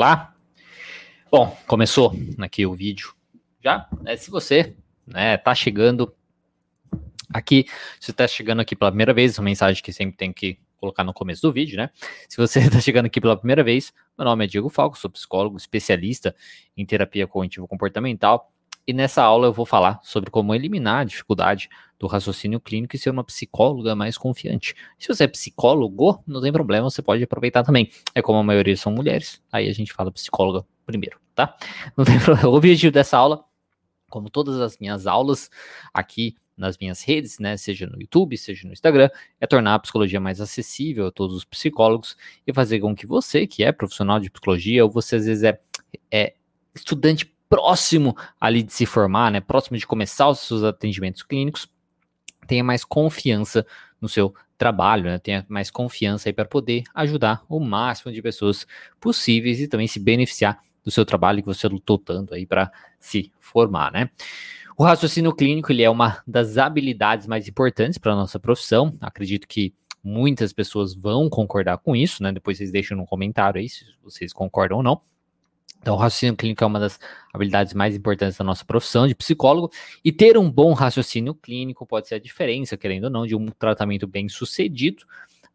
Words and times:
lá. 0.00 0.34
Bom, 1.30 1.54
começou 1.66 2.16
aqui 2.38 2.64
o 2.64 2.74
vídeo 2.74 3.14
já. 3.62 3.86
Né? 4.00 4.16
Se 4.16 4.30
você 4.30 4.74
né, 5.06 5.36
tá 5.36 5.54
chegando 5.54 6.14
aqui, 7.30 7.66
se 8.00 8.10
está 8.10 8.26
chegando 8.26 8.60
aqui 8.60 8.74
pela 8.74 8.90
primeira 8.90 9.12
vez, 9.12 9.38
uma 9.38 9.44
mensagem 9.44 9.82
que 9.82 9.92
sempre 9.92 10.16
tem 10.16 10.32
que 10.32 10.58
colocar 10.78 11.04
no 11.04 11.12
começo 11.12 11.42
do 11.42 11.52
vídeo, 11.52 11.76
né? 11.76 11.90
Se 12.30 12.38
você 12.38 12.60
está 12.60 12.80
chegando 12.80 13.06
aqui 13.06 13.20
pela 13.20 13.36
primeira 13.36 13.62
vez, 13.62 13.92
meu 14.16 14.24
nome 14.24 14.46
é 14.46 14.48
Diego 14.48 14.70
Falco, 14.70 14.96
sou 14.96 15.10
psicólogo 15.10 15.58
especialista 15.58 16.34
em 16.74 16.86
terapia 16.86 17.26
cognitivo 17.26 17.68
comportamental 17.68 18.50
e 18.90 18.92
nessa 18.92 19.22
aula 19.22 19.46
eu 19.46 19.52
vou 19.52 19.64
falar 19.64 20.00
sobre 20.02 20.30
como 20.30 20.52
eliminar 20.52 21.02
a 21.02 21.04
dificuldade 21.04 21.68
do 21.96 22.08
raciocínio 22.08 22.58
clínico 22.58 22.96
e 22.96 22.98
ser 22.98 23.10
uma 23.10 23.22
psicóloga 23.22 23.94
mais 23.94 24.18
confiante. 24.18 24.74
Se 24.98 25.06
você 25.06 25.24
é 25.24 25.28
psicólogo, 25.28 26.20
não 26.26 26.40
tem 26.40 26.50
problema, 26.50 26.90
você 26.90 27.00
pode 27.00 27.22
aproveitar 27.22 27.62
também. 27.62 27.88
É 28.16 28.20
como 28.20 28.38
a 28.38 28.42
maioria 28.42 28.76
são 28.76 28.90
mulheres, 28.90 29.40
aí 29.52 29.68
a 29.68 29.72
gente 29.72 29.92
fala 29.92 30.10
psicóloga 30.10 30.66
primeiro, 30.84 31.20
tá? 31.36 31.56
Não 31.96 32.04
tem 32.04 32.18
problema. 32.18 32.48
O 32.48 32.54
objetivo 32.54 32.90
dessa 32.90 33.16
aula, 33.16 33.44
como 34.08 34.28
todas 34.28 34.60
as 34.60 34.76
minhas 34.78 35.06
aulas 35.06 35.48
aqui 35.94 36.34
nas 36.56 36.76
minhas 36.76 37.00
redes, 37.02 37.38
né, 37.38 37.56
seja 37.56 37.86
no 37.86 38.00
YouTube, 38.00 38.36
seja 38.36 38.66
no 38.66 38.72
Instagram, 38.72 39.08
é 39.40 39.46
tornar 39.46 39.76
a 39.76 39.78
psicologia 39.78 40.18
mais 40.18 40.40
acessível 40.40 41.06
a 41.06 41.12
todos 41.12 41.36
os 41.36 41.44
psicólogos 41.44 42.16
e 42.44 42.52
fazer 42.52 42.80
com 42.80 42.94
que 42.94 43.06
você, 43.06 43.46
que 43.46 43.62
é 43.62 43.70
profissional 43.70 44.18
de 44.18 44.28
psicologia, 44.28 44.84
ou 44.84 44.90
você 44.90 45.14
às 45.14 45.26
vezes 45.26 45.44
é, 45.44 45.60
é 46.10 46.34
estudante 46.74 47.32
próximo 47.50 48.16
ali 48.40 48.62
de 48.62 48.72
se 48.72 48.86
formar, 48.86 49.32
né, 49.32 49.40
próximo 49.40 49.76
de 49.76 49.86
começar 49.86 50.28
os 50.28 50.38
seus 50.38 50.62
atendimentos 50.62 51.24
clínicos, 51.24 51.68
tenha 52.46 52.62
mais 52.62 52.84
confiança 52.84 53.66
no 54.00 54.08
seu 54.08 54.32
trabalho, 54.56 55.04
né, 55.04 55.18
tenha 55.18 55.44
mais 55.48 55.68
confiança 55.70 56.28
aí 56.28 56.32
para 56.32 56.44
poder 56.44 56.84
ajudar 56.94 57.42
o 57.48 57.58
máximo 57.58 58.12
de 58.12 58.22
pessoas 58.22 58.66
possíveis 59.00 59.60
e 59.60 59.66
também 59.66 59.88
se 59.88 59.98
beneficiar 59.98 60.60
do 60.84 60.90
seu 60.90 61.04
trabalho 61.04 61.42
que 61.42 61.48
você 61.48 61.66
lutou 61.66 61.98
tanto 61.98 62.34
aí 62.34 62.46
para 62.46 62.70
se 62.98 63.32
formar, 63.38 63.92
né? 63.92 64.08
O 64.78 64.84
raciocínio 64.84 65.34
clínico 65.34 65.72
ele 65.72 65.82
é 65.82 65.90
uma 65.90 66.22
das 66.26 66.56
habilidades 66.56 67.26
mais 67.26 67.46
importantes 67.46 67.98
para 67.98 68.12
a 68.12 68.16
nossa 68.16 68.40
profissão. 68.40 68.96
Acredito 68.98 69.46
que 69.46 69.74
muitas 70.02 70.54
pessoas 70.54 70.94
vão 70.94 71.28
concordar 71.28 71.76
com 71.78 71.94
isso, 71.94 72.22
né? 72.22 72.32
Depois 72.32 72.56
vocês 72.56 72.72
deixam 72.72 72.96
no 72.96 73.04
comentário 73.04 73.60
aí 73.60 73.68
se 73.68 73.84
vocês 74.02 74.32
concordam 74.32 74.78
ou 74.78 74.82
não. 74.82 75.02
Então, 75.80 75.94
o 75.94 75.98
raciocínio 75.98 76.36
clínico 76.36 76.62
é 76.62 76.66
uma 76.66 76.78
das 76.78 76.98
habilidades 77.32 77.72
mais 77.72 77.96
importantes 77.96 78.36
da 78.36 78.44
nossa 78.44 78.64
profissão 78.64 79.08
de 79.08 79.14
psicólogo, 79.14 79.70
e 80.04 80.12
ter 80.12 80.36
um 80.36 80.50
bom 80.50 80.72
raciocínio 80.72 81.34
clínico 81.34 81.86
pode 81.86 82.06
ser 82.06 82.16
a 82.16 82.20
diferença, 82.20 82.76
querendo 82.76 83.04
ou 83.04 83.10
não, 83.10 83.26
de 83.26 83.34
um 83.34 83.46
tratamento 83.46 84.06
bem 84.06 84.28
sucedido 84.28 85.04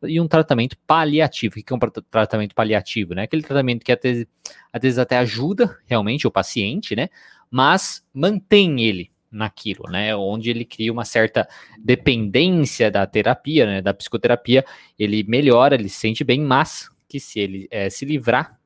e 0.04 0.20
um 0.20 0.28
tratamento 0.28 0.78
paliativo. 0.86 1.60
O 1.60 1.64
que 1.64 1.72
é 1.72 1.76
um 1.76 1.80
tratamento 1.80 2.56
paliativo? 2.56 3.14
Né? 3.14 3.24
Aquele 3.24 3.44
tratamento 3.44 3.84
que 3.84 3.92
às 3.92 4.00
vezes, 4.02 4.28
às 4.74 4.82
vezes 4.82 5.00
até 5.00 5.18
ajuda 5.18 5.78
realmente 5.86 6.28
o 6.28 6.32
paciente, 6.32 6.96
né? 6.96 7.10
Mas 7.50 8.04
mantém 8.14 8.82
ele 8.82 9.12
naquilo, 9.32 9.84
né? 9.90 10.16
Onde 10.16 10.50
ele 10.50 10.66
cria 10.66 10.92
uma 10.92 11.06
certa 11.06 11.48
dependência 11.80 12.92
da 12.92 13.06
terapia, 13.06 13.66
né? 13.66 13.82
Da 13.82 13.94
psicoterapia, 13.94 14.66
ele 14.98 15.24
melhora, 15.24 15.76
ele 15.76 15.90
se 15.90 16.00
sente 16.00 16.24
bem, 16.24 16.42
mas 16.42 16.90
que 17.08 17.20
se 17.20 17.40
ele 17.40 17.68
é, 17.72 17.90
se 17.90 18.06
livrar 18.06 18.60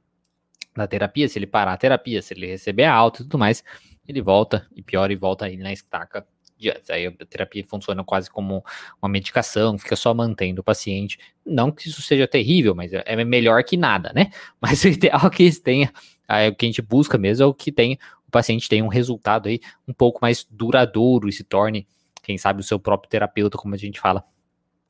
da 0.79 0.87
terapia, 0.87 1.27
se 1.27 1.37
ele 1.37 1.47
parar 1.47 1.73
a 1.73 1.77
terapia, 1.77 2.21
se 2.21 2.33
ele 2.33 2.47
receber 2.47 2.85
a 2.85 2.93
alta 2.93 3.21
e 3.21 3.25
tudo 3.25 3.37
mais, 3.37 3.63
ele 4.07 4.21
volta 4.21 4.67
e 4.75 4.81
piora 4.81 5.13
e 5.13 5.15
volta 5.15 5.45
aí 5.45 5.57
na 5.57 5.71
estaca 5.71 6.25
de 6.57 6.69
antes. 6.69 6.89
Aí 6.89 7.07
a 7.07 7.11
terapia 7.25 7.63
funciona 7.63 8.03
quase 8.03 8.29
como 8.29 8.63
uma 9.01 9.09
medicação, 9.09 9.77
fica 9.77 9.95
só 9.95 10.13
mantendo 10.13 10.61
o 10.61 10.63
paciente. 10.63 11.19
Não 11.45 11.71
que 11.71 11.87
isso 11.87 12.01
seja 12.01 12.27
terrível, 12.27 12.73
mas 12.73 12.91
é 12.93 13.23
melhor 13.23 13.63
que 13.63 13.77
nada, 13.77 14.11
né? 14.13 14.31
Mas 14.59 14.83
o 14.83 14.87
ideal 14.87 15.21
é 15.25 15.29
que 15.29 15.51
tenha, 15.59 15.91
é, 16.27 16.49
o 16.49 16.55
que 16.55 16.65
a 16.65 16.69
gente 16.69 16.81
busca 16.81 17.17
mesmo 17.17 17.43
é 17.43 17.47
o 17.47 17.53
que 17.53 17.71
tenha 17.71 17.97
o 18.29 18.31
paciente 18.31 18.69
tenha 18.69 18.85
um 18.85 18.89
resultado 18.89 19.49
aí 19.49 19.59
um 19.87 19.93
pouco 19.93 20.19
mais 20.21 20.45
duradouro 20.49 21.27
e 21.27 21.33
se 21.33 21.43
torne, 21.43 21.87
quem 22.21 22.37
sabe, 22.37 22.61
o 22.61 22.63
seu 22.63 22.79
próprio 22.79 23.09
terapeuta, 23.09 23.57
como 23.57 23.73
a 23.73 23.77
gente 23.77 23.99
fala 23.99 24.23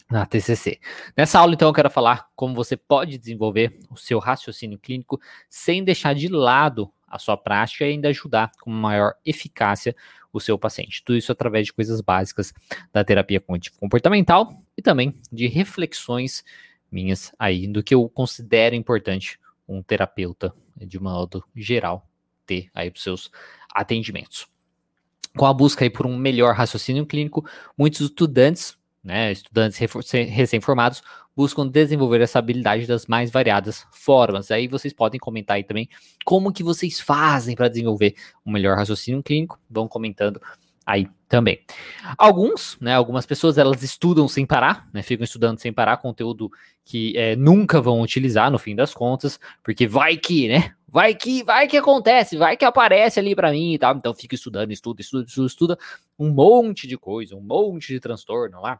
na 0.10 0.26
TCC. 0.26 0.80
Nessa 1.16 1.40
aula, 1.40 1.54
então, 1.54 1.68
eu 1.68 1.74
quero 1.74 1.90
falar 1.90 2.30
como 2.36 2.56
você 2.56 2.76
pode 2.76 3.18
desenvolver 3.18 3.78
o 3.90 3.96
seu 3.96 4.18
raciocínio 4.20 4.80
clínico 4.80 5.22
sem 5.48 5.84
deixar 5.84 6.16
de 6.16 6.28
lado 6.28 6.92
a 7.08 7.20
sua 7.20 7.38
prática 7.38 7.86
e 7.86 7.92
ainda 7.92 8.10
ajudar 8.10 8.52
com 8.62 8.70
maior 8.72 9.14
eficácia 9.26 9.96
o 10.32 10.40
seu 10.40 10.58
paciente. 10.58 11.04
Tudo 11.04 11.18
isso 11.18 11.32
através 11.32 11.68
de 11.68 11.74
coisas 11.74 12.02
básicas 12.02 12.54
da 12.94 13.04
terapia 13.04 13.40
cognitivo-comportamental 13.40 14.54
e 14.78 14.82
também 14.82 15.14
de 15.32 15.48
reflexões 15.48 16.44
minhas 16.92 17.32
aí 17.38 17.68
do 17.68 17.84
que 17.84 17.94
eu 17.94 18.08
considero 18.10 18.76
importante 18.76 19.40
um 19.68 19.82
terapeuta 19.82 20.54
de 20.76 21.00
modo 21.00 21.44
geral 21.56 22.08
ter 22.46 22.70
aí 22.74 22.90
para 22.90 22.98
os 22.98 23.04
seus 23.04 23.32
atendimentos. 23.74 24.48
Com 25.38 25.46
a 25.46 25.54
busca 25.54 25.86
aí 25.86 25.90
por 25.90 26.08
um 26.08 26.18
melhor 26.18 26.56
raciocínio 26.56 27.06
clínico, 27.06 27.48
muitos 27.78 28.02
estudantes, 28.02 28.79
né, 29.10 29.32
estudantes 29.32 29.80
recém-formados, 30.12 31.02
buscam 31.36 31.68
desenvolver 31.68 32.22
essa 32.22 32.38
habilidade 32.38 32.86
das 32.86 33.08
mais 33.08 33.32
variadas 33.32 33.88
formas. 33.92 34.52
Aí 34.52 34.68
vocês 34.68 34.94
podem 34.94 35.20
comentar 35.20 35.58
aí 35.58 35.64
também 35.64 35.90
como 36.24 36.54
que 36.54 36.64
vocês 36.64 37.00
fazem 37.00 37.56
para 37.56 37.68
desenvolver 37.68 38.14
um 38.46 38.52
melhor 38.52 38.78
raciocínio 38.78 39.24
clínico. 39.24 39.60
Vão 39.68 39.88
comentando 39.88 40.40
aí 40.86 41.08
também. 41.28 41.60
Alguns, 42.18 42.78
né, 42.80 42.94
algumas 42.94 43.26
pessoas, 43.26 43.58
elas 43.58 43.82
estudam 43.82 44.28
sem 44.28 44.46
parar, 44.46 44.88
né, 44.94 45.02
ficam 45.02 45.24
estudando 45.24 45.60
sem 45.60 45.74
parar 45.74 45.98
conteúdo 45.98 46.52
que 46.86 47.18
é, 47.18 47.36
nunca 47.36 47.82
vão 47.82 48.02
utilizar 48.02 48.52
no 48.52 48.60
fim 48.60 48.76
das 48.76 48.94
contas, 48.94 49.40
porque 49.64 49.88
vai 49.88 50.18
que, 50.18 50.48
né, 50.48 50.74
vai 50.88 51.16
que, 51.16 51.44
vai 51.44 51.68
que 51.68 51.78
acontece, 51.78 52.38
vai 52.38 52.58
que 52.58 52.66
aparece 52.66 53.20
ali 53.20 53.36
para 53.36 53.52
mim 53.52 53.74
e 53.74 53.80
tal, 53.80 53.96
então 53.96 54.14
fica 54.14 54.36
estudando, 54.36 54.72
estuda, 54.72 55.02
estuda, 55.02 55.26
estuda, 55.26 55.48
estuda 55.48 55.78
um 56.18 56.32
monte 56.32 56.88
de 56.88 56.98
coisa, 56.98 57.36
um 57.36 57.42
monte 57.42 57.94
de 57.94 58.00
transtorno 58.00 58.60
lá, 58.62 58.80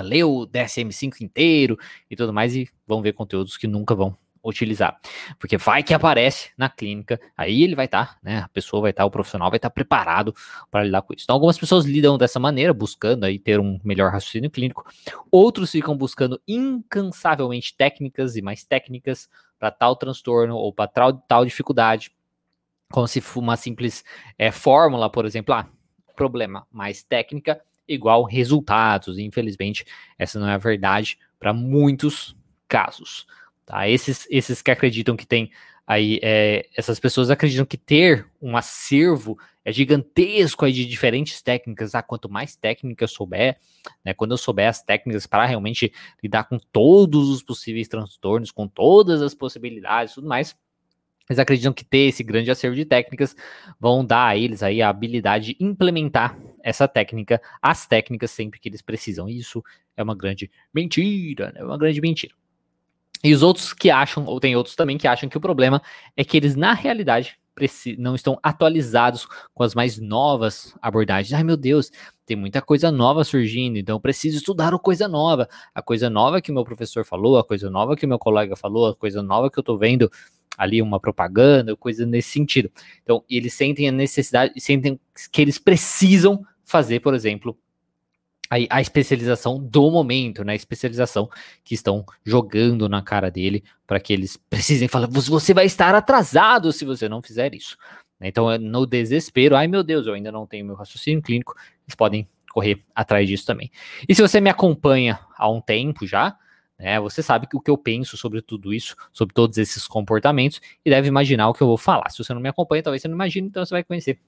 lê 0.00 0.24
o 0.24 0.46
DSM-5 0.46 1.20
inteiro 1.20 1.78
e 2.10 2.16
tudo 2.16 2.32
mais 2.32 2.54
e 2.54 2.68
vão 2.86 3.02
ver 3.02 3.12
conteúdos 3.12 3.56
que 3.56 3.66
nunca 3.66 3.94
vão 3.94 4.16
utilizar. 4.44 5.00
Porque 5.38 5.56
vai 5.56 5.82
que 5.82 5.94
aparece 5.94 6.50
na 6.56 6.68
clínica, 6.68 7.18
aí 7.36 7.62
ele 7.62 7.74
vai 7.74 7.86
estar, 7.86 8.14
tá, 8.14 8.18
né? 8.22 8.38
A 8.40 8.48
pessoa 8.48 8.82
vai 8.82 8.90
estar, 8.90 9.02
tá, 9.02 9.06
o 9.06 9.10
profissional 9.10 9.50
vai 9.50 9.56
estar 9.56 9.70
tá 9.70 9.74
preparado 9.74 10.34
para 10.70 10.84
lidar 10.84 11.02
com 11.02 11.14
isso. 11.14 11.24
Então, 11.24 11.34
algumas 11.34 11.58
pessoas 11.58 11.86
lidam 11.86 12.18
dessa 12.18 12.38
maneira, 12.38 12.74
buscando 12.74 13.24
aí 13.24 13.38
ter 13.38 13.58
um 13.58 13.80
melhor 13.82 14.12
raciocínio 14.12 14.50
clínico. 14.50 14.84
Outros 15.30 15.70
ficam 15.70 15.96
buscando 15.96 16.40
incansavelmente 16.46 17.74
técnicas 17.74 18.36
e 18.36 18.42
mais 18.42 18.64
técnicas 18.64 19.28
para 19.58 19.70
tal 19.70 19.96
transtorno 19.96 20.56
ou 20.56 20.72
para 20.72 20.88
tal, 20.88 21.12
tal 21.14 21.44
dificuldade. 21.44 22.12
Como 22.92 23.08
se 23.08 23.22
uma 23.36 23.56
simples 23.56 24.04
é, 24.38 24.52
fórmula, 24.52 25.08
por 25.08 25.24
exemplo, 25.24 25.54
ah, 25.54 25.66
problema 26.14 26.66
mais 26.70 27.02
técnica 27.02 27.60
igual 27.88 28.24
resultados. 28.24 29.18
Infelizmente, 29.18 29.84
essa 30.18 30.38
não 30.38 30.48
é 30.48 30.54
a 30.54 30.58
verdade 30.58 31.18
para 31.38 31.52
muitos 31.52 32.36
casos. 32.68 33.26
Tá? 33.66 33.88
Esses, 33.88 34.26
esses 34.30 34.62
que 34.62 34.70
acreditam 34.70 35.16
que 35.16 35.26
tem 35.26 35.50
aí, 35.86 36.18
é, 36.22 36.66
essas 36.76 36.98
pessoas 36.98 37.30
acreditam 37.30 37.64
que 37.64 37.76
ter 37.76 38.26
um 38.40 38.56
acervo 38.56 39.38
é 39.64 39.72
gigantesco 39.72 40.64
aí 40.64 40.72
de 40.72 40.84
diferentes 40.84 41.40
técnicas. 41.40 41.94
Ah, 41.94 42.02
quanto 42.02 42.28
mais 42.28 42.54
técnicas 42.54 43.10
eu 43.10 43.16
souber, 43.16 43.56
né, 44.04 44.12
quando 44.12 44.32
eu 44.32 44.36
souber 44.36 44.68
as 44.68 44.82
técnicas 44.82 45.26
para 45.26 45.46
realmente 45.46 45.92
lidar 46.22 46.44
com 46.44 46.58
todos 46.58 47.30
os 47.30 47.42
possíveis 47.42 47.88
transtornos, 47.88 48.50
com 48.50 48.68
todas 48.68 49.22
as 49.22 49.34
possibilidades 49.34 50.14
tudo 50.14 50.28
mais, 50.28 50.54
eles 51.28 51.38
acreditam 51.38 51.72
que 51.72 51.84
ter 51.84 52.08
esse 52.08 52.22
grande 52.22 52.50
acervo 52.50 52.76
de 52.76 52.84
técnicas 52.84 53.34
vão 53.80 54.04
dar 54.04 54.26
a 54.28 54.36
eles 54.36 54.62
aí 54.62 54.82
a 54.82 54.90
habilidade 54.90 55.54
de 55.54 55.64
implementar 55.64 56.36
essa 56.64 56.88
técnica, 56.88 57.40
as 57.60 57.86
técnicas 57.86 58.30
sempre 58.30 58.58
que 58.58 58.68
eles 58.68 58.80
precisam. 58.80 59.28
Isso 59.28 59.62
é 59.94 60.02
uma 60.02 60.16
grande 60.16 60.50
mentira, 60.72 61.52
né? 61.52 61.60
é 61.60 61.64
uma 61.64 61.76
grande 61.76 62.00
mentira. 62.00 62.34
E 63.22 63.32
os 63.32 63.42
outros 63.42 63.72
que 63.72 63.90
acham, 63.90 64.24
ou 64.24 64.40
tem 64.40 64.56
outros 64.56 64.74
também 64.74 64.98
que 64.98 65.06
acham 65.06 65.28
que 65.28 65.36
o 65.36 65.40
problema 65.40 65.80
é 66.16 66.24
que 66.24 66.36
eles, 66.36 66.56
na 66.56 66.72
realidade, 66.72 67.38
não 67.98 68.14
estão 68.14 68.38
atualizados 68.42 69.26
com 69.54 69.62
as 69.62 69.74
mais 69.74 69.98
novas 69.98 70.74
abordagens. 70.82 71.32
Ai 71.32 71.44
meu 71.44 71.56
Deus, 71.56 71.90
tem 72.26 72.36
muita 72.36 72.60
coisa 72.60 72.90
nova 72.90 73.22
surgindo, 73.22 73.78
então 73.78 74.00
preciso 74.00 74.38
estudar 74.38 74.74
a 74.74 74.78
coisa 74.78 75.06
nova. 75.06 75.48
A 75.74 75.80
coisa 75.80 76.10
nova 76.10 76.40
que 76.40 76.50
o 76.50 76.54
meu 76.54 76.64
professor 76.64 77.04
falou, 77.04 77.38
a 77.38 77.44
coisa 77.44 77.70
nova 77.70 77.94
que 77.94 78.04
o 78.04 78.08
meu 78.08 78.18
colega 78.18 78.56
falou, 78.56 78.88
a 78.88 78.96
coisa 78.96 79.22
nova 79.22 79.50
que 79.50 79.58
eu 79.58 79.62
tô 79.62 79.76
vendo 79.76 80.10
ali, 80.56 80.80
uma 80.80 81.00
propaganda, 81.00 81.76
coisa 81.76 82.06
nesse 82.06 82.30
sentido. 82.30 82.70
Então, 83.02 83.24
eles 83.28 83.54
sentem 83.54 83.88
a 83.88 83.92
necessidade, 83.92 84.58
sentem 84.60 84.98
que 85.30 85.42
eles 85.42 85.58
precisam 85.58 86.44
fazer, 86.64 87.00
por 87.00 87.14
exemplo, 87.14 87.56
a, 88.70 88.80
especialização 88.80 89.58
do 89.58 89.90
momento, 89.90 90.44
né? 90.44 90.52
A 90.52 90.56
especialização 90.56 91.28
que 91.64 91.74
estão 91.74 92.04
jogando 92.24 92.88
na 92.88 93.02
cara 93.02 93.30
dele 93.30 93.64
para 93.86 93.98
que 93.98 94.12
eles 94.12 94.36
precisem 94.48 94.88
falar, 94.88 95.08
você 95.08 95.54
vai 95.54 95.66
estar 95.66 95.94
atrasado 95.94 96.72
se 96.72 96.84
você 96.84 97.08
não 97.08 97.22
fizer 97.22 97.54
isso. 97.54 97.76
Né? 98.20 98.28
Então, 98.28 98.50
é 98.50 98.58
no 98.58 98.86
desespero, 98.86 99.56
ai 99.56 99.66
meu 99.66 99.82
Deus, 99.82 100.06
eu 100.06 100.14
ainda 100.14 100.30
não 100.30 100.46
tenho 100.46 100.64
meu 100.64 100.76
raciocínio 100.76 101.22
clínico, 101.22 101.54
eles 101.86 101.94
podem 101.94 102.26
correr 102.52 102.78
atrás 102.94 103.26
disso 103.26 103.46
também. 103.46 103.70
E 104.08 104.14
se 104.14 104.22
você 104.22 104.40
me 104.40 104.50
acompanha 104.50 105.18
há 105.36 105.50
um 105.50 105.60
tempo 105.60 106.06
já, 106.06 106.36
né? 106.78 106.98
Você 107.00 107.22
sabe 107.22 107.46
o 107.54 107.60
que 107.60 107.70
eu 107.70 107.78
penso 107.78 108.16
sobre 108.16 108.42
tudo 108.42 108.74
isso, 108.74 108.96
sobre 109.12 109.32
todos 109.32 109.58
esses 109.58 109.86
comportamentos 109.86 110.60
e 110.84 110.90
deve 110.90 111.08
imaginar 111.08 111.48
o 111.48 111.54
que 111.54 111.62
eu 111.62 111.66
vou 111.66 111.78
falar. 111.78 112.10
Se 112.10 112.18
você 112.18 112.34
não 112.34 112.40
me 112.40 112.48
acompanha, 112.48 112.82
talvez 112.82 113.00
você 113.00 113.08
não 113.08 113.14
imagine, 113.14 113.46
então 113.46 113.64
você 113.64 113.74
vai 113.74 113.84
conhecer. 113.84 114.18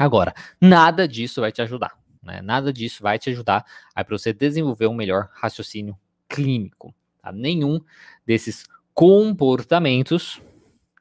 Agora, 0.00 0.32
nada 0.58 1.06
disso 1.06 1.42
vai 1.42 1.52
te 1.52 1.60
ajudar, 1.60 1.92
né? 2.22 2.40
Nada 2.40 2.72
disso 2.72 3.02
vai 3.02 3.18
te 3.18 3.28
ajudar 3.28 3.66
para 3.94 4.06
você 4.08 4.32
desenvolver 4.32 4.86
um 4.86 4.94
melhor 4.94 5.28
raciocínio 5.34 5.94
clínico. 6.26 6.94
Tá? 7.20 7.30
Nenhum 7.30 7.78
desses 8.26 8.64
comportamentos, 8.94 10.40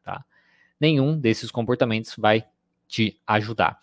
tá? 0.04 0.22
Nenhum 0.78 1.18
desses 1.18 1.50
comportamentos 1.50 2.14
vai 2.18 2.44
te 2.90 3.18
ajudar 3.26 3.80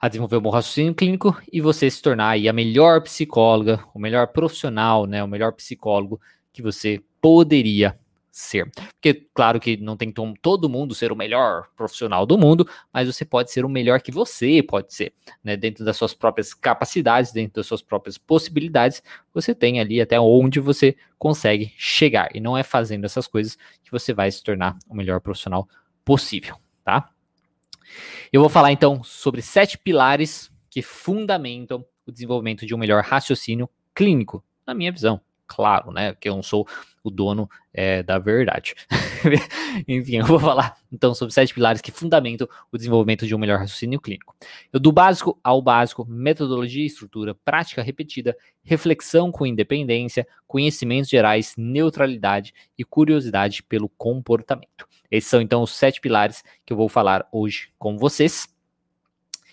a 0.00 0.08
desenvolver 0.08 0.38
um 0.38 0.42
bom 0.42 0.50
raciocínio 0.50 0.96
clínico 0.96 1.40
e 1.52 1.60
você 1.60 1.88
se 1.88 2.02
tornar 2.02 2.30
aí 2.30 2.48
a 2.48 2.52
melhor 2.52 3.02
psicóloga, 3.02 3.78
o 3.94 4.00
melhor 4.00 4.26
profissional, 4.32 5.06
né, 5.06 5.22
o 5.22 5.28
melhor 5.28 5.52
psicólogo 5.52 6.20
que 6.52 6.60
você 6.60 7.00
poderia 7.20 7.96
ser. 8.40 8.70
Porque, 8.92 9.28
claro 9.34 9.60
que 9.60 9.76
não 9.76 9.96
tem 9.96 10.12
todo 10.40 10.68
mundo 10.68 10.94
ser 10.94 11.12
o 11.12 11.16
melhor 11.16 11.68
profissional 11.76 12.26
do 12.26 12.38
mundo, 12.38 12.68
mas 12.92 13.06
você 13.06 13.24
pode 13.24 13.50
ser 13.50 13.64
o 13.64 13.68
melhor 13.68 14.00
que 14.00 14.10
você 14.10 14.62
pode 14.62 14.92
ser, 14.94 15.12
né? 15.42 15.56
Dentro 15.56 15.84
das 15.84 15.96
suas 15.96 16.14
próprias 16.14 16.54
capacidades, 16.54 17.32
dentro 17.32 17.54
das 17.56 17.66
suas 17.66 17.82
próprias 17.82 18.18
possibilidades, 18.18 19.02
você 19.32 19.54
tem 19.54 19.80
ali 19.80 20.00
até 20.00 20.18
onde 20.18 20.60
você 20.60 20.96
consegue 21.18 21.72
chegar. 21.76 22.28
E 22.34 22.40
não 22.40 22.56
é 22.56 22.62
fazendo 22.62 23.04
essas 23.04 23.26
coisas 23.26 23.56
que 23.82 23.90
você 23.90 24.12
vai 24.12 24.30
se 24.30 24.42
tornar 24.42 24.78
o 24.88 24.94
melhor 24.94 25.20
profissional 25.20 25.68
possível, 26.04 26.56
tá? 26.84 27.10
Eu 28.32 28.40
vou 28.40 28.50
falar 28.50 28.72
então 28.72 29.02
sobre 29.02 29.42
sete 29.42 29.76
pilares 29.76 30.50
que 30.68 30.82
fundamentam 30.82 31.84
o 32.06 32.12
desenvolvimento 32.12 32.64
de 32.64 32.74
um 32.74 32.78
melhor 32.78 33.02
raciocínio 33.02 33.68
clínico, 33.94 34.44
na 34.66 34.74
minha 34.74 34.92
visão. 34.92 35.20
Claro, 35.52 35.90
né? 35.90 36.14
Que 36.14 36.28
eu 36.28 36.36
não 36.36 36.44
sou 36.44 36.64
o 37.02 37.10
dono 37.10 37.50
é, 37.74 38.04
da 38.04 38.20
verdade. 38.20 38.72
Enfim, 39.88 40.18
eu 40.18 40.24
vou 40.24 40.38
falar 40.38 40.76
então 40.92 41.12
sobre 41.12 41.34
sete 41.34 41.52
pilares 41.52 41.80
que 41.80 41.90
fundamentam 41.90 42.48
o 42.70 42.76
desenvolvimento 42.76 43.26
de 43.26 43.34
um 43.34 43.38
melhor 43.38 43.58
raciocínio 43.58 44.00
clínico. 44.00 44.32
Eu, 44.72 44.78
do 44.78 44.92
básico 44.92 45.36
ao 45.42 45.60
básico, 45.60 46.06
metodologia 46.08 46.84
e 46.84 46.86
estrutura, 46.86 47.34
prática 47.44 47.82
repetida, 47.82 48.36
reflexão 48.62 49.32
com 49.32 49.44
independência, 49.44 50.24
conhecimentos 50.46 51.10
gerais, 51.10 51.54
neutralidade 51.58 52.54
e 52.78 52.84
curiosidade 52.84 53.64
pelo 53.64 53.88
comportamento. 53.88 54.86
Esses 55.10 55.28
são 55.28 55.40
então 55.40 55.62
os 55.62 55.72
sete 55.72 56.00
pilares 56.00 56.44
que 56.64 56.72
eu 56.72 56.76
vou 56.76 56.88
falar 56.88 57.26
hoje 57.32 57.70
com 57.76 57.98
vocês. 57.98 58.46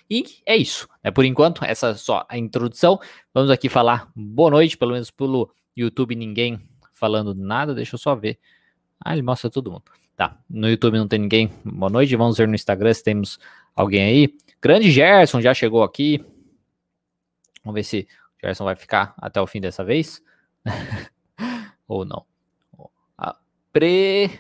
E 0.08 0.24
é 0.46 0.56
isso. 0.56 0.88
Né? 1.04 1.10
Por 1.10 1.26
enquanto, 1.26 1.66
essa 1.66 1.90
é 1.90 1.96
só 1.96 2.24
a 2.30 2.38
introdução. 2.38 3.00
Vamos 3.34 3.50
aqui 3.50 3.68
falar 3.68 4.12
boa 4.16 4.52
noite, 4.52 4.78
pelo 4.78 4.92
menos 4.92 5.10
pelo 5.10 5.52
YouTube, 5.82 6.16
ninguém 6.16 6.62
falando 6.94 7.34
nada. 7.34 7.74
Deixa 7.74 7.96
eu 7.96 8.00
só 8.00 8.16
ver. 8.16 8.40
Ah, 9.00 9.14
ele 9.14 9.22
mostra 9.22 9.50
todo 9.50 9.72
mundo. 9.72 9.84
Tá, 10.16 10.40
no 10.50 10.68
YouTube 10.68 10.98
não 10.98 11.08
tem 11.08 11.20
ninguém. 11.20 11.52
Boa 11.64 11.92
noite. 11.92 12.16
Vamos 12.16 12.38
ver 12.38 12.48
no 12.48 12.56
Instagram 12.56 12.94
se 12.94 13.04
temos 13.04 13.40
alguém 13.76 14.04
aí. 14.04 14.38
Grande 14.62 14.90
Gerson 14.92 15.42
já 15.42 15.54
chegou 15.54 15.84
aqui. 15.84 16.24
Vamos 17.64 17.76
ver 17.76 17.84
se 17.84 18.08
o 18.38 18.46
Gerson 18.48 18.66
vai 18.66 18.76
ficar 18.76 19.14
até 19.18 19.40
o 19.42 19.48
fim 19.48 19.62
dessa 19.62 19.84
vez. 19.84 20.24
Ou 21.88 22.04
não. 22.04 22.26
Pre 23.72 24.32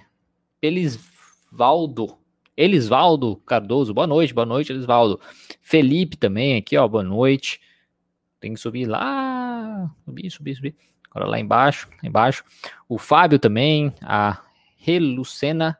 Elisvaldo. 0.59 2.17
Elisvaldo 2.55 3.35
Cardoso, 3.45 3.93
boa 3.93 4.07
noite, 4.07 4.33
boa 4.33 4.47
noite, 4.47 4.71
Elisvaldo. 4.71 5.21
Felipe 5.61 6.17
também 6.17 6.57
aqui, 6.57 6.75
ó, 6.75 6.87
boa 6.87 7.03
noite. 7.03 7.61
Tem 8.39 8.55
que 8.55 8.59
subir 8.59 8.87
lá, 8.87 9.93
subir, 10.05 10.31
subir, 10.31 10.55
subir. 10.55 10.75
Agora 11.09 11.29
lá 11.29 11.39
embaixo, 11.39 11.87
lá 11.91 12.07
embaixo. 12.09 12.43
O 12.87 12.97
Fábio 12.97 13.39
também, 13.39 13.93
a 14.01 14.41
Relucena, 14.77 15.77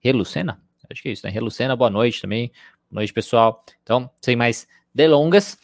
Relucena? 0.00 0.60
Acho 0.90 1.02
que 1.02 1.08
é 1.08 1.12
isso, 1.12 1.26
né? 1.26 1.32
Relucena, 1.32 1.74
boa 1.74 1.90
noite 1.90 2.20
também. 2.20 2.52
Boa 2.90 3.00
noite, 3.00 3.12
pessoal. 3.12 3.64
Então, 3.82 4.10
sem 4.20 4.36
mais 4.36 4.68
delongas, 4.94 5.58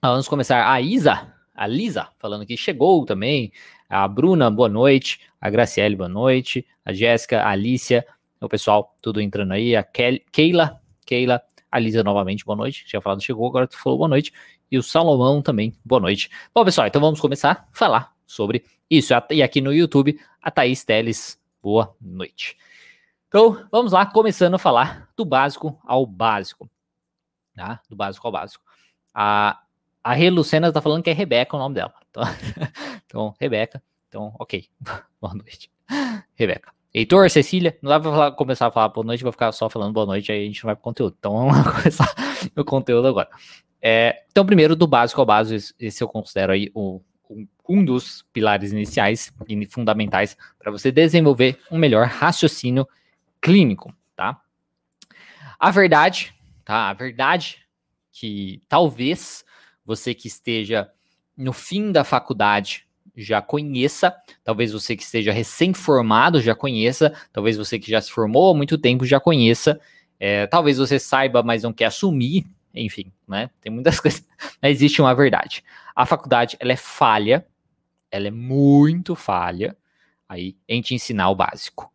vamos 0.00 0.28
começar. 0.28 0.72
A 0.72 0.80
Isa, 0.80 1.34
a 1.54 1.66
Lisa, 1.66 2.08
falando 2.18 2.46
que 2.46 2.56
chegou 2.56 3.04
também. 3.04 3.52
A 3.88 4.06
Bruna, 4.08 4.50
boa 4.50 4.68
noite. 4.68 5.20
A 5.40 5.50
Graciele, 5.50 5.96
boa 5.96 6.08
noite. 6.08 6.66
A 6.84 6.92
Jéssica, 6.92 7.42
a 7.42 7.50
Alicia, 7.50 8.06
o 8.40 8.48
pessoal 8.48 8.94
tudo 9.02 9.20
entrando 9.20 9.52
aí. 9.52 9.76
A 9.76 9.82
Keila, 9.82 10.80
Keila, 11.04 11.42
a 11.70 11.78
Lisa 11.78 12.02
novamente, 12.02 12.44
boa 12.44 12.56
noite. 12.56 12.84
Tinha 12.86 13.00
falado 13.00 13.22
chegou, 13.22 13.46
agora 13.48 13.66
tu 13.66 13.76
falou 13.78 13.98
boa 13.98 14.08
noite. 14.08 14.32
E 14.72 14.78
o 14.78 14.82
Salomão 14.82 15.42
também, 15.42 15.74
boa 15.84 16.00
noite. 16.00 16.30
Bom, 16.54 16.64
pessoal, 16.64 16.86
então 16.86 16.98
vamos 16.98 17.20
começar 17.20 17.68
a 17.70 17.76
falar 17.76 18.10
sobre 18.24 18.64
isso. 18.88 19.12
E 19.28 19.42
aqui 19.42 19.60
no 19.60 19.70
YouTube, 19.70 20.18
a 20.40 20.50
Thaís 20.50 20.82
Teles, 20.82 21.38
boa 21.62 21.94
noite. 22.00 22.56
Então, 23.28 23.68
vamos 23.70 23.92
lá, 23.92 24.06
começando 24.06 24.54
a 24.54 24.58
falar 24.58 25.10
do 25.14 25.26
básico 25.26 25.78
ao 25.84 26.06
básico. 26.06 26.70
Tá? 27.54 27.82
Do 27.86 27.94
básico 27.94 28.26
ao 28.26 28.32
básico. 28.32 28.64
A, 29.12 29.60
a 30.02 30.14
Rê 30.14 30.30
Lucena 30.30 30.68
está 30.68 30.80
falando 30.80 31.02
que 31.02 31.10
é 31.10 31.12
Rebeca 31.12 31.54
o 31.54 31.58
nome 31.58 31.74
dela. 31.74 31.92
Então, 32.08 32.22
então, 33.04 33.34
Rebeca. 33.38 33.82
Então, 34.08 34.34
ok. 34.38 34.66
boa 35.20 35.34
noite. 35.34 35.70
Rebeca. 36.34 36.72
Heitor, 36.94 37.28
Cecília, 37.28 37.78
não 37.82 37.90
dá 37.90 38.00
pra 38.00 38.10
falar, 38.10 38.32
começar 38.32 38.68
a 38.68 38.70
falar 38.70 38.88
boa 38.88 39.04
noite, 39.04 39.22
vou 39.22 39.32
ficar 39.32 39.52
só 39.52 39.68
falando 39.68 39.92
boa 39.92 40.06
noite, 40.06 40.32
aí 40.32 40.44
a 40.44 40.46
gente 40.46 40.62
vai 40.62 40.74
pro 40.74 40.82
conteúdo. 40.82 41.14
Então 41.18 41.34
vamos 41.46 41.76
começar 41.76 42.14
o 42.56 42.64
conteúdo 42.64 43.06
agora. 43.06 43.28
É, 43.82 44.22
então, 44.30 44.46
primeiro, 44.46 44.76
do 44.76 44.86
básico 44.86 45.20
ao 45.20 45.26
básico, 45.26 45.74
esse 45.80 46.02
eu 46.04 46.08
considero 46.08 46.52
aí 46.52 46.70
o, 46.72 47.00
um 47.68 47.84
dos 47.84 48.24
pilares 48.32 48.70
iniciais 48.70 49.32
e 49.48 49.66
fundamentais 49.66 50.36
para 50.56 50.70
você 50.70 50.92
desenvolver 50.92 51.58
um 51.68 51.78
melhor 51.78 52.06
raciocínio 52.06 52.86
clínico, 53.40 53.92
tá? 54.14 54.40
A 55.58 55.70
verdade, 55.70 56.32
tá? 56.64 56.90
A 56.90 56.92
verdade 56.92 57.58
que 58.12 58.62
talvez 58.68 59.44
você 59.84 60.14
que 60.14 60.28
esteja 60.28 60.88
no 61.36 61.52
fim 61.52 61.90
da 61.90 62.04
faculdade 62.04 62.86
já 63.16 63.42
conheça, 63.42 64.14
talvez 64.44 64.72
você 64.72 64.96
que 64.96 65.02
esteja 65.02 65.32
recém-formado 65.32 66.40
já 66.40 66.54
conheça, 66.54 67.12
talvez 67.32 67.56
você 67.56 67.78
que 67.78 67.90
já 67.90 68.00
se 68.00 68.10
formou 68.10 68.52
há 68.52 68.56
muito 68.56 68.78
tempo 68.78 69.04
já 69.04 69.18
conheça, 69.18 69.80
é, 70.20 70.46
talvez 70.46 70.78
você 70.78 70.98
saiba, 70.98 71.42
mas 71.42 71.62
não 71.62 71.72
quer 71.72 71.86
assumir, 71.86 72.46
enfim, 72.74 73.12
né? 73.26 73.50
Tem 73.60 73.72
muitas 73.72 73.98
coisas, 74.00 74.26
mas 74.60 74.76
existe 74.76 75.00
uma 75.00 75.14
verdade. 75.14 75.62
A 75.94 76.06
faculdade, 76.06 76.56
ela 76.60 76.72
é 76.72 76.76
falha, 76.76 77.46
ela 78.10 78.28
é 78.28 78.30
muito 78.30 79.14
falha, 79.14 79.76
aí, 80.28 80.56
em 80.68 80.80
te 80.80 80.94
ensinar 80.94 81.30
o 81.30 81.34
básico. 81.34 81.90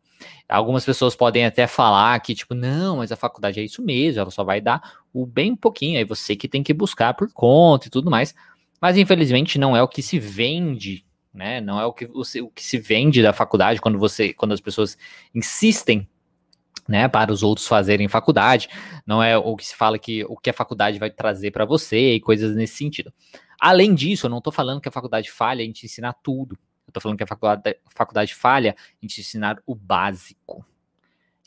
Algumas 0.50 0.85
pessoas 0.85 1.15
podem 1.15 1.45
até 1.45 1.68
falar 1.68 2.19
que, 2.21 2.33
tipo, 2.33 2.56
não, 2.56 2.97
mas 2.97 3.11
a 3.11 3.16
faculdade 3.16 3.59
é 3.59 3.63
isso 3.63 3.81
mesmo, 3.81 4.21
ela 4.21 4.31
só 4.31 4.44
vai 4.44 4.61
dar 4.61 4.81
o 5.13 5.25
bem 5.25 5.56
pouquinho, 5.56 5.97
aí 5.97 6.06
você 6.06 6.35
que 6.35 6.47
tem 6.47 6.63
que 6.63 6.73
buscar 6.73 7.13
por 7.13 7.31
conta 7.33 7.87
e 7.87 7.90
tudo 7.90 8.09
mais. 8.09 8.33
Mas 8.80 8.97
infelizmente 8.97 9.59
não 9.59 9.75
é 9.75 9.81
o 9.81 9.87
que 9.87 10.01
se 10.01 10.19
vende, 10.19 11.06
né? 11.33 11.59
Não 11.59 11.80
é 11.80 11.85
o 11.85 11.92
que, 11.92 12.06
o, 12.06 12.21
o 12.21 12.49
que 12.51 12.63
se 12.63 12.78
vende 12.78 13.21
da 13.21 13.33
faculdade 13.33 13.81
quando 13.81 13.99
você, 13.99 14.33
quando 14.33 14.54
as 14.54 14.61
pessoas 14.61 14.97
insistem 15.33 16.07
né, 16.87 17.07
para 17.07 17.31
os 17.31 17.44
outros 17.44 17.67
fazerem 17.67 18.07
faculdade, 18.07 18.69
não 19.06 19.21
é 19.21 19.37
o 19.37 19.56
que 19.56 19.65
se 19.65 19.75
fala 19.75 19.99
que 19.99 20.23
o 20.25 20.37
que 20.37 20.49
a 20.49 20.53
faculdade 20.53 20.99
vai 20.99 21.09
trazer 21.09 21.51
para 21.51 21.65
você 21.65 22.13
e 22.13 22.19
coisas 22.19 22.56
nesse 22.56 22.75
sentido. 22.75 23.13
Além 23.59 23.94
disso, 23.94 24.25
eu 24.25 24.29
não 24.29 24.37
estou 24.37 24.53
falando 24.53 24.79
que 24.79 24.89
a 24.89 24.91
faculdade 24.91 25.31
falha 25.31 25.63
em 25.63 25.71
te 25.71 25.85
ensinar 25.85 26.13
tudo. 26.23 26.57
Eu 26.87 26.91
estou 26.91 27.01
falando 27.01 27.17
que 27.17 27.23
a 27.23 27.27
faculdade, 27.27 27.77
a 27.85 27.89
faculdade 27.95 28.33
falha 28.33 28.75
em 29.01 29.07
te 29.07 29.21
ensinar 29.21 29.61
o 29.65 29.75
básico. 29.75 30.65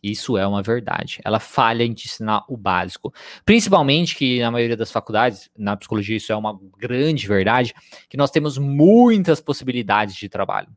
Isso 0.03 0.37
é 0.39 0.47
uma 0.47 0.63
verdade. 0.63 1.21
Ela 1.25 1.39
falha 1.39 1.85
em 1.85 1.93
te 1.93 2.07
ensinar 2.07 2.45
o 2.49 2.57
básico. 2.57 3.13
Principalmente 3.45 4.17
que 4.17 4.41
na 4.41 4.51
maioria 4.51 4.77
das 4.77 4.91
faculdades, 4.91 5.51
na 5.57 5.77
psicologia, 5.77 6.17
isso 6.17 6.33
é 6.33 6.37
uma 6.37 6.59
grande 6.79 7.29
verdade, 7.29 7.75
que 8.09 8.17
nós 8.17 8.31
temos 8.31 8.57
muitas 8.57 9.41
possibilidades 9.41 10.15
de 10.15 10.29
trabalho. 10.29 10.69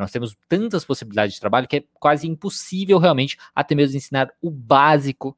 Nós 0.00 0.10
temos 0.10 0.36
tantas 0.48 0.84
possibilidades 0.84 1.34
de 1.34 1.40
trabalho 1.40 1.68
que 1.68 1.76
é 1.76 1.84
quase 1.94 2.26
impossível 2.26 2.98
realmente 2.98 3.36
até 3.54 3.74
mesmo 3.74 3.96
ensinar 3.96 4.30
o 4.40 4.50
básico 4.50 5.36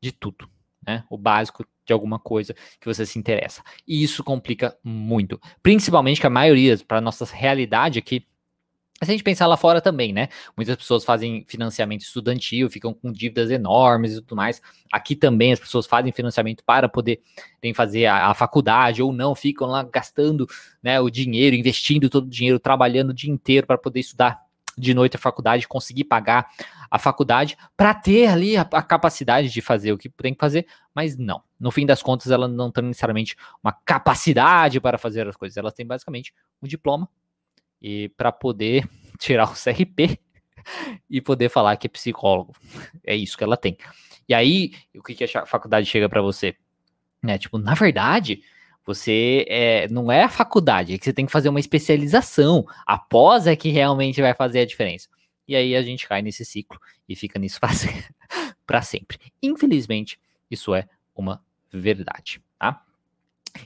de 0.00 0.12
tudo, 0.12 0.48
né? 0.86 1.04
O 1.10 1.18
básico 1.18 1.66
de 1.84 1.92
alguma 1.92 2.18
coisa 2.18 2.54
que 2.80 2.86
você 2.86 3.06
se 3.06 3.18
interessa. 3.18 3.62
E 3.86 4.02
isso 4.02 4.22
complica 4.22 4.76
muito. 4.82 5.40
Principalmente 5.62 6.20
que 6.20 6.26
a 6.26 6.30
maioria, 6.30 6.76
para 6.86 7.00
nossa 7.00 7.24
realidade 7.24 7.98
aqui, 7.98 8.26
se 9.02 9.10
a 9.10 9.12
gente 9.12 9.22
pensar 9.22 9.46
lá 9.46 9.58
fora 9.58 9.80
também, 9.80 10.10
né? 10.10 10.28
Muitas 10.56 10.74
pessoas 10.74 11.04
fazem 11.04 11.44
financiamento 11.46 12.00
estudantil, 12.00 12.70
ficam 12.70 12.94
com 12.94 13.12
dívidas 13.12 13.50
enormes 13.50 14.14
e 14.14 14.22
tudo 14.22 14.36
mais. 14.36 14.62
Aqui 14.90 15.14
também 15.14 15.52
as 15.52 15.60
pessoas 15.60 15.86
fazem 15.86 16.10
financiamento 16.12 16.64
para 16.64 16.88
poder 16.88 17.20
fazer 17.74 18.06
a, 18.06 18.28
a, 18.28 18.34
faculdade 18.34 19.02
ou 19.02 19.12
não, 19.12 19.34
ficam 19.34 19.66
lá 19.66 19.82
gastando 19.82 20.46
né, 20.82 20.98
o 20.98 21.10
dinheiro, 21.10 21.54
investindo 21.54 22.08
todo 22.08 22.24
o 22.24 22.30
dinheiro, 22.30 22.58
trabalhando 22.58 23.10
o 23.10 23.14
dia 23.14 23.30
inteiro 23.30 23.66
para 23.66 23.76
poder 23.76 24.00
estudar 24.00 24.40
de 24.78 24.94
noite 24.94 25.16
a 25.16 25.18
faculdade, 25.18 25.68
conseguir 25.68 26.04
pagar 26.04 26.48
a 26.90 26.98
faculdade 26.98 27.56
para 27.76 27.92
ter 27.92 28.28
ali 28.28 28.56
a, 28.56 28.62
a, 28.62 28.82
capacidade 28.82 29.50
de 29.50 29.60
fazer 29.60 29.92
o 29.92 29.98
que 29.98 30.08
tem 30.08 30.32
que 30.32 30.40
fazer, 30.40 30.66
mas 30.94 31.18
não. 31.18 31.42
No 31.58 31.70
fim 31.70 31.84
das 31.84 32.02
contas, 32.02 32.30
ela 32.30 32.46
não 32.48 32.70
tem 32.70 32.84
necessariamente 32.84 33.36
uma 33.62 33.72
capacidade 33.72 34.80
para 34.80 34.96
fazer 34.96 35.26
as 35.26 35.36
coisas, 35.36 35.56
elas 35.56 35.74
têm 35.74 35.86
basicamente 35.86 36.32
um 36.62 36.66
diploma 36.66 37.08
e 37.80 38.08
para 38.10 38.32
poder 38.32 38.88
tirar 39.18 39.50
o 39.50 39.54
CRP 39.54 40.18
e 41.08 41.20
poder 41.20 41.48
falar 41.48 41.76
que 41.76 41.86
é 41.86 41.90
psicólogo. 41.90 42.54
É 43.04 43.14
isso 43.14 43.36
que 43.36 43.44
ela 43.44 43.56
tem. 43.56 43.76
E 44.28 44.34
aí, 44.34 44.72
o 44.94 45.02
que, 45.02 45.14
que 45.14 45.24
a 45.24 45.46
faculdade 45.46 45.86
chega 45.86 46.08
para 46.08 46.20
você? 46.20 46.56
Né? 47.22 47.38
Tipo, 47.38 47.58
na 47.58 47.74
verdade, 47.74 48.42
você 48.84 49.44
é, 49.48 49.88
não 49.88 50.10
é 50.10 50.22
a 50.22 50.28
faculdade, 50.28 50.94
é 50.94 50.98
que 50.98 51.04
você 51.04 51.12
tem 51.12 51.26
que 51.26 51.32
fazer 51.32 51.48
uma 51.48 51.60
especialização. 51.60 52.66
Após 52.86 53.46
é 53.46 53.56
que 53.56 53.68
realmente 53.68 54.20
vai 54.20 54.34
fazer 54.34 54.60
a 54.60 54.66
diferença. 54.66 55.08
E 55.46 55.54
aí 55.54 55.76
a 55.76 55.82
gente 55.82 56.08
cai 56.08 56.22
nesse 56.22 56.44
ciclo 56.44 56.80
e 57.08 57.14
fica 57.14 57.38
nisso 57.38 57.60
para 58.66 58.82
sempre. 58.82 59.18
Infelizmente, 59.42 60.18
isso 60.50 60.74
é 60.74 60.88
uma 61.14 61.42
verdade, 61.72 62.40
tá? 62.58 62.82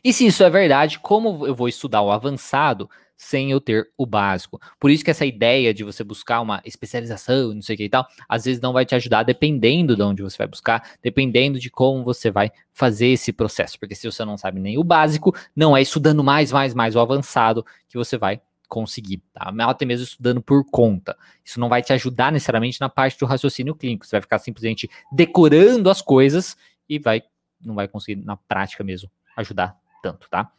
E 0.02 0.12
se 0.12 0.26
isso 0.26 0.42
é 0.42 0.50
verdade, 0.50 0.98
como 0.98 1.46
eu 1.46 1.54
vou 1.54 1.68
estudar 1.68 2.02
o 2.02 2.10
avançado 2.10 2.88
sem 3.20 3.50
eu 3.50 3.60
ter 3.60 3.86
o 3.98 4.06
básico. 4.06 4.58
Por 4.78 4.90
isso 4.90 5.04
que 5.04 5.10
essa 5.10 5.26
ideia 5.26 5.74
de 5.74 5.84
você 5.84 6.02
buscar 6.02 6.40
uma 6.40 6.62
especialização, 6.64 7.52
não 7.52 7.60
sei 7.60 7.74
o 7.74 7.76
que 7.76 7.84
e 7.84 7.88
tal, 7.90 8.08
às 8.26 8.46
vezes 8.46 8.62
não 8.62 8.72
vai 8.72 8.86
te 8.86 8.94
ajudar 8.94 9.24
dependendo 9.24 9.94
de 9.94 10.02
onde 10.02 10.22
você 10.22 10.38
vai 10.38 10.46
buscar, 10.46 10.92
dependendo 11.02 11.60
de 11.60 11.68
como 11.68 12.02
você 12.02 12.30
vai 12.30 12.50
fazer 12.72 13.08
esse 13.08 13.30
processo. 13.30 13.78
Porque 13.78 13.94
se 13.94 14.10
você 14.10 14.24
não 14.24 14.38
sabe 14.38 14.58
nem 14.58 14.78
o 14.78 14.82
básico, 14.82 15.36
não 15.54 15.76
é 15.76 15.82
estudando 15.82 16.24
mais, 16.24 16.50
mais, 16.50 16.72
mais 16.72 16.96
o 16.96 17.00
avançado 17.00 17.62
que 17.90 17.98
você 17.98 18.16
vai 18.16 18.40
conseguir, 18.66 19.22
tá? 19.34 19.52
Até 19.68 19.84
mesmo 19.84 20.04
estudando 20.04 20.40
por 20.40 20.64
conta. 20.70 21.14
Isso 21.44 21.60
não 21.60 21.68
vai 21.68 21.82
te 21.82 21.92
ajudar 21.92 22.32
necessariamente 22.32 22.80
na 22.80 22.88
parte 22.88 23.18
do 23.18 23.26
raciocínio 23.26 23.74
clínico. 23.74 24.06
Você 24.06 24.12
vai 24.12 24.22
ficar 24.22 24.38
simplesmente 24.38 24.88
decorando 25.12 25.90
as 25.90 26.00
coisas 26.00 26.56
e 26.88 26.98
vai 26.98 27.22
não 27.62 27.74
vai 27.74 27.86
conseguir 27.86 28.24
na 28.24 28.38
prática 28.38 28.82
mesmo 28.82 29.10
ajudar 29.36 29.79
tanto, 30.02 30.28
tá? 30.30 30.52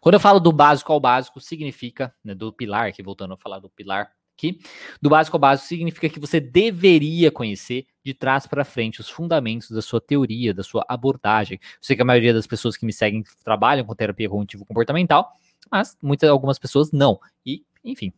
Quando 0.00 0.14
eu 0.14 0.20
falo 0.20 0.40
do 0.40 0.52
básico 0.52 0.92
ao 0.92 1.00
básico, 1.00 1.40
significa, 1.40 2.14
né, 2.24 2.34
do 2.34 2.52
pilar, 2.52 2.88
aqui 2.88 3.02
voltando 3.02 3.34
a 3.34 3.36
falar 3.36 3.58
do 3.58 3.68
pilar 3.68 4.10
aqui, 4.36 4.58
do 5.00 5.08
básico 5.08 5.36
ao 5.36 5.40
básico 5.40 5.68
significa 5.68 6.08
que 6.08 6.18
você 6.18 6.40
deveria 6.40 7.30
conhecer 7.30 7.86
de 8.04 8.12
trás 8.12 8.46
para 8.46 8.64
frente 8.64 9.00
os 9.00 9.08
fundamentos 9.08 9.70
da 9.70 9.80
sua 9.80 10.00
teoria, 10.00 10.52
da 10.52 10.62
sua 10.62 10.84
abordagem. 10.88 11.58
Eu 11.62 11.78
sei 11.80 11.96
que 11.96 12.02
a 12.02 12.04
maioria 12.04 12.34
das 12.34 12.46
pessoas 12.46 12.76
que 12.76 12.84
me 12.84 12.92
seguem 12.92 13.22
trabalham 13.44 13.84
com 13.84 13.94
terapia 13.94 14.28
cognitivo 14.28 14.64
comportamental, 14.64 15.32
mas 15.70 15.96
muitas 16.02 16.28
algumas 16.28 16.58
pessoas 16.58 16.90
não. 16.92 17.18
E, 17.46 17.64
enfim, 17.84 18.12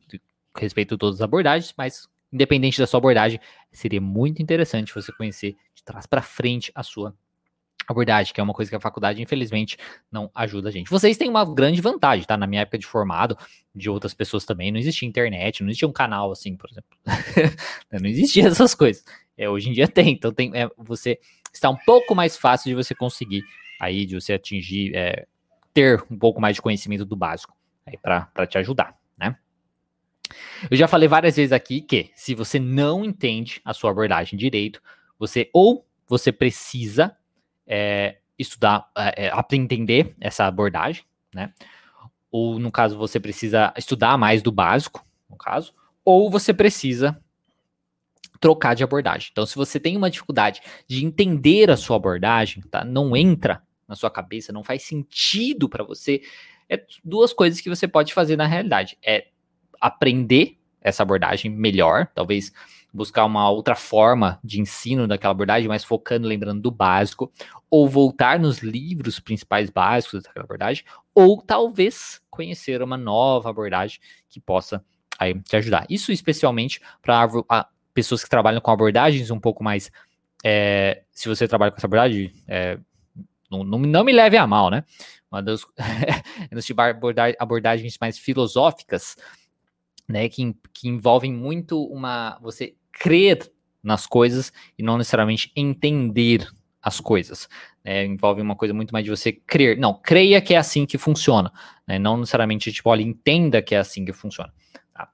respeito 0.56 0.96
todas 0.96 1.16
as 1.16 1.22
abordagens, 1.22 1.74
mas 1.76 2.08
independente 2.32 2.78
da 2.78 2.86
sua 2.86 2.98
abordagem, 2.98 3.40
seria 3.70 4.00
muito 4.00 4.42
interessante 4.42 4.94
você 4.94 5.12
conhecer 5.12 5.56
de 5.74 5.84
trás 5.84 6.06
para 6.06 6.22
frente 6.22 6.72
a 6.74 6.82
sua 6.82 7.14
abordagem, 7.86 8.32
que 8.32 8.40
é 8.40 8.42
uma 8.42 8.52
coisa 8.52 8.70
que 8.70 8.76
a 8.76 8.80
faculdade, 8.80 9.22
infelizmente, 9.22 9.76
não 10.10 10.30
ajuda 10.34 10.68
a 10.68 10.72
gente. 10.72 10.90
Vocês 10.90 11.16
têm 11.16 11.28
uma 11.28 11.44
grande 11.44 11.80
vantagem, 11.80 12.26
tá? 12.26 12.36
Na 12.36 12.46
minha 12.46 12.62
época 12.62 12.78
de 12.78 12.86
formado, 12.86 13.36
de 13.74 13.88
outras 13.88 14.14
pessoas 14.14 14.44
também, 14.44 14.72
não 14.72 14.78
existia 14.78 15.08
internet, 15.08 15.62
não 15.62 15.68
existia 15.68 15.88
um 15.88 15.92
canal 15.92 16.32
assim, 16.32 16.56
por 16.56 16.68
exemplo. 16.70 16.90
não 17.92 18.08
existia 18.08 18.48
essas 18.48 18.74
coisas. 18.74 19.04
É, 19.36 19.48
hoje 19.48 19.68
em 19.68 19.72
dia 19.72 19.86
tem, 19.86 20.12
então 20.12 20.32
tem, 20.32 20.50
é, 20.54 20.68
você 20.78 21.18
está 21.52 21.68
um 21.68 21.76
pouco 21.76 22.14
mais 22.14 22.36
fácil 22.36 22.70
de 22.70 22.74
você 22.74 22.94
conseguir 22.94 23.44
aí, 23.80 24.06
de 24.06 24.14
você 24.14 24.32
atingir, 24.32 24.94
é, 24.94 25.26
ter 25.74 26.02
um 26.10 26.18
pouco 26.18 26.40
mais 26.40 26.56
de 26.56 26.62
conhecimento 26.62 27.04
do 27.04 27.14
básico 27.14 27.54
aí 27.86 27.98
para 27.98 28.46
te 28.46 28.58
ajudar, 28.58 28.96
né? 29.18 29.36
Eu 30.70 30.76
já 30.76 30.88
falei 30.88 31.08
várias 31.08 31.36
vezes 31.36 31.52
aqui 31.52 31.80
que 31.80 32.10
se 32.14 32.34
você 32.34 32.58
não 32.58 33.04
entende 33.04 33.60
a 33.64 33.72
sua 33.72 33.90
abordagem 33.90 34.38
direito, 34.38 34.82
você 35.18 35.48
ou 35.52 35.86
você 36.08 36.32
precisa 36.32 37.16
é, 37.66 38.18
estudar, 38.38 38.90
é, 38.96 39.26
é 39.26 39.56
entender 39.56 40.14
essa 40.20 40.46
abordagem, 40.46 41.04
né? 41.34 41.52
Ou, 42.30 42.58
no 42.58 42.70
caso, 42.70 42.98
você 42.98 43.18
precisa 43.18 43.72
estudar 43.76 44.18
mais 44.18 44.42
do 44.42 44.52
básico, 44.52 45.04
no 45.28 45.36
caso, 45.36 45.74
ou 46.04 46.30
você 46.30 46.52
precisa 46.52 47.20
trocar 48.40 48.74
de 48.74 48.84
abordagem. 48.84 49.30
Então, 49.32 49.46
se 49.46 49.56
você 49.56 49.80
tem 49.80 49.96
uma 49.96 50.10
dificuldade 50.10 50.60
de 50.86 51.04
entender 51.04 51.70
a 51.70 51.76
sua 51.76 51.96
abordagem, 51.96 52.62
tá? 52.70 52.84
Não 52.84 53.16
entra 53.16 53.62
na 53.88 53.94
sua 53.94 54.10
cabeça, 54.10 54.52
não 54.52 54.62
faz 54.62 54.82
sentido 54.82 55.68
para 55.68 55.84
você, 55.84 56.20
é 56.68 56.84
duas 57.04 57.32
coisas 57.32 57.60
que 57.60 57.68
você 57.68 57.86
pode 57.86 58.12
fazer 58.12 58.36
na 58.36 58.46
realidade. 58.46 58.98
É 59.04 59.28
aprender 59.80 60.58
essa 60.80 61.02
abordagem 61.02 61.50
melhor, 61.50 62.08
talvez 62.14 62.52
buscar 62.96 63.24
uma 63.24 63.48
outra 63.50 63.76
forma 63.76 64.40
de 64.42 64.60
ensino 64.60 65.06
daquela 65.06 65.32
abordagem, 65.32 65.68
mas 65.68 65.84
focando, 65.84 66.26
lembrando 66.26 66.60
do 66.60 66.70
básico, 66.70 67.30
ou 67.70 67.88
voltar 67.88 68.38
nos 68.38 68.58
livros 68.58 69.20
principais 69.20 69.70
básicos 69.70 70.22
daquela 70.22 70.44
abordagem, 70.44 70.84
ou 71.14 71.42
talvez 71.42 72.20
conhecer 72.30 72.82
uma 72.82 72.96
nova 72.96 73.50
abordagem 73.50 74.00
que 74.28 74.40
possa 74.40 74.84
aí, 75.18 75.38
te 75.40 75.56
ajudar. 75.56 75.86
Isso 75.88 76.10
especialmente 76.10 76.80
para 77.02 77.68
pessoas 77.92 78.22
que 78.24 78.30
trabalham 78.30 78.60
com 78.60 78.70
abordagens 78.70 79.30
um 79.30 79.40
pouco 79.40 79.62
mais. 79.62 79.90
É, 80.44 81.02
se 81.12 81.28
você 81.28 81.46
trabalha 81.46 81.70
com 81.70 81.78
essa 81.78 81.86
abordagem, 81.86 82.32
é, 82.46 82.78
não, 83.50 83.64
não, 83.64 83.78
não, 83.78 84.04
me 84.04 84.12
leve 84.12 84.36
a 84.36 84.46
mal, 84.46 84.70
né? 84.70 84.84
Uma 85.30 85.42
das 85.42 85.62
abordagens 87.38 87.96
mais 88.00 88.18
filosóficas, 88.18 89.16
né, 90.08 90.28
que, 90.28 90.54
que 90.72 90.88
envolvem 90.88 91.32
muito 91.32 91.82
uma 91.84 92.38
você 92.40 92.76
crer 92.98 93.50
nas 93.82 94.06
coisas 94.06 94.52
e 94.76 94.82
não 94.82 94.98
necessariamente 94.98 95.52
entender 95.54 96.48
as 96.82 97.00
coisas. 97.00 97.48
Né? 97.84 98.04
Envolve 98.04 98.40
uma 98.40 98.56
coisa 98.56 98.72
muito 98.72 98.92
mais 98.92 99.04
de 99.04 99.10
você 99.10 99.32
crer. 99.32 99.78
Não, 99.78 99.94
creia 99.94 100.40
que 100.40 100.54
é 100.54 100.56
assim 100.56 100.86
que 100.86 100.96
funciona. 100.96 101.52
Né? 101.86 101.98
Não 101.98 102.16
necessariamente, 102.16 102.72
tipo, 102.72 102.88
olha, 102.88 103.02
entenda 103.02 103.60
que 103.60 103.74
é 103.74 103.78
assim 103.78 104.04
que 104.04 104.12
funciona. 104.12 104.52
Tá? 104.92 105.08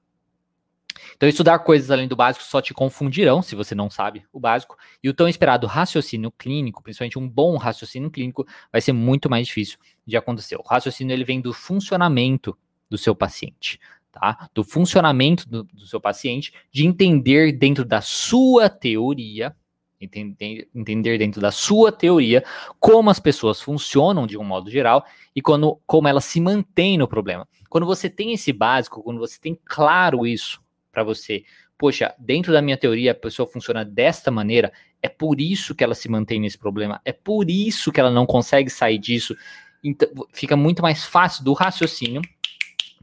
Então, 1.15 1.27
estudar 1.27 1.59
coisas 1.59 1.91
além 1.91 2.07
do 2.07 2.15
básico 2.15 2.45
só 2.45 2.61
te 2.61 2.73
confundirão 2.73 3.41
se 3.41 3.55
você 3.55 3.75
não 3.75 3.89
sabe 3.89 4.25
o 4.31 4.39
básico. 4.39 4.77
E 5.03 5.09
o 5.09 5.13
tão 5.13 5.27
esperado 5.27 5.67
raciocínio 5.67 6.31
clínico, 6.31 6.81
principalmente 6.81 7.19
um 7.19 7.27
bom 7.27 7.57
raciocínio 7.57 8.09
clínico, 8.09 8.45
vai 8.71 8.81
ser 8.81 8.93
muito 8.93 9.29
mais 9.29 9.47
difícil 9.47 9.77
de 10.05 10.15
acontecer. 10.15 10.55
O 10.55 10.63
raciocínio 10.63 11.13
ele 11.13 11.25
vem 11.25 11.41
do 11.41 11.53
funcionamento 11.53 12.57
do 12.89 12.97
seu 12.97 13.15
paciente 13.15 13.79
tá? 14.13 14.47
Do 14.53 14.63
funcionamento 14.63 15.49
do, 15.49 15.63
do 15.63 15.85
seu 15.87 15.99
paciente, 15.99 16.53
de 16.71 16.85
entender 16.85 17.51
dentro 17.51 17.83
da 17.83 17.99
sua 17.99 18.69
teoria, 18.69 19.53
entender, 19.99 20.69
entender 20.73 21.17
dentro 21.17 21.41
da 21.41 21.51
sua 21.51 21.91
teoria 21.91 22.43
como 22.79 23.09
as 23.09 23.19
pessoas 23.19 23.59
funcionam 23.59 24.27
de 24.27 24.37
um 24.37 24.43
modo 24.43 24.69
geral 24.69 25.03
e 25.35 25.41
quando, 25.41 25.79
como 25.85 26.07
elas 26.07 26.25
se 26.25 26.39
mantêm 26.39 26.97
no 26.97 27.07
problema. 27.07 27.47
Quando 27.69 27.87
você 27.87 28.09
tem 28.09 28.33
esse 28.33 28.53
básico, 28.53 29.01
quando 29.01 29.17
você 29.17 29.39
tem 29.39 29.59
claro 29.65 30.27
isso 30.27 30.61
para 30.91 31.03
você, 31.03 31.43
poxa, 31.75 32.13
dentro 32.19 32.53
da 32.53 32.61
minha 32.61 32.77
teoria 32.77 33.11
a 33.11 33.15
pessoa 33.15 33.47
funciona 33.47 33.83
desta 33.83 34.29
maneira, 34.29 34.71
é 35.01 35.09
por 35.09 35.41
isso 35.41 35.73
que 35.73 35.83
ela 35.83 35.95
se 35.95 36.07
mantém 36.07 36.39
nesse 36.39 36.57
problema, 36.57 37.01
é 37.03 37.11
por 37.11 37.49
isso 37.49 37.91
que 37.91 37.99
ela 37.99 38.11
não 38.11 38.27
consegue 38.27 38.69
sair 38.69 38.99
disso. 38.99 39.35
Então, 39.83 40.07
fica 40.31 40.55
muito 40.55 40.83
mais 40.83 41.03
fácil 41.03 41.43
do 41.43 41.51
raciocínio, 41.51 42.21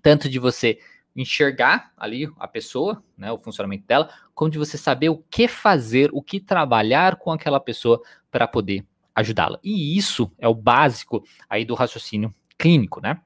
tanto 0.00 0.28
de 0.28 0.38
você 0.38 0.78
enxergar 1.14 1.92
ali 1.96 2.30
a 2.38 2.46
pessoa, 2.46 3.02
né, 3.16 3.30
o 3.32 3.38
funcionamento 3.38 3.86
dela, 3.86 4.08
como 4.34 4.50
de 4.50 4.58
você 4.58 4.78
saber 4.78 5.08
o 5.08 5.22
que 5.30 5.48
fazer, 5.48 6.10
o 6.12 6.22
que 6.22 6.40
trabalhar 6.40 7.16
com 7.16 7.30
aquela 7.30 7.60
pessoa 7.60 8.00
para 8.30 8.46
poder 8.46 8.84
ajudá-la. 9.14 9.58
E 9.62 9.96
isso 9.96 10.30
é 10.38 10.48
o 10.48 10.54
básico 10.54 11.24
aí 11.48 11.64
do 11.64 11.74
raciocínio 11.74 12.32
clínico, 12.56 13.00
né? 13.00 13.20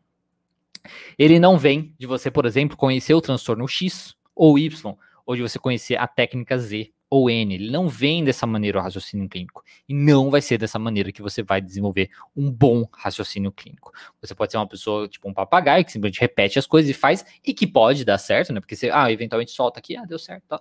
Ele 1.18 1.38
não 1.38 1.58
vem 1.58 1.94
de 1.98 2.06
você, 2.06 2.30
por 2.30 2.46
exemplo, 2.46 2.76
conhecer 2.76 3.14
o 3.14 3.20
transtorno 3.20 3.66
X 3.66 4.14
ou 4.34 4.58
Y, 4.58 4.96
ou 5.26 5.36
de 5.36 5.42
você 5.42 5.58
conhecer 5.58 5.96
a 5.96 6.06
técnica 6.06 6.58
Z 6.58 6.92
ou 7.14 7.30
N. 7.30 7.54
Ele 7.54 7.70
não 7.70 7.88
vem 7.88 8.24
dessa 8.24 8.46
maneira 8.46 8.78
o 8.78 8.82
raciocínio 8.82 9.28
clínico. 9.28 9.62
E 9.88 9.94
não 9.94 10.30
vai 10.30 10.40
ser 10.40 10.58
dessa 10.58 10.78
maneira 10.78 11.12
que 11.12 11.22
você 11.22 11.42
vai 11.42 11.60
desenvolver 11.60 12.10
um 12.36 12.50
bom 12.50 12.88
raciocínio 12.92 13.52
clínico. 13.52 13.92
Você 14.20 14.34
pode 14.34 14.50
ser 14.50 14.58
uma 14.58 14.66
pessoa, 14.66 15.08
tipo 15.08 15.28
um 15.28 15.34
papagaio, 15.34 15.84
que 15.84 15.92
simplesmente 15.92 16.20
repete 16.20 16.58
as 16.58 16.66
coisas 16.66 16.90
e 16.90 16.94
faz, 16.94 17.24
e 17.44 17.54
que 17.54 17.66
pode 17.66 18.04
dar 18.04 18.18
certo, 18.18 18.52
né? 18.52 18.60
Porque 18.60 18.74
você, 18.74 18.90
ah, 18.90 19.10
eventualmente 19.12 19.52
solta 19.52 19.78
aqui, 19.78 19.96
ah, 19.96 20.04
deu 20.04 20.18
certo. 20.18 20.60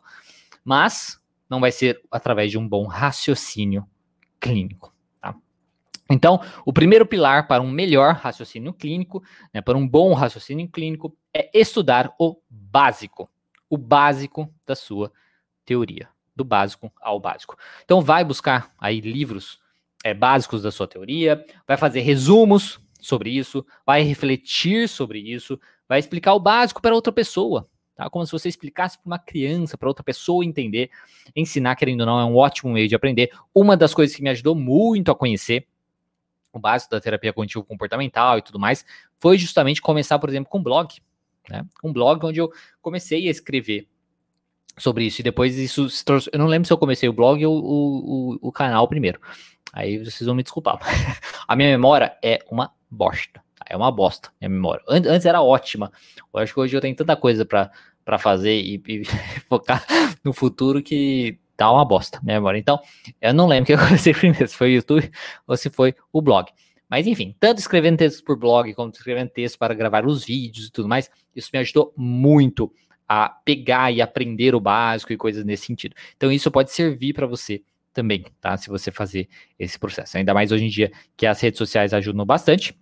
Mas 0.63 1.19
não 1.49 1.59
vai 1.59 1.71
ser 1.71 2.01
através 2.11 2.51
de 2.51 2.57
um 2.57 2.67
bom 2.67 2.85
raciocínio 2.85 3.87
clínico. 4.39 4.93
Tá? 5.19 5.35
Então, 6.09 6.39
o 6.65 6.71
primeiro 6.71 7.05
pilar 7.05 7.47
para 7.47 7.63
um 7.63 7.71
melhor 7.71 8.13
raciocínio 8.13 8.73
clínico, 8.73 9.23
né, 9.53 9.61
para 9.61 9.77
um 9.77 9.87
bom 9.87 10.13
raciocínio 10.13 10.69
clínico, 10.69 11.17
é 11.33 11.49
estudar 11.53 12.13
o 12.19 12.37
básico. 12.49 13.29
O 13.73 13.77
básico 13.77 14.53
da 14.67 14.75
sua 14.75 15.11
teoria 15.65 16.07
do 16.35 16.43
básico 16.43 16.91
ao 17.01 17.19
básico. 17.19 17.57
Então 17.83 18.01
vai 18.01 18.23
buscar 18.23 18.71
aí 18.79 19.01
livros 19.01 19.59
é, 20.03 20.13
básicos 20.13 20.61
da 20.61 20.71
sua 20.71 20.87
teoria, 20.87 21.43
vai 21.67 21.75
fazer 21.75 22.01
resumos 22.01 22.79
sobre 23.01 23.31
isso, 23.31 23.65
vai 23.83 24.03
refletir 24.03 24.87
sobre 24.87 25.19
isso, 25.19 25.59
vai 25.87 25.99
explicar 25.99 26.33
o 26.33 26.39
básico 26.39 26.81
para 26.81 26.93
outra 26.93 27.11
pessoa, 27.11 27.67
tá? 27.95 28.09
Como 28.09 28.25
se 28.25 28.31
você 28.31 28.47
explicasse 28.47 28.97
para 28.97 29.07
uma 29.07 29.17
criança, 29.19 29.75
para 29.75 29.87
outra 29.87 30.03
pessoa 30.03 30.45
entender. 30.45 30.91
Ensinar, 31.35 31.75
querendo 31.75 32.01
ou 32.01 32.05
não, 32.05 32.19
é 32.19 32.25
um 32.25 32.35
ótimo 32.35 32.73
meio 32.73 32.87
de 32.87 32.93
aprender. 32.93 33.31
Uma 33.55 33.75
das 33.75 33.93
coisas 33.93 34.15
que 34.15 34.21
me 34.21 34.29
ajudou 34.29 34.53
muito 34.53 35.11
a 35.11 35.15
conhecer 35.15 35.67
o 36.53 36.59
básico 36.59 36.91
da 36.91 37.01
terapia 37.01 37.33
cognitivo 37.33 37.63
comportamental 37.63 38.37
e 38.37 38.43
tudo 38.43 38.59
mais, 38.59 38.85
foi 39.19 39.39
justamente 39.39 39.81
começar, 39.81 40.19
por 40.19 40.29
exemplo, 40.29 40.51
com 40.51 40.61
blog. 40.61 41.01
Né? 41.49 41.65
Um 41.83 41.91
blog 41.91 42.25
onde 42.25 42.39
eu 42.39 42.51
comecei 42.81 43.27
a 43.27 43.31
escrever 43.31 43.87
sobre 44.77 45.05
isso 45.05 45.21
e 45.21 45.23
depois 45.23 45.57
isso 45.57 45.89
se 45.89 46.03
trouxe. 46.03 46.29
Eu 46.31 46.39
não 46.39 46.47
lembro 46.47 46.67
se 46.67 46.73
eu 46.73 46.77
comecei 46.77 47.07
o 47.07 47.13
blog 47.13 47.45
ou 47.45 47.63
o, 47.63 48.33
o, 48.33 48.39
o 48.41 48.51
canal 48.51 48.87
primeiro. 48.87 49.19
Aí 49.71 49.97
vocês 49.97 50.25
vão 50.25 50.35
me 50.35 50.43
desculpar. 50.43 50.79
a 51.47 51.55
minha 51.55 51.69
memória 51.69 52.15
é 52.23 52.39
uma 52.49 52.71
bosta. 52.89 53.41
É 53.65 53.77
uma 53.77 53.91
bosta, 53.91 54.29
minha 54.39 54.49
memória. 54.49 54.83
Antes 54.87 55.25
era 55.25 55.41
ótima. 55.41 55.91
Eu 56.33 56.39
acho 56.39 56.53
que 56.53 56.59
hoje 56.59 56.75
eu 56.75 56.81
tenho 56.81 56.95
tanta 56.95 57.15
coisa 57.15 57.45
para 57.45 58.19
fazer 58.19 58.59
e, 58.59 58.81
e 58.87 59.03
focar 59.47 59.85
no 60.23 60.33
futuro 60.33 60.81
que 60.81 61.39
tá 61.55 61.71
uma 61.71 61.85
bosta 61.85 62.19
minha 62.23 62.37
memória. 62.37 62.59
Então, 62.59 62.79
eu 63.21 63.33
não 63.33 63.47
lembro 63.47 63.65
que 63.65 63.73
eu 63.73 63.79
comecei 63.79 64.13
primeiro, 64.13 64.47
se 64.47 64.55
foi 64.55 64.69
o 64.69 64.75
YouTube 64.75 65.11
ou 65.47 65.57
se 65.57 65.69
foi 65.69 65.95
o 66.11 66.21
blog. 66.21 66.51
Mas 66.93 67.07
enfim, 67.07 67.35
tanto 67.39 67.57
escrevendo 67.57 67.97
textos 67.97 68.21
por 68.21 68.37
blog, 68.37 68.71
como 68.75 68.91
escrevendo 68.91 69.31
textos 69.31 69.57
para 69.57 69.73
gravar 69.73 70.05
os 70.05 70.23
vídeos 70.23 70.67
e 70.67 70.71
tudo 70.71 70.87
mais, 70.87 71.09
isso 71.35 71.49
me 71.51 71.57
ajudou 71.57 71.91
muito 71.97 72.71
a 73.09 73.29
pegar 73.29 73.91
e 73.91 73.99
aprender 73.99 74.53
o 74.53 74.59
básico 74.59 75.11
e 75.11 75.17
coisas 75.17 75.43
nesse 75.43 75.65
sentido. 75.65 75.95
Então 76.15 76.31
isso 76.31 76.51
pode 76.51 76.71
servir 76.71 77.13
para 77.13 77.25
você 77.25 77.63
também, 77.91 78.23
tá? 78.39 78.55
Se 78.57 78.69
você 78.69 78.91
fazer 78.91 79.27
esse 79.57 79.79
processo. 79.79 80.19
Ainda 80.19 80.35
mais 80.35 80.51
hoje 80.51 80.65
em 80.65 80.69
dia 80.69 80.91
que 81.17 81.25
as 81.25 81.41
redes 81.41 81.57
sociais 81.57 81.95
ajudam 81.95 82.27
bastante, 82.27 82.79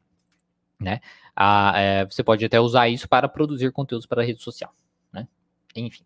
né? 0.77 0.99
Ah, 1.33 1.71
é, 1.77 2.03
você 2.05 2.21
pode 2.21 2.43
até 2.43 2.59
usar 2.59 2.89
isso 2.89 3.07
para 3.07 3.29
produzir 3.29 3.71
conteúdos 3.71 4.05
para 4.05 4.21
a 4.21 4.25
rede 4.25 4.43
social, 4.43 4.75
né? 5.13 5.25
Enfim. 5.73 6.03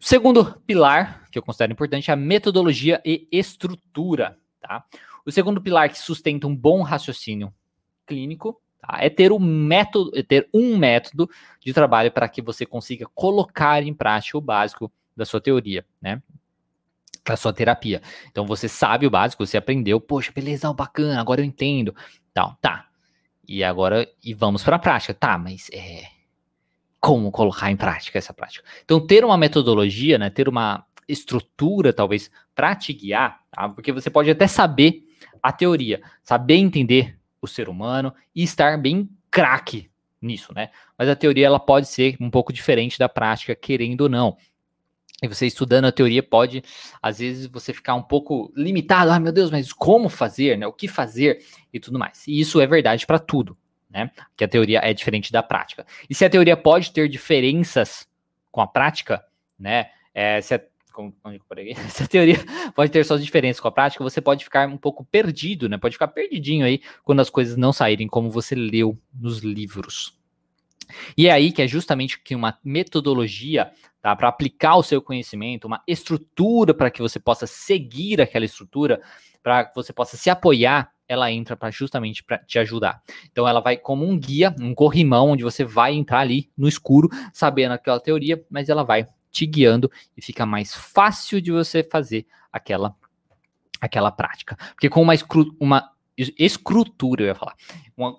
O 0.00 0.04
segundo 0.04 0.54
pilar 0.64 1.28
que 1.32 1.38
eu 1.40 1.42
considero 1.42 1.72
importante 1.72 2.12
é 2.12 2.14
a 2.14 2.16
metodologia 2.16 3.02
e 3.04 3.26
estrutura, 3.32 4.38
tá? 4.60 4.84
O 5.24 5.30
segundo 5.30 5.60
pilar 5.60 5.88
que 5.88 5.98
sustenta 5.98 6.46
um 6.46 6.56
bom 6.56 6.82
raciocínio 6.82 7.52
clínico 8.06 8.60
tá? 8.80 8.98
é 9.00 9.10
ter 9.10 9.32
um 9.32 9.38
método, 9.38 10.10
é 10.14 10.22
ter 10.22 10.48
um 10.52 10.76
método 10.76 11.28
de 11.60 11.72
trabalho 11.72 12.10
para 12.10 12.28
que 12.28 12.40
você 12.40 12.64
consiga 12.64 13.06
colocar 13.14 13.82
em 13.82 13.92
prática 13.92 14.38
o 14.38 14.40
básico 14.40 14.90
da 15.16 15.24
sua 15.24 15.40
teoria, 15.40 15.84
né? 16.00 16.22
Da 17.24 17.36
sua 17.36 17.52
terapia. 17.52 18.00
Então 18.30 18.46
você 18.46 18.68
sabe 18.68 19.06
o 19.06 19.10
básico, 19.10 19.44
você 19.44 19.56
aprendeu, 19.56 20.00
poxa, 20.00 20.32
beleza, 20.32 20.72
bacana, 20.72 21.20
agora 21.20 21.40
eu 21.40 21.44
entendo, 21.44 21.94
tal, 22.32 22.56
tá. 22.60 22.88
E 23.46 23.64
agora 23.64 24.08
e 24.22 24.32
vamos 24.32 24.62
para 24.62 24.76
a 24.76 24.78
prática, 24.78 25.12
tá? 25.12 25.36
Mas 25.36 25.68
é 25.72 26.04
como 27.00 27.30
colocar 27.30 27.70
em 27.70 27.76
prática 27.76 28.18
essa 28.18 28.32
prática? 28.32 28.64
Então 28.84 29.04
ter 29.04 29.24
uma 29.24 29.36
metodologia, 29.36 30.18
né? 30.18 30.30
Ter 30.30 30.48
uma 30.48 30.84
estrutura 31.06 31.92
talvez 31.92 32.30
para 32.54 32.74
te 32.74 32.92
guiar, 32.92 33.40
tá? 33.50 33.68
Porque 33.68 33.92
você 33.92 34.10
pode 34.10 34.30
até 34.30 34.46
saber 34.46 35.07
a 35.42 35.52
teoria, 35.52 36.02
saber 36.22 36.56
entender 36.56 37.18
o 37.40 37.46
ser 37.46 37.68
humano 37.68 38.12
e 38.34 38.42
estar 38.42 38.78
bem 38.78 39.08
craque 39.30 39.90
nisso, 40.20 40.52
né? 40.54 40.70
Mas 40.96 41.08
a 41.08 41.16
teoria 41.16 41.46
ela 41.46 41.60
pode 41.60 41.86
ser 41.86 42.16
um 42.20 42.30
pouco 42.30 42.52
diferente 42.52 42.98
da 42.98 43.08
prática, 43.08 43.54
querendo 43.54 44.02
ou 44.02 44.08
não. 44.08 44.36
E 45.22 45.26
você 45.26 45.46
estudando 45.46 45.86
a 45.86 45.92
teoria 45.92 46.22
pode, 46.22 46.62
às 47.02 47.18
vezes, 47.18 47.46
você 47.46 47.72
ficar 47.72 47.94
um 47.94 48.02
pouco 48.02 48.52
limitado. 48.56 49.10
Ah, 49.10 49.18
meu 49.18 49.32
Deus, 49.32 49.50
mas 49.50 49.72
como 49.72 50.08
fazer, 50.08 50.56
né? 50.56 50.66
O 50.66 50.72
que 50.72 50.86
fazer 50.86 51.44
e 51.72 51.80
tudo 51.80 51.98
mais. 51.98 52.26
E 52.26 52.38
isso 52.38 52.60
é 52.60 52.66
verdade 52.66 53.04
para 53.04 53.18
tudo, 53.18 53.56
né? 53.90 54.10
Que 54.36 54.44
a 54.44 54.48
teoria 54.48 54.80
é 54.82 54.94
diferente 54.94 55.32
da 55.32 55.42
prática. 55.42 55.84
E 56.08 56.14
se 56.14 56.24
a 56.24 56.30
teoria 56.30 56.56
pode 56.56 56.92
ter 56.92 57.08
diferenças 57.08 58.08
com 58.52 58.60
a 58.60 58.66
prática, 58.66 59.24
né? 59.58 59.90
É, 60.14 60.40
se 60.40 60.54
a 60.54 60.60
eu 60.98 61.12
essa 61.86 62.06
teoria 62.06 62.36
pode 62.74 62.90
ter 62.90 63.04
suas 63.04 63.24
diferenças 63.24 63.60
com 63.60 63.68
a 63.68 63.72
prática, 63.72 64.02
você 64.02 64.20
pode 64.20 64.44
ficar 64.44 64.68
um 64.68 64.76
pouco 64.76 65.04
perdido, 65.04 65.68
né? 65.68 65.78
Pode 65.78 65.94
ficar 65.94 66.08
perdidinho 66.08 66.64
aí 66.66 66.80
quando 67.04 67.20
as 67.20 67.30
coisas 67.30 67.56
não 67.56 67.72
saírem 67.72 68.08
como 68.08 68.30
você 68.30 68.54
leu 68.54 68.96
nos 69.14 69.38
livros. 69.38 70.18
E 71.16 71.26
é 71.26 71.32
aí 71.32 71.52
que 71.52 71.62
é 71.62 71.68
justamente 71.68 72.20
que 72.20 72.34
uma 72.34 72.58
metodologia 72.64 73.70
tá, 74.00 74.14
para 74.16 74.28
aplicar 74.28 74.76
o 74.76 74.82
seu 74.82 75.02
conhecimento, 75.02 75.66
uma 75.66 75.82
estrutura 75.86 76.72
para 76.72 76.90
que 76.90 77.02
você 77.02 77.18
possa 77.18 77.46
seguir 77.46 78.20
aquela 78.20 78.44
estrutura, 78.44 79.00
para 79.42 79.64
que 79.64 79.74
você 79.74 79.92
possa 79.92 80.16
se 80.16 80.30
apoiar, 80.30 80.90
ela 81.06 81.32
entra 81.32 81.56
para 81.56 81.70
justamente 81.70 82.22
para 82.22 82.38
te 82.38 82.58
ajudar. 82.58 83.02
Então 83.30 83.48
ela 83.48 83.60
vai 83.60 83.76
como 83.76 84.04
um 84.04 84.18
guia, 84.18 84.54
um 84.60 84.74
corrimão 84.74 85.30
onde 85.30 85.42
você 85.42 85.64
vai 85.64 85.94
entrar 85.94 86.20
ali 86.20 86.50
no 86.56 86.68
escuro, 86.68 87.08
sabendo 87.32 87.72
aquela 87.72 88.00
teoria, 88.00 88.44
mas 88.50 88.68
ela 88.68 88.82
vai 88.82 89.06
te 89.30 89.46
guiando 89.46 89.90
e 90.16 90.22
fica 90.22 90.44
mais 90.46 90.74
fácil 90.74 91.40
de 91.40 91.50
você 91.50 91.82
fazer 91.82 92.26
aquela 92.52 92.94
aquela 93.80 94.10
prática. 94.10 94.56
Porque 94.70 94.88
com 94.88 95.02
uma, 95.02 95.14
escru, 95.14 95.54
uma 95.58 95.90
escrutura, 96.16 97.22
eu 97.22 97.26
ia 97.28 97.34
falar, 97.34 97.54
uma, 97.96 98.16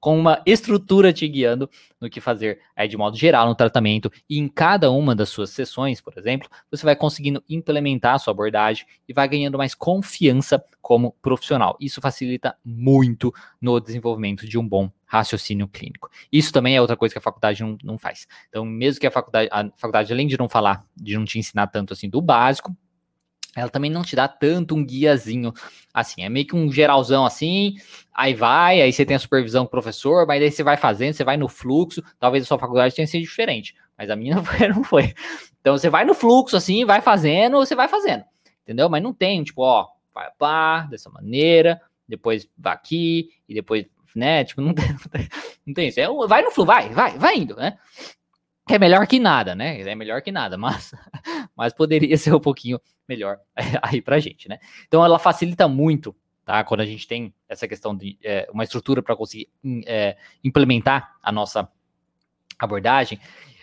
com 0.00 0.18
uma 0.18 0.40
estrutura 0.46 1.12
te 1.12 1.26
guiando 1.26 1.68
no 2.00 2.08
que 2.08 2.20
fazer 2.20 2.60
aí 2.76 2.86
de 2.88 2.96
modo 2.96 3.16
geral 3.16 3.46
no 3.46 3.54
tratamento 3.54 4.10
e 4.28 4.38
em 4.38 4.48
cada 4.48 4.90
uma 4.90 5.14
das 5.14 5.28
suas 5.28 5.50
sessões, 5.50 6.00
por 6.00 6.16
exemplo, 6.16 6.48
você 6.70 6.84
vai 6.84 6.94
conseguindo 6.94 7.42
implementar 7.48 8.14
a 8.14 8.18
sua 8.18 8.32
abordagem 8.32 8.86
e 9.08 9.12
vai 9.12 9.28
ganhando 9.28 9.58
mais 9.58 9.74
confiança 9.74 10.62
como 10.80 11.12
profissional. 11.20 11.76
Isso 11.80 12.00
facilita 12.00 12.56
muito 12.64 13.32
no 13.60 13.80
desenvolvimento 13.80 14.46
de 14.46 14.58
um 14.58 14.66
bom 14.66 14.90
raciocínio 15.04 15.66
clínico. 15.66 16.10
Isso 16.30 16.52
também 16.52 16.76
é 16.76 16.80
outra 16.80 16.96
coisa 16.96 17.14
que 17.14 17.18
a 17.18 17.22
faculdade 17.22 17.62
não, 17.62 17.76
não 17.82 17.98
faz. 17.98 18.28
Então, 18.48 18.64
mesmo 18.64 19.00
que 19.00 19.06
a 19.06 19.10
faculdade, 19.10 19.48
a 19.50 19.68
faculdade, 19.76 20.12
além 20.12 20.26
de 20.26 20.38
não 20.38 20.48
falar, 20.48 20.84
de 20.94 21.16
não 21.16 21.24
te 21.24 21.38
ensinar 21.38 21.66
tanto 21.68 21.92
assim 21.94 22.08
do 22.08 22.20
básico, 22.20 22.76
ela 23.58 23.70
também 23.70 23.90
não 23.90 24.02
te 24.02 24.14
dá 24.16 24.28
tanto 24.28 24.74
um 24.74 24.84
guiazinho 24.84 25.52
assim, 25.92 26.22
é 26.22 26.28
meio 26.28 26.46
que 26.46 26.54
um 26.54 26.70
geralzão 26.70 27.26
assim, 27.26 27.74
aí 28.14 28.34
vai, 28.34 28.80
aí 28.80 28.92
você 28.92 29.04
tem 29.04 29.16
a 29.16 29.18
supervisão 29.18 29.64
do 29.64 29.70
professor, 29.70 30.26
mas 30.26 30.42
aí 30.42 30.50
você 30.50 30.62
vai 30.62 30.76
fazendo, 30.76 31.14
você 31.14 31.24
vai 31.24 31.36
no 31.36 31.48
fluxo, 31.48 32.02
talvez 32.18 32.44
a 32.44 32.46
sua 32.46 32.58
faculdade 32.58 32.94
tenha 32.94 33.06
sido 33.06 33.22
diferente, 33.22 33.74
mas 33.96 34.10
a 34.10 34.16
minha 34.16 34.36
não 34.36 34.44
foi, 34.44 34.68
não 34.68 34.84
foi. 34.84 35.14
Então 35.60 35.76
você 35.76 35.90
vai 35.90 36.04
no 36.04 36.14
fluxo 36.14 36.56
assim, 36.56 36.84
vai 36.84 37.00
fazendo, 37.00 37.58
você 37.58 37.74
vai 37.74 37.88
fazendo, 37.88 38.24
entendeu? 38.62 38.88
Mas 38.88 39.02
não 39.02 39.12
tem, 39.12 39.42
tipo, 39.42 39.62
ó, 39.62 39.86
vai 40.14 40.28
lá, 40.40 40.80
dessa 40.82 41.10
maneira, 41.10 41.80
depois 42.06 42.48
vai 42.56 42.72
aqui, 42.72 43.30
e 43.48 43.54
depois 43.54 43.86
né? 44.14 44.44
Tipo, 44.44 44.60
não 44.60 44.74
tem, 44.74 44.86
não 45.66 45.74
tem, 45.74 45.88
isso. 45.88 46.00
É, 46.00 46.06
vai 46.26 46.42
no 46.42 46.50
fluxo, 46.50 46.66
vai, 46.66 46.88
vai, 46.90 47.18
vai 47.18 47.36
indo, 47.36 47.54
né? 47.56 47.78
É 48.68 48.78
melhor 48.78 49.06
que 49.06 49.18
nada, 49.18 49.54
né? 49.54 49.80
É 49.80 49.94
melhor 49.94 50.20
que 50.22 50.30
nada, 50.30 50.56
mas, 50.58 50.92
mas 51.56 51.72
poderia 51.72 52.16
ser 52.16 52.34
um 52.34 52.40
pouquinho 52.40 52.80
melhor 53.08 53.38
aí 53.82 54.00
pra 54.02 54.18
gente, 54.18 54.48
né? 54.48 54.58
Então 54.86 55.04
ela 55.04 55.18
facilita 55.18 55.66
muito, 55.66 56.14
tá? 56.44 56.62
Quando 56.64 56.80
a 56.80 56.86
gente 56.86 57.06
tem 57.06 57.32
essa 57.48 57.66
questão 57.66 57.96
de 57.96 58.18
é, 58.22 58.48
uma 58.52 58.64
estrutura 58.64 59.02
para 59.02 59.16
conseguir 59.16 59.48
é, 59.86 60.16
implementar 60.44 61.16
a 61.22 61.32
nossa 61.32 61.68
abordagem, 62.58 63.18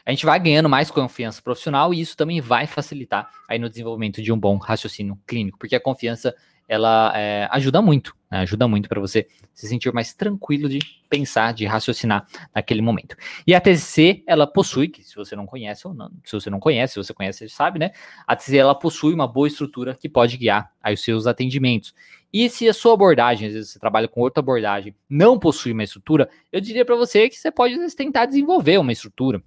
a 0.06 0.12
gente 0.12 0.26
vai 0.26 0.40
ganhando 0.40 0.70
mais 0.70 0.92
confiança 0.92 1.42
profissional 1.42 1.94
e 1.94 2.00
isso 2.00 2.16
também 2.16 2.40
vai 2.40 2.68
facilitar 2.68 3.30
aí 3.48 3.58
no 3.58 3.70
desenvolvimento 3.70 4.22
de 4.22 4.32
um 4.32 4.40
bom 4.40 4.58
raciocínio 4.58 5.20
clínico, 5.26 5.58
porque 5.58 5.76
a 5.76 5.80
confiança 5.80 6.36
ela 6.68 7.14
é, 7.16 7.48
ajuda 7.52 7.82
muito, 7.82 8.16
né? 8.30 8.40
ajuda 8.40 8.68
muito 8.68 8.90
para 8.90 9.00
você 9.00 9.28
se 9.54 9.68
sentir 9.68 9.94
mais 9.94 10.14
tranquilo 10.14 10.68
de 10.68 10.80
pensar, 11.10 11.54
de 11.54 11.66
raciocinar 11.66 12.28
naquele 12.54 12.82
momento. 12.82 13.16
E 13.46 13.54
a 13.54 13.62
TCC, 13.62 14.24
ela 14.28 14.48
possui, 14.48 14.88
que 14.88 15.04
se 15.04 15.16
você 15.16 15.36
não 15.36 15.46
conhece 15.46 15.88
ou 15.88 15.94
não, 15.94 16.12
se 16.24 16.34
você 16.34 16.50
não 16.50 16.60
conhece, 16.60 16.94
se 16.94 17.04
você 17.04 17.14
conhece, 17.14 17.40
você 17.40 17.50
sabe, 17.50 17.80
né? 17.80 17.92
A 18.28 18.36
TCC, 18.36 18.58
ela 18.58 18.76
possui 18.76 19.14
uma 19.14 19.28
boa 19.28 19.48
estrutura 19.48 19.96
que 19.96 20.10
pode 20.10 20.38
guiar 20.38 20.72
aí 20.82 20.94
os 20.94 21.04
seus 21.04 21.28
atendimentos. 21.28 21.94
E 22.34 22.50
se 22.50 22.68
a 22.68 22.74
sua 22.74 22.94
abordagem, 22.94 23.48
às 23.48 23.54
vezes 23.54 23.72
você 23.72 23.80
trabalha 23.80 24.08
com 24.08 24.20
outra 24.20 24.42
abordagem, 24.42 24.94
não 25.10 25.40
possui 25.40 25.72
uma 25.72 25.84
estrutura, 25.84 26.30
eu 26.52 26.60
diria 26.60 26.84
para 26.84 26.96
você 26.96 27.30
que 27.30 27.36
você 27.36 27.52
pode 27.52 27.78
tentar 27.96 28.26
desenvolver 28.26 28.78
uma 28.78 28.92
estrutura 28.92 29.42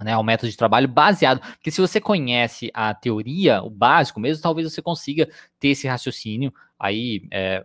né, 0.00 0.16
o 0.16 0.22
método 0.22 0.50
de 0.50 0.56
trabalho 0.56 0.88
baseado, 0.88 1.40
porque 1.40 1.70
se 1.70 1.80
você 1.80 2.00
conhece 2.00 2.70
a 2.74 2.94
teoria, 2.94 3.62
o 3.62 3.70
básico 3.70 4.18
mesmo, 4.18 4.42
talvez 4.42 4.72
você 4.72 4.82
consiga 4.82 5.28
ter 5.58 5.68
esse 5.68 5.86
raciocínio 5.86 6.52
aí, 6.78 7.26
é, 7.30 7.64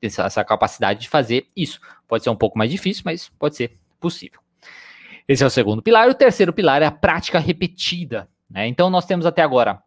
essa, 0.00 0.24
essa, 0.24 0.44
capacidade 0.44 1.00
de 1.00 1.08
fazer 1.08 1.46
isso. 1.56 1.80
Pode 2.06 2.22
ser 2.22 2.30
um 2.30 2.36
pouco 2.36 2.56
mais 2.56 2.70
difícil, 2.70 3.02
mas 3.04 3.28
pode 3.28 3.56
ser 3.56 3.78
possível. 3.98 4.40
Esse 5.26 5.42
é 5.42 5.46
o 5.46 5.50
segundo 5.50 5.82
pilar. 5.82 6.08
O 6.08 6.14
terceiro 6.14 6.52
pilar 6.52 6.82
é 6.82 6.86
a 6.86 6.90
prática 6.90 7.38
repetida. 7.38 8.28
Né? 8.48 8.68
Então, 8.68 8.90
nós 8.90 9.06
temos 9.06 9.26
até 9.26 9.42
agora 9.42 9.82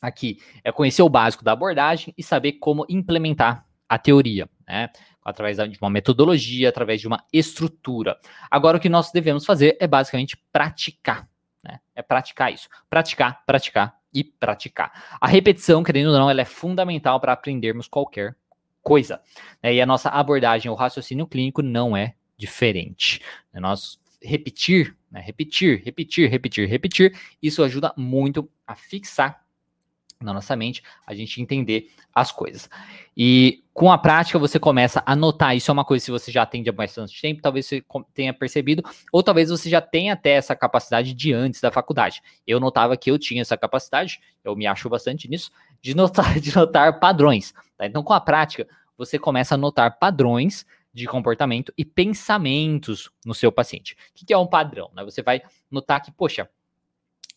aqui 0.00 0.38
é 0.64 0.72
conhecer 0.72 1.02
o 1.02 1.08
básico 1.08 1.44
da 1.44 1.52
abordagem 1.52 2.14
e 2.16 2.22
saber 2.22 2.52
como 2.52 2.86
implementar 2.88 3.66
a 3.88 3.98
teoria. 3.98 4.48
Né? 4.66 4.88
Através 5.24 5.56
de 5.56 5.78
uma 5.80 5.90
metodologia, 5.90 6.68
através 6.68 7.00
de 7.00 7.06
uma 7.06 7.24
estrutura. 7.32 8.18
Agora, 8.50 8.78
o 8.78 8.80
que 8.80 8.88
nós 8.88 9.10
devemos 9.12 9.44
fazer 9.44 9.76
é 9.80 9.86
basicamente 9.86 10.36
praticar. 10.52 11.28
Né? 11.62 11.80
É 11.94 12.02
praticar 12.02 12.52
isso. 12.52 12.68
Praticar, 12.88 13.44
praticar 13.44 13.96
e 14.12 14.24
praticar. 14.24 15.18
A 15.20 15.28
repetição, 15.28 15.82
querendo 15.82 16.08
ou 16.08 16.18
não, 16.18 16.30
ela 16.30 16.40
é 16.40 16.44
fundamental 16.44 17.20
para 17.20 17.32
aprendermos 17.32 17.86
qualquer 17.86 18.34
coisa. 18.82 19.20
Né? 19.62 19.74
E 19.74 19.80
a 19.80 19.86
nossa 19.86 20.08
abordagem, 20.08 20.70
o 20.70 20.74
raciocínio 20.74 21.26
clínico 21.26 21.62
não 21.62 21.96
é 21.96 22.14
diferente. 22.36 23.20
Né? 23.52 23.60
Nós 23.60 24.00
repetir, 24.22 24.96
né? 25.10 25.20
repetir, 25.20 25.82
repetir, 25.84 26.30
repetir, 26.30 26.68
repetir, 26.68 27.18
isso 27.42 27.62
ajuda 27.62 27.92
muito 27.96 28.50
a 28.66 28.74
fixar 28.74 29.44
na 30.20 30.34
nossa 30.34 30.54
mente, 30.54 30.82
a 31.06 31.14
gente 31.14 31.40
entender 31.40 31.90
as 32.14 32.30
coisas. 32.30 32.68
E 33.16 33.64
com 33.80 33.90
a 33.90 33.96
prática 33.96 34.38
você 34.38 34.58
começa 34.58 35.02
a 35.06 35.16
notar, 35.16 35.56
isso 35.56 35.70
é 35.70 35.72
uma 35.72 35.86
coisa 35.86 36.04
se 36.04 36.10
você 36.10 36.30
já 36.30 36.42
atende 36.42 36.68
há 36.68 36.72
bastante 36.72 37.18
tempo, 37.18 37.40
talvez 37.40 37.64
você 37.64 37.82
tenha 38.12 38.30
percebido, 38.34 38.82
ou 39.10 39.22
talvez 39.22 39.48
você 39.48 39.70
já 39.70 39.80
tenha 39.80 40.12
até 40.12 40.32
essa 40.32 40.54
capacidade 40.54 41.14
de 41.14 41.32
antes 41.32 41.62
da 41.62 41.70
faculdade. 41.70 42.20
Eu 42.46 42.60
notava 42.60 42.94
que 42.94 43.10
eu 43.10 43.18
tinha 43.18 43.40
essa 43.40 43.56
capacidade, 43.56 44.20
eu 44.44 44.54
me 44.54 44.66
acho 44.66 44.86
bastante 44.90 45.30
nisso, 45.30 45.50
de 45.80 45.96
notar, 45.96 46.36
de 46.38 46.54
notar 46.54 47.00
padrões. 47.00 47.54
Tá? 47.78 47.86
Então, 47.86 48.02
com 48.02 48.12
a 48.12 48.20
prática, 48.20 48.68
você 48.98 49.18
começa 49.18 49.54
a 49.54 49.56
notar 49.56 49.98
padrões 49.98 50.66
de 50.92 51.06
comportamento 51.06 51.72
e 51.74 51.82
pensamentos 51.82 53.10
no 53.24 53.32
seu 53.32 53.50
paciente. 53.50 53.96
O 54.10 54.26
que 54.26 54.30
é 54.30 54.36
um 54.36 54.46
padrão? 54.46 54.90
Né? 54.94 55.02
Você 55.04 55.22
vai 55.22 55.40
notar 55.70 56.02
que, 56.02 56.12
poxa, 56.12 56.50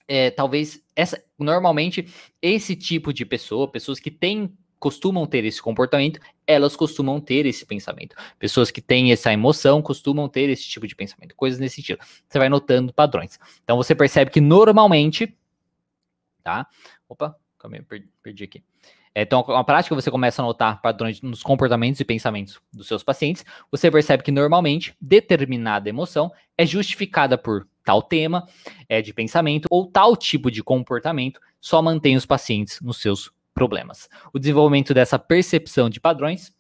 é, 0.10 0.30
talvez 0.30 0.84
essa 0.94 1.24
normalmente 1.40 2.06
esse 2.42 2.76
tipo 2.76 3.14
de 3.14 3.26
pessoa, 3.26 3.72
pessoas 3.72 3.98
que 3.98 4.12
têm 4.12 4.54
costumam 4.84 5.26
ter 5.26 5.46
esse 5.46 5.62
comportamento, 5.62 6.20
elas 6.46 6.76
costumam 6.76 7.20
ter 7.20 7.46
esse 7.46 7.66
pensamento. 7.66 8.16
Pessoas 8.38 8.72
que 8.72 8.82
têm 8.82 9.12
essa 9.12 9.32
emoção 9.32 9.82
costumam 9.82 10.28
ter 10.28 10.50
esse 10.50 10.64
tipo 10.64 10.88
de 10.88 10.96
pensamento, 10.96 11.36
coisas 11.36 11.60
nesse 11.60 11.76
sentido. 11.76 12.00
Você 12.28 12.40
vai 12.40 12.50
notando 12.50 12.94
padrões. 12.94 13.40
Então 13.64 13.78
você 13.78 13.96
percebe 13.96 14.32
que 14.32 14.42
normalmente, 14.42 15.36
tá? 16.44 16.68
Opa, 17.08 17.36
calma 17.58 17.78
aí, 17.78 18.04
perdi, 18.22 18.44
aqui. 18.44 18.64
Então, 19.16 19.42
a 19.42 19.64
prática 19.64 19.94
você 19.94 20.10
começa 20.10 20.42
a 20.42 20.46
notar 20.46 20.82
padrões 20.82 21.22
nos 21.22 21.44
comportamentos 21.44 22.02
e 22.02 22.06
pensamentos 22.06 22.60
dos 22.74 22.88
seus 22.88 23.04
pacientes. 23.04 23.46
Você 23.70 23.92
percebe 23.92 24.24
que 24.24 24.32
normalmente 24.32 24.96
determinada 25.00 25.88
emoção 25.88 26.32
é 26.58 26.66
justificada 26.66 27.38
por 27.38 27.68
tal 27.84 28.02
tema 28.02 28.48
é, 28.90 29.02
de 29.02 29.14
pensamento 29.14 29.68
ou 29.70 29.86
tal 29.86 30.18
tipo 30.18 30.50
de 30.50 30.64
comportamento 30.64 31.40
só 31.60 31.82
mantém 31.82 32.16
os 32.16 32.26
pacientes 32.26 32.80
nos 32.82 32.98
seus 32.98 33.32
problemas. 33.54 34.10
O 34.34 34.39
desenvolvimento 34.39 34.94
dessa 34.94 35.20
percepção 35.20 35.89
de 35.89 36.00
padrões 36.00 36.54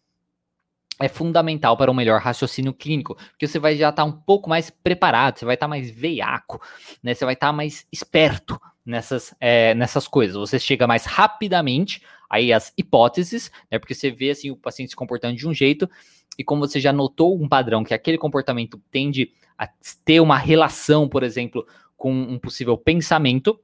é 0.99 1.07
fundamental 1.07 1.75
para 1.75 1.89
um 1.89 1.93
melhor 1.93 2.21
raciocínio 2.21 2.73
clínico, 2.73 3.15
porque 3.15 3.47
você 3.47 3.57
vai 3.59 3.75
já 3.75 3.89
estar 3.89 4.03
tá 4.03 4.07
um 4.07 4.11
pouco 4.11 4.49
mais 4.49 4.69
preparado, 4.69 5.39
você 5.39 5.45
vai 5.45 5.55
estar 5.55 5.65
tá 5.65 5.69
mais 5.69 5.89
veiaco, 5.89 6.61
né? 7.01 7.13
Você 7.13 7.25
vai 7.25 7.33
estar 7.33 7.47
tá 7.47 7.53
mais 7.53 7.85
esperto 7.91 8.59
nessas, 8.85 9.33
é, 9.39 9.73
nessas 9.73 10.07
coisas. 10.07 10.35
Você 10.35 10.59
chega 10.59 10.85
mais 10.85 11.05
rapidamente 11.05 12.01
aí 12.29 12.53
as 12.53 12.71
hipóteses, 12.77 13.51
né? 13.71 13.79
Porque 13.79 13.95
você 13.95 14.11
vê 14.11 14.31
assim 14.31 14.51
o 14.51 14.55
paciente 14.55 14.89
se 14.89 14.95
comportando 14.95 15.35
de 15.35 15.47
um 15.47 15.53
jeito 15.53 15.89
e 16.37 16.43
como 16.43 16.65
você 16.67 16.79
já 16.79 16.93
notou 16.93 17.35
um 17.35 17.47
padrão 17.47 17.83
que 17.83 17.93
aquele 17.93 18.17
comportamento 18.17 18.81
tende 18.91 19.31
a 19.57 19.67
ter 20.03 20.19
uma 20.19 20.37
relação, 20.37 21.07
por 21.07 21.23
exemplo, 21.23 21.65
com 21.95 22.11
um 22.11 22.39
possível 22.39 22.77
pensamento, 22.77 23.59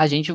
a 0.00 0.06
gente 0.06 0.34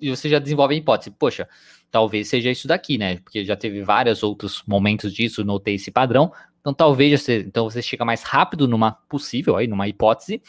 e 0.00 0.10
você 0.10 0.28
já 0.28 0.38
desenvolve 0.38 0.76
a 0.76 0.78
hipótese, 0.78 1.10
poxa, 1.10 1.48
talvez 1.90 2.28
seja 2.28 2.52
isso 2.52 2.68
daqui, 2.68 2.96
né? 2.96 3.16
Porque 3.16 3.44
já 3.44 3.56
teve 3.56 3.82
vários 3.82 4.22
outros 4.22 4.62
momentos 4.64 5.12
disso, 5.12 5.42
notei 5.42 5.74
esse 5.74 5.90
padrão. 5.90 6.32
Então 6.60 6.72
talvez 6.72 7.20
você, 7.20 7.40
então 7.40 7.68
você 7.68 7.82
chega 7.82 8.04
mais 8.04 8.22
rápido 8.22 8.68
numa 8.68 8.92
possível 8.92 9.56
aí, 9.56 9.66
numa 9.66 9.88
hipótese 9.88 10.40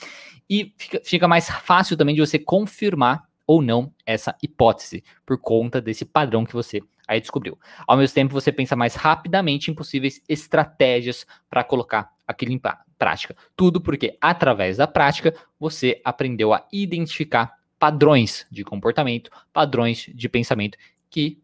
e 0.48 0.72
fica, 0.78 1.02
fica 1.04 1.28
mais 1.28 1.50
fácil 1.50 1.98
também 1.98 2.14
de 2.14 2.22
você 2.22 2.38
confirmar 2.38 3.24
ou 3.48 3.60
não 3.60 3.92
essa 4.06 4.36
hipótese, 4.40 5.04
por 5.26 5.40
conta 5.40 5.82
desse 5.82 6.06
padrão 6.06 6.46
que 6.46 6.54
você 6.54 6.80
aí 7.08 7.20
descobriu. 7.20 7.58
Ao 7.88 7.98
mesmo 7.98 8.14
tempo, 8.14 8.36
você 8.36 8.52
pensa 8.52 8.76
mais 8.76 8.94
rapidamente 8.94 9.72
em 9.72 9.74
possíveis 9.74 10.22
estratégias 10.30 11.26
para 11.50 11.64
colocar 11.64 12.12
aquilo 12.28 12.52
em 12.52 12.62
prática. 13.00 13.36
Tudo 13.56 13.82
porque, 13.82 14.16
através 14.22 14.78
da 14.78 14.86
prática, 14.86 15.34
você 15.60 16.00
aprendeu 16.06 16.54
a 16.54 16.68
identificar 16.72 17.63
padrões 17.84 18.48
de 18.50 18.64
comportamento, 18.64 19.30
padrões 19.52 20.10
de 20.16 20.30
pensamento 20.30 20.78
que 21.10 21.38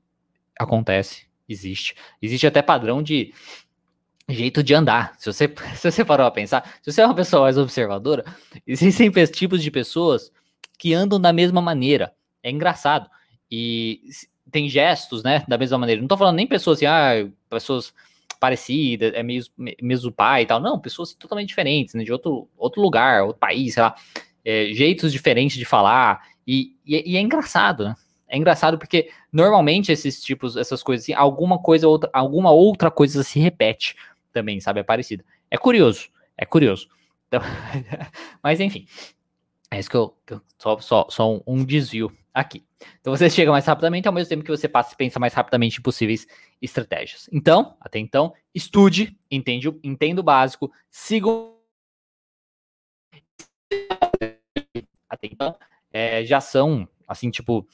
acontece, 0.58 1.28
existe. 1.50 1.94
Existe 2.22 2.48
até 2.48 2.62
padrão 2.62 3.04
de 3.04 3.34
jeito 4.30 4.64
de 4.64 4.74
andar. 4.74 5.16
Se 5.20 5.26
você, 5.26 5.54
se 5.76 5.92
você 5.92 6.06
parou 6.06 6.26
a 6.26 6.32
pensar, 6.32 6.80
se 6.82 6.94
você 6.94 7.02
é 7.02 7.06
uma 7.06 7.14
pessoa 7.14 7.42
mais 7.42 7.58
observadora, 7.58 8.24
existem 8.66 9.12
tipos 9.26 9.62
de 9.62 9.70
pessoas 9.70 10.32
que 10.78 10.94
andam 10.94 11.20
da 11.20 11.34
mesma 11.34 11.62
maneira. 11.62 12.14
É 12.42 12.50
engraçado. 12.50 13.10
E 13.52 14.02
tem 14.50 14.70
gestos, 14.70 15.24
né, 15.24 15.44
da 15.46 15.58
mesma 15.58 15.78
maneira. 15.78 16.00
Não 16.00 16.08
tô 16.08 16.16
falando 16.16 16.38
nem 16.38 16.48
pessoas 16.48 16.78
assim, 16.78 16.86
ah, 16.86 17.30
pessoas 17.50 17.94
parecidas, 18.40 19.14
é 19.14 19.22
mesmo, 19.22 19.54
mesmo 19.82 20.10
pai 20.10 20.44
e 20.44 20.46
tal. 20.46 20.62
Não, 20.62 20.80
pessoas 20.80 21.14
totalmente 21.14 21.50
diferentes, 21.50 21.94
né, 21.96 22.06
de 22.06 22.14
outro, 22.14 22.48
outro 22.58 22.82
lugar, 22.82 23.24
outro 23.24 23.42
país, 23.42 23.74
sei 23.74 23.84
lá. 23.84 23.94
É, 24.44 24.72
jeitos 24.74 25.12
diferentes 25.12 25.58
de 25.58 25.66
falar. 25.66 26.22
E, 26.48 26.76
e, 26.86 27.14
e, 27.14 27.18
é 27.18 27.20
engraçado, 27.20 27.84
né? 27.84 27.96
É 28.28 28.38
engraçado 28.38 28.78
porque 28.78 29.10
normalmente 29.32 29.92
esses 29.92 30.22
tipos, 30.22 30.56
essas 30.56 30.84
coisas 30.84 31.04
assim, 31.04 31.14
alguma 31.14 31.58
coisa 31.58 31.88
outra, 31.88 32.10
alguma 32.14 32.52
outra 32.52 32.92
coisa 32.92 33.24
se 33.24 33.40
repete 33.40 33.96
também, 34.32 34.60
sabe? 34.60 34.80
É 34.80 34.84
parecido. 34.84 35.24
É 35.50 35.58
curioso, 35.58 36.10
é 36.38 36.46
curioso. 36.46 36.88
Então, 37.28 37.42
mas 38.42 38.60
enfim, 38.60 38.86
é 39.72 39.80
isso 39.80 39.90
que 39.90 39.98
eu, 39.98 40.16
que 40.26 40.34
eu 40.34 40.42
só, 40.58 40.80
só, 40.80 41.08
só 41.10 41.34
um, 41.34 41.42
um, 41.46 41.66
desvio 41.66 42.12
aqui. 42.34 42.64
Então 43.00 43.16
você 43.16 43.30
chega 43.30 43.52
mais 43.52 43.66
rapidamente, 43.66 44.08
ao 44.08 44.14
mesmo 44.14 44.30
tempo 44.30 44.44
que 44.44 44.52
você 44.52 44.68
passa, 44.68 44.96
pensa 44.96 45.20
mais 45.20 45.34
rapidamente 45.34 45.80
em 45.80 45.82
possíveis 45.82 46.28
estratégias. 46.62 47.28
Então, 47.32 47.76
até 47.80 48.00
então, 48.00 48.34
estude, 48.54 49.18
entende, 49.30 49.72
entenda 49.84 50.22
o 50.22 50.24
básico, 50.24 50.72
siga 50.90 51.28
até 55.20 55.28
então, 55.32 55.56
é, 55.92 56.24
já 56.26 56.42
são, 56.42 56.88
assim, 57.08 57.30
tipo, 57.30 57.68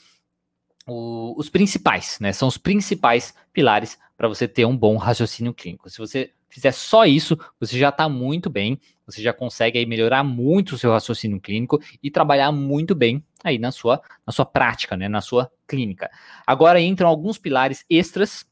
o, 0.88 1.34
os 1.38 1.50
principais, 1.50 2.20
né? 2.20 2.34
São 2.34 2.48
os 2.48 2.58
principais 2.58 3.34
pilares 3.54 3.98
para 4.18 4.28
você 4.28 4.48
ter 4.48 4.66
um 4.66 4.76
bom 4.76 4.98
raciocínio 4.98 5.54
clínico. 5.54 5.90
Se 5.90 5.98
você 5.98 6.32
fizer 6.50 6.72
só 6.72 7.06
isso, 7.06 7.38
você 7.60 7.78
já 7.78 7.90
está 7.90 8.08
muito 8.08 8.50
bem, 8.50 8.80
você 9.06 9.22
já 9.22 9.34
consegue 9.34 9.78
aí 9.78 9.86
melhorar 9.86 10.24
muito 10.24 10.76
o 10.76 10.78
seu 10.78 10.92
raciocínio 10.92 11.40
clínico 11.40 11.80
e 12.02 12.10
trabalhar 12.10 12.52
muito 12.52 12.96
bem 12.96 13.24
aí 13.44 13.60
na 13.60 13.72
sua, 13.72 14.02
na 14.26 14.32
sua 14.32 14.46
prática, 14.46 14.96
né, 14.96 15.10
na 15.10 15.22
sua 15.22 15.52
clínica. 15.68 16.10
Agora 16.48 16.80
entram 16.80 17.10
alguns 17.10 17.38
pilares 17.38 17.86
extras 17.90 18.46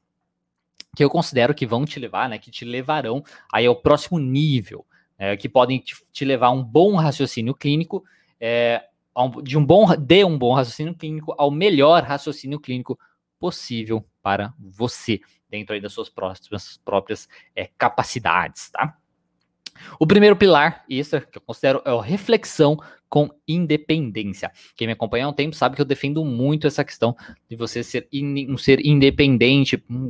que 0.95 1.03
eu 1.03 1.10
considero 1.10 1.56
que 1.56 1.65
vão 1.65 1.86
te 1.86 1.99
levar, 1.99 2.27
né, 2.27 2.38
que 2.38 2.51
te 2.51 2.65
levarão 2.65 3.23
aí 3.51 3.65
ao 3.65 3.75
próximo 3.75 4.19
nível, 4.19 4.86
é, 5.17 5.38
que 5.38 5.47
podem 5.47 5.79
te, 5.79 5.95
te, 6.12 6.25
levar 6.25 6.47
a 6.47 6.51
um 6.51 6.63
bom 6.63 6.95
raciocínio 6.95 7.56
clínico, 7.56 8.03
é, 8.45 8.84
de 9.41 9.58
um 9.58 9.65
bom, 9.65 9.95
de 9.95 10.25
um 10.25 10.38
bom 10.38 10.53
raciocínio 10.53 10.93
clínico 10.93 11.34
ao 11.38 11.49
melhor 11.49 12.03
raciocínio 12.03 12.60
clínico 12.60 12.99
possível 13.39 14.06
para 14.21 14.53
você, 14.60 15.21
dentro 15.49 15.73
aí 15.73 15.79
das 15.79 15.93
suas 15.93 16.10
próprias, 16.10 16.77
próprias 16.84 17.29
é, 17.56 17.69
capacidades, 17.77 18.69
tá? 18.69 18.97
O 19.97 20.06
primeiro 20.06 20.36
pilar, 20.36 20.84
isso 20.89 21.21
que 21.21 21.38
eu 21.38 21.41
considero, 21.41 21.82
é 21.86 21.89
a 21.89 22.01
reflexão 22.01 22.77
com 23.13 23.30
independência. 23.47 24.52
Quem 24.76 24.88
me 24.88 24.93
acompanha 24.93 25.28
há 25.28 25.30
um 25.30 25.34
tempo 25.34 25.56
sabe 25.56 25.76
que 25.76 25.82
eu 25.84 25.86
defendo 25.86 26.26
muito 26.26 26.65
essa 26.65 26.84
questão 26.84 27.15
de 27.47 27.56
você 27.56 27.84
ser 27.84 28.10
um 28.12 28.58
ser 28.58 28.84
independente, 28.84 29.84
um, 29.88 30.10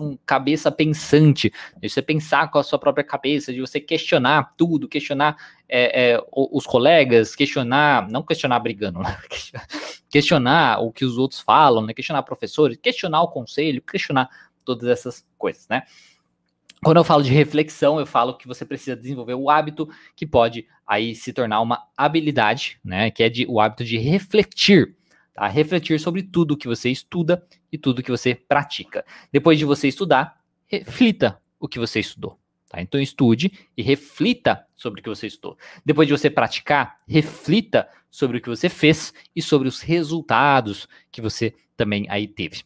um 0.00 0.16
cabeça 0.24 0.70
pensante, 0.70 1.52
de 1.76 1.88
você 1.88 2.00
pensar 2.00 2.52
com 2.52 2.58
a 2.60 2.62
sua 2.62 2.78
própria 2.78 3.02
cabeça, 3.02 3.52
de 3.52 3.60
você 3.60 3.80
questionar 3.80 4.54
tudo, 4.56 4.86
questionar 4.86 5.36
é, 5.68 6.12
é, 6.12 6.20
os 6.30 6.64
colegas, 6.64 7.34
questionar, 7.34 8.08
não 8.08 8.22
questionar 8.22 8.60
brigando, 8.60 9.00
né? 9.00 9.18
questionar 10.08 10.78
o 10.78 10.92
que 10.92 11.04
os 11.04 11.18
outros 11.18 11.40
falam, 11.40 11.84
né? 11.84 11.92
questionar 11.92 12.22
professores, 12.22 12.78
questionar 12.80 13.22
o 13.22 13.32
conselho, 13.32 13.82
questionar 13.82 14.30
todas 14.64 14.88
essas 14.88 15.26
coisas, 15.36 15.66
né? 15.68 15.82
Quando 16.84 16.98
eu 16.98 17.04
falo 17.04 17.22
de 17.22 17.32
reflexão, 17.32 17.98
eu 17.98 18.04
falo 18.04 18.36
que 18.36 18.46
você 18.46 18.62
precisa 18.62 18.94
desenvolver 18.94 19.32
o 19.32 19.48
hábito 19.48 19.88
que 20.14 20.26
pode 20.26 20.66
aí 20.86 21.14
se 21.14 21.32
tornar 21.32 21.62
uma 21.62 21.82
habilidade, 21.96 22.78
né? 22.84 23.10
Que 23.10 23.22
é 23.22 23.30
de, 23.30 23.46
o 23.48 23.58
hábito 23.58 23.84
de 23.84 23.96
refletir, 23.96 24.94
tá? 25.32 25.48
Refletir 25.48 25.98
sobre 25.98 26.22
tudo 26.22 26.58
que 26.58 26.68
você 26.68 26.90
estuda 26.90 27.42
e 27.72 27.78
tudo 27.78 28.02
que 28.02 28.10
você 28.10 28.34
pratica. 28.34 29.02
Depois 29.32 29.58
de 29.58 29.64
você 29.64 29.88
estudar, 29.88 30.38
reflita 30.66 31.40
o 31.58 31.66
que 31.66 31.78
você 31.78 32.00
estudou. 32.00 32.38
Tá? 32.68 32.82
Então 32.82 33.00
estude 33.00 33.50
e 33.74 33.82
reflita 33.82 34.66
sobre 34.76 35.00
o 35.00 35.02
que 35.02 35.08
você 35.08 35.26
estudou. 35.26 35.56
Depois 35.86 36.06
de 36.06 36.12
você 36.12 36.28
praticar, 36.28 36.98
reflita 37.08 37.88
sobre 38.10 38.36
o 38.36 38.40
que 38.42 38.48
você 38.50 38.68
fez 38.68 39.14
e 39.34 39.40
sobre 39.40 39.68
os 39.68 39.80
resultados 39.80 40.86
que 41.10 41.22
você 41.22 41.54
também 41.78 42.06
aí 42.10 42.28
teve. 42.28 42.62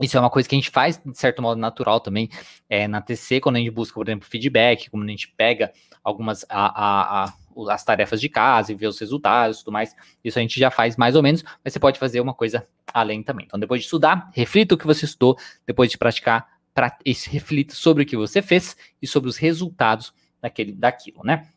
Isso 0.00 0.16
é 0.16 0.20
uma 0.20 0.30
coisa 0.30 0.48
que 0.48 0.54
a 0.54 0.58
gente 0.58 0.70
faz, 0.70 1.00
de 1.04 1.16
certo 1.16 1.40
modo, 1.40 1.60
natural 1.60 2.00
também 2.00 2.28
é, 2.68 2.88
na 2.88 3.00
TC, 3.00 3.40
quando 3.40 3.56
a 3.56 3.58
gente 3.60 3.70
busca, 3.70 3.94
por 3.94 4.08
exemplo, 4.08 4.28
feedback, 4.28 4.90
como 4.90 5.04
a 5.04 5.06
gente 5.06 5.28
pega 5.36 5.72
algumas 6.02 6.44
a, 6.48 6.66
a, 6.66 7.24
a, 7.24 7.32
as 7.72 7.84
tarefas 7.84 8.20
de 8.20 8.28
casa 8.28 8.72
e 8.72 8.74
vê 8.74 8.88
os 8.88 8.98
resultados 8.98 9.58
e 9.58 9.60
tudo 9.60 9.72
mais. 9.72 9.94
Isso 10.22 10.38
a 10.38 10.42
gente 10.42 10.58
já 10.58 10.70
faz 10.70 10.96
mais 10.96 11.14
ou 11.14 11.22
menos, 11.22 11.44
mas 11.62 11.72
você 11.72 11.78
pode 11.78 11.98
fazer 11.98 12.20
uma 12.20 12.34
coisa 12.34 12.66
além 12.92 13.22
também. 13.22 13.46
Então, 13.46 13.58
depois 13.58 13.82
de 13.82 13.86
estudar, 13.86 14.30
reflita 14.32 14.74
o 14.74 14.78
que 14.78 14.86
você 14.86 15.04
estudou, 15.04 15.38
depois 15.64 15.90
de 15.90 15.96
praticar, 15.96 16.48
pra, 16.74 16.96
reflita 17.30 17.74
sobre 17.74 18.02
o 18.02 18.06
que 18.06 18.16
você 18.16 18.42
fez 18.42 18.76
e 19.00 19.06
sobre 19.06 19.30
os 19.30 19.36
resultados 19.36 20.12
daquele, 20.40 20.72
daquilo, 20.72 21.22
né? 21.22 21.48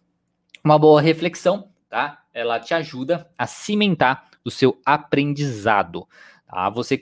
Uma 0.64 0.78
boa 0.78 1.02
reflexão, 1.02 1.72
tá? 1.90 2.24
Ela 2.34 2.60
te 2.60 2.74
ajuda 2.74 3.30
a 3.36 3.48
cimentar 3.48 4.30
o 4.46 4.52
seu 4.52 4.80
aprendizado. 4.86 6.08
Tá? 6.48 6.70
Você, 6.70 7.02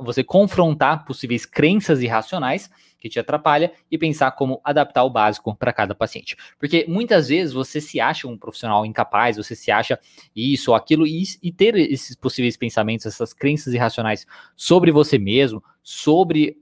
você 0.00 0.24
confrontar 0.24 1.04
possíveis 1.04 1.44
crenças 1.44 2.02
irracionais 2.02 2.70
que 2.98 3.08
te 3.08 3.20
atrapalha 3.20 3.72
e 3.90 3.98
pensar 3.98 4.32
como 4.32 4.60
adaptar 4.64 5.04
o 5.04 5.10
básico 5.10 5.54
para 5.54 5.72
cada 5.72 5.94
paciente. 5.94 6.36
Porque 6.58 6.84
muitas 6.88 7.28
vezes 7.28 7.52
você 7.52 7.80
se 7.80 8.00
acha 8.00 8.26
um 8.26 8.36
profissional 8.36 8.84
incapaz, 8.84 9.36
você 9.36 9.54
se 9.54 9.70
acha 9.70 10.00
isso 10.34 10.70
ou 10.70 10.76
aquilo, 10.76 11.06
e, 11.06 11.22
e 11.42 11.52
ter 11.52 11.76
esses 11.76 12.16
possíveis 12.16 12.56
pensamentos, 12.56 13.06
essas 13.06 13.32
crenças 13.32 13.72
irracionais 13.74 14.26
sobre 14.56 14.90
você 14.90 15.18
mesmo, 15.18 15.62
sobre 15.82 16.56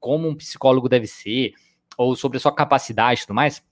como 0.00 0.28
um 0.28 0.34
psicólogo 0.34 0.88
deve 0.88 1.06
ser, 1.06 1.52
ou 1.96 2.16
sobre 2.16 2.38
a 2.38 2.40
sua 2.40 2.54
capacidade 2.54 3.20
e 3.20 3.26
tudo 3.26 3.36
mais, 3.36 3.62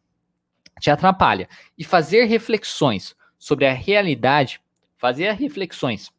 te 0.81 0.91
atrapalha. 0.91 1.49
E 1.77 1.85
fazer 1.85 2.25
reflexões 2.25 3.17
sobre 3.39 3.67
a 3.67 3.73
realidade, 3.73 4.61
fazer 4.97 5.33
reflexões 5.33 6.13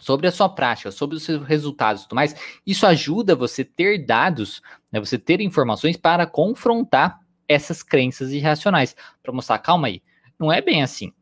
sobre 0.00 0.26
a 0.26 0.32
sua 0.32 0.48
prática, 0.48 0.90
sobre 0.90 1.16
os 1.16 1.24
seus 1.24 1.46
resultados 1.46 2.02
e 2.02 2.04
tudo 2.04 2.14
mais, 2.14 2.34
isso 2.66 2.86
ajuda 2.86 3.34
você 3.34 3.64
ter 3.64 4.04
dados, 4.04 4.62
né, 4.92 5.00
você 5.00 5.18
ter 5.18 5.40
informações 5.40 5.96
para 5.96 6.26
confrontar 6.26 7.20
essas 7.48 7.82
crenças 7.82 8.32
irracionais, 8.32 8.94
para 9.22 9.32
mostrar, 9.32 9.58
calma 9.58 9.88
aí, 9.88 10.02
não 10.38 10.52
é 10.52 10.60
bem 10.60 10.82
assim. 10.82 11.12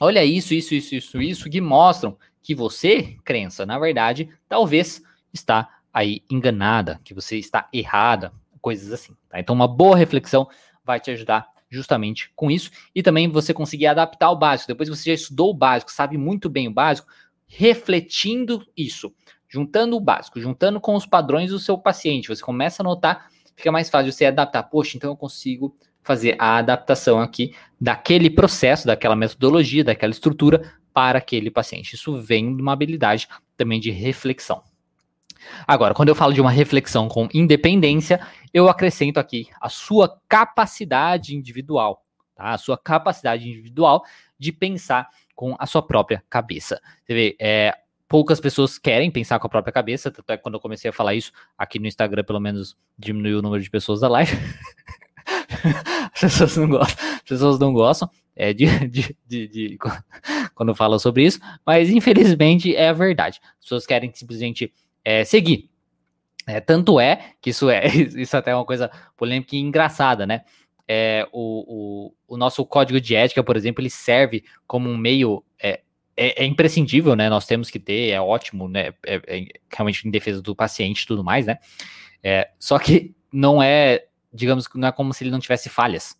Olha 0.00 0.24
isso, 0.24 0.54
isso, 0.54 0.74
isso, 0.74 0.94
isso, 0.94 1.20
isso, 1.20 1.50
que 1.50 1.60
mostram 1.60 2.16
que 2.42 2.54
você, 2.54 3.16
crença, 3.24 3.66
na 3.66 3.78
verdade, 3.78 4.28
talvez 4.48 5.02
está 5.32 5.68
aí 5.92 6.22
enganada, 6.30 7.00
que 7.04 7.12
você 7.12 7.36
está 7.36 7.68
errada, 7.72 8.32
coisas 8.60 8.92
assim. 8.92 9.14
Tá? 9.28 9.40
Então, 9.40 9.54
uma 9.54 9.68
boa 9.68 9.96
reflexão 9.96 10.48
vai 10.84 11.00
te 11.00 11.10
ajudar 11.10 11.48
justamente 11.70 12.32
com 12.34 12.50
isso 12.50 12.70
e 12.94 13.02
também 13.02 13.28
você 13.28 13.52
conseguir 13.52 13.86
adaptar 13.86 14.30
o 14.30 14.36
básico. 14.36 14.68
Depois 14.68 14.88
você 14.88 15.10
já 15.10 15.14
estudou 15.14 15.50
o 15.50 15.54
básico, 15.54 15.92
sabe 15.92 16.16
muito 16.16 16.48
bem 16.48 16.68
o 16.68 16.72
básico, 16.72 17.08
refletindo 17.48 18.64
isso, 18.76 19.12
juntando 19.48 19.96
o 19.96 20.00
básico, 20.00 20.38
juntando 20.40 20.80
com 20.80 20.94
os 20.94 21.06
padrões 21.06 21.50
do 21.50 21.58
seu 21.58 21.78
paciente, 21.78 22.28
você 22.28 22.42
começa 22.42 22.82
a 22.82 22.84
notar, 22.84 23.28
fica 23.56 23.72
mais 23.72 23.88
fácil 23.88 24.12
você 24.12 24.26
adaptar. 24.26 24.64
Poxa, 24.64 24.96
então 24.96 25.10
eu 25.10 25.16
consigo 25.16 25.74
fazer 26.02 26.36
a 26.38 26.56
adaptação 26.56 27.20
aqui 27.20 27.54
daquele 27.80 28.30
processo, 28.30 28.86
daquela 28.86 29.16
metodologia, 29.16 29.82
daquela 29.82 30.12
estrutura 30.12 30.72
para 30.92 31.18
aquele 31.18 31.50
paciente. 31.50 31.94
Isso 31.94 32.20
vem 32.20 32.54
de 32.54 32.62
uma 32.62 32.72
habilidade 32.72 33.28
também 33.56 33.80
de 33.80 33.90
reflexão. 33.90 34.62
Agora, 35.66 35.94
quando 35.94 36.08
eu 36.08 36.14
falo 36.14 36.32
de 36.32 36.40
uma 36.40 36.50
reflexão 36.50 37.08
com 37.08 37.28
independência, 37.32 38.20
eu 38.52 38.68
acrescento 38.68 39.18
aqui 39.18 39.48
a 39.60 39.68
sua 39.68 40.20
capacidade 40.28 41.34
individual, 41.34 42.04
tá? 42.34 42.50
A 42.50 42.58
sua 42.58 42.76
capacidade 42.76 43.48
individual 43.48 44.02
de 44.38 44.52
pensar 44.52 45.08
com 45.38 45.54
a 45.56 45.66
sua 45.66 45.80
própria 45.80 46.20
cabeça. 46.28 46.80
Você 47.04 47.14
vê, 47.14 47.36
é, 47.40 47.72
poucas 48.08 48.40
pessoas 48.40 48.76
querem 48.76 49.08
pensar 49.08 49.38
com 49.38 49.46
a 49.46 49.50
própria 49.50 49.72
cabeça, 49.72 50.10
tanto 50.10 50.28
é 50.32 50.36
que 50.36 50.42
quando 50.42 50.54
eu 50.54 50.60
comecei 50.60 50.90
a 50.90 50.92
falar 50.92 51.14
isso, 51.14 51.30
aqui 51.56 51.78
no 51.78 51.86
Instagram, 51.86 52.24
pelo 52.24 52.40
menos, 52.40 52.76
diminuiu 52.98 53.38
o 53.38 53.42
número 53.42 53.62
de 53.62 53.70
pessoas 53.70 54.00
da 54.00 54.08
live. 54.08 54.36
as 56.12 56.20
pessoas 56.20 56.56
não 56.56 56.68
gostam, 56.68 57.08
as 57.14 57.22
pessoas 57.22 57.58
não 57.60 57.72
gostam 57.72 58.10
é, 58.34 58.52
de, 58.52 58.66
de, 58.90 59.16
de, 59.24 59.46
de 59.46 59.78
quando 60.56 60.74
falo 60.74 60.98
sobre 60.98 61.22
isso, 61.24 61.38
mas 61.64 61.88
infelizmente 61.88 62.74
é 62.74 62.88
a 62.88 62.92
verdade. 62.92 63.38
As 63.60 63.64
pessoas 63.64 63.86
querem 63.86 64.12
simplesmente 64.12 64.72
é, 65.04 65.24
seguir. 65.24 65.70
É, 66.48 66.60
tanto 66.60 66.98
é 66.98 67.34
que 67.40 67.50
isso 67.50 67.70
é 67.70 67.86
isso 67.94 68.36
até 68.36 68.50
é 68.50 68.56
uma 68.56 68.64
coisa 68.64 68.90
polêmica 69.16 69.54
e 69.54 69.60
engraçada, 69.60 70.26
né? 70.26 70.42
É, 70.88 71.28
o, 71.32 72.08
o, 72.08 72.34
o, 72.34 72.36
nosso 72.38 72.64
código 72.64 72.98
de 72.98 73.14
ética, 73.14 73.44
por 73.44 73.56
exemplo, 73.56 73.82
ele 73.82 73.90
serve 73.90 74.42
como 74.66 74.88
um 74.88 74.96
meio. 74.96 75.44
É, 75.62 75.82
é, 76.16 76.42
é 76.42 76.46
imprescindível, 76.46 77.14
né? 77.14 77.28
Nós 77.28 77.46
temos 77.46 77.70
que 77.70 77.78
ter, 77.78 78.08
é 78.08 78.20
ótimo, 78.20 78.68
né? 78.68 78.94
É, 79.06 79.20
é 79.26 79.46
realmente 79.70 80.08
em 80.08 80.10
defesa 80.10 80.40
do 80.40 80.56
paciente 80.56 81.02
e 81.02 81.06
tudo 81.06 81.22
mais, 81.22 81.46
né? 81.46 81.58
É, 82.22 82.50
só 82.58 82.78
que 82.78 83.14
não 83.30 83.62
é, 83.62 84.06
digamos 84.32 84.66
não 84.74 84.88
é 84.88 84.92
como 84.92 85.12
se 85.12 85.22
ele 85.22 85.30
não 85.30 85.38
tivesse 85.38 85.68
falhas, 85.68 86.16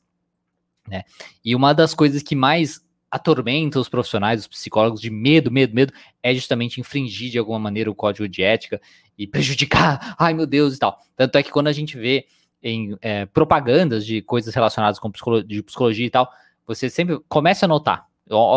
né? 0.87 1.03
E 1.43 1.57
uma 1.57 1.73
das 1.73 1.95
coisas 1.95 2.23
que 2.23 2.37
mais 2.37 2.87
atormenta 3.11 3.81
os 3.81 3.89
profissionais, 3.89 4.43
os 4.43 4.47
psicólogos 4.47 5.01
de 5.01 5.11
medo, 5.11 5.51
medo, 5.51 5.75
medo, 5.75 5.95
é 6.23 6.35
justamente 6.35 6.79
infringir 6.79 7.31
de 7.31 7.39
alguma 7.39 7.59
maneira 7.59 7.91
o 7.91 7.95
código 7.95 8.29
de 8.29 8.43
ética 8.43 8.81
e 9.17 9.27
prejudicar, 9.27 10.15
ai 10.19 10.35
meu 10.35 10.47
Deus 10.47 10.77
e 10.77 10.79
tal. 10.79 10.99
Tanto 11.17 11.37
é 11.39 11.43
que 11.43 11.51
quando 11.51 11.69
a 11.69 11.73
gente 11.73 11.97
vê 11.97 12.27
em 12.63 12.97
é, 13.01 13.27
propagandas 13.27 14.05
de 14.05 14.23
coisas 14.23 14.55
relacionadas 14.55 14.99
com 14.99 15.11
psicologia, 15.11 15.63
psicologia 15.63 16.07
e 16.07 16.11
tal, 16.11 16.31
você 16.67 16.91
sempre 16.91 17.19
começa 17.29 17.67
a 17.67 17.69
notar. 17.69 18.07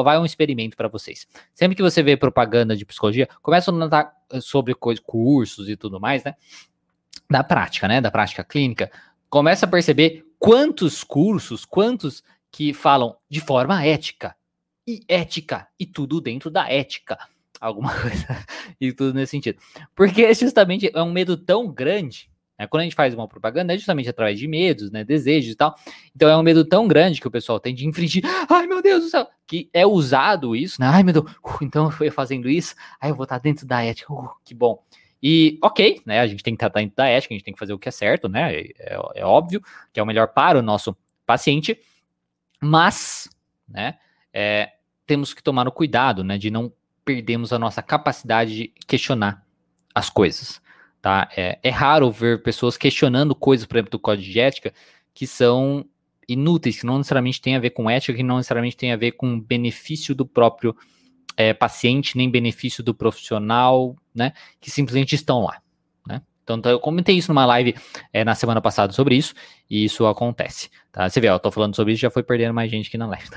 Vai 0.04 0.20
um 0.20 0.26
experimento 0.26 0.76
para 0.76 0.90
vocês. 0.90 1.26
Sempre 1.54 1.76
que 1.76 1.82
você 1.82 2.04
vê 2.04 2.18
propaganda 2.18 2.76
de 2.76 2.86
psicologia, 2.86 3.28
começa 3.42 3.72
a 3.72 3.74
notar 3.74 4.14
eh, 4.30 4.42
sobre 4.42 4.76
coisas, 4.76 5.02
cursos 5.06 5.70
e 5.70 5.78
tudo 5.78 6.00
mais, 6.00 6.24
né? 6.26 6.36
Da 7.30 7.42
prática, 7.42 7.88
né? 7.88 8.02
Da 8.02 8.12
prática 8.12 8.44
clínica. 8.44 8.92
Começa 9.30 9.66
a 9.66 9.70
perceber 9.70 10.26
quantos 10.38 11.06
cursos, 11.06 11.64
quantos 11.64 12.22
que 12.52 12.74
falam 12.74 13.16
de 13.30 13.40
forma 13.40 13.86
ética 13.86 14.36
e 14.86 15.06
ética 15.08 15.68
e 15.80 15.86
tudo 15.86 16.20
dentro 16.20 16.50
da 16.50 16.70
ética. 16.70 17.18
Alguma 17.62 17.94
coisa 18.02 18.46
e 18.80 18.92
tudo 18.92 19.14
nesse 19.14 19.32
sentido. 19.32 19.62
Porque 19.96 20.34
justamente 20.34 20.92
é 20.94 21.02
um 21.02 21.12
medo 21.12 21.38
tão 21.38 21.72
grande 21.72 22.31
né? 22.62 22.68
Quando 22.68 22.82
a 22.82 22.84
gente 22.84 22.96
faz 22.96 23.16
uma 23.16 23.28
propaganda, 23.28 23.74
é 23.74 23.78
justamente 23.78 24.08
através 24.08 24.38
de 24.38 24.48
medos, 24.48 24.92
né, 24.92 25.04
desejos 25.04 25.54
e 25.54 25.56
tal. 25.56 25.76
Então 26.16 26.30
é 26.30 26.38
um 26.38 26.44
medo 26.44 26.64
tão 26.64 26.88
grande 26.88 27.20
que 27.20 27.28
o 27.28 27.32
pessoal 27.32 27.60
tem 27.60 27.74
de 27.74 27.88
infringir. 27.88 28.24
Ai, 28.48 28.68
meu 28.68 28.84
Deus 28.84 29.04
do 29.04 29.10
céu! 29.10 29.28
Que 29.48 29.68
é 29.74 29.84
usado 29.84 30.56
isso, 30.56 30.80
né? 30.80 30.88
Ai, 30.88 31.02
meu 31.02 31.12
Deus, 31.12 31.26
uh, 31.26 31.58
então 31.64 31.92
eu 32.00 32.12
fazendo 32.12 32.48
isso, 32.48 32.76
aí 33.00 33.10
eu 33.10 33.16
vou 33.16 33.24
estar 33.24 33.40
dentro 33.40 33.66
da 33.66 33.84
ética. 33.84 34.14
Uh, 34.14 34.30
que 34.46 34.54
bom. 34.54 34.84
E 35.24 35.58
ok, 35.64 36.04
né? 36.06 36.20
A 36.20 36.28
gente 36.28 36.44
tem 36.44 36.56
que 36.56 36.64
estar 36.64 36.80
dentro 36.80 36.96
da 36.96 37.08
ética, 37.08 37.34
a 37.34 37.36
gente 37.36 37.44
tem 37.44 37.54
que 37.54 37.60
fazer 37.60 37.74
o 37.74 37.80
que 37.80 37.90
é 37.90 37.92
certo, 37.92 38.30
né? 38.30 38.54
É, 38.54 38.74
é, 38.78 39.00
é 39.16 39.26
óbvio 39.26 39.60
que 39.92 40.00
é 40.00 40.04
o 40.04 40.06
melhor 40.06 40.28
para 40.28 40.60
o 40.60 40.62
nosso 40.62 40.96
paciente, 41.26 41.80
mas, 42.62 43.28
né? 43.68 43.98
É, 44.32 44.72
temos 45.08 45.34
que 45.34 45.42
tomar 45.42 45.68
o 45.68 45.72
cuidado, 45.72 46.24
né? 46.24 46.38
De 46.38 46.52
não 46.52 46.72
perdermos 47.04 47.52
a 47.52 47.58
nossa 47.58 47.82
capacidade 47.82 48.56
de 48.56 48.68
questionar 48.86 49.44
as 49.96 50.12
coisas. 50.12 50.61
Tá? 51.02 51.28
É, 51.36 51.58
é 51.64 51.70
raro 51.70 52.12
ver 52.12 52.44
pessoas 52.44 52.78
questionando 52.78 53.34
coisas, 53.34 53.66
por 53.66 53.78
exemplo, 53.78 53.92
do 53.92 54.00
código 54.00 54.32
de 54.32 54.40
ética 54.40 54.74
que 55.14 55.26
são 55.26 55.86
inúteis, 56.28 56.80
que 56.80 56.86
não 56.86 56.98
necessariamente 56.98 57.42
tem 57.42 57.56
a 57.56 57.60
ver 57.60 57.72
com 57.72 57.90
ética, 57.90 58.14
que 58.14 58.24
não 58.24 58.38
necessariamente 58.38 58.78
tem 58.78 58.92
a 58.92 58.96
ver 58.96 59.14
com 59.14 59.40
benefício 59.40 60.14
do 60.14 60.26
próprio 60.26 60.76
é, 61.36 61.54
paciente, 61.54 62.16
nem 62.16 62.30
benefício 62.30 62.84
do 62.84 62.94
profissional, 62.94 63.96
né? 64.14 64.34
Que 64.60 64.70
simplesmente 64.70 65.16
estão 65.16 65.42
lá. 65.44 65.60
Né? 66.08 66.22
Então, 66.44 66.58
então 66.58 66.72
eu 66.72 66.80
comentei 66.80 67.18
isso 67.18 67.32
numa 67.32 67.46
live 67.46 67.76
é, 68.14 68.24
na 68.24 68.36
semana 68.36 68.62
passada 68.62 68.94
sobre 68.94 69.16
isso, 69.16 69.34
e 69.70 69.84
isso 69.84 70.06
acontece. 70.06 70.70
Tá? 70.92 71.10
Você 71.10 71.20
vê, 71.20 71.30
eu 71.30 71.40
tô 71.40 71.52
falando 71.52 71.76
sobre 71.76 71.94
isso, 71.94 72.02
já 72.02 72.12
foi 72.12 72.24
perdendo 72.24 72.54
mais 72.54 72.70
gente 72.70 72.88
aqui 72.88 72.98
na 72.98 73.08
live. 73.08 73.28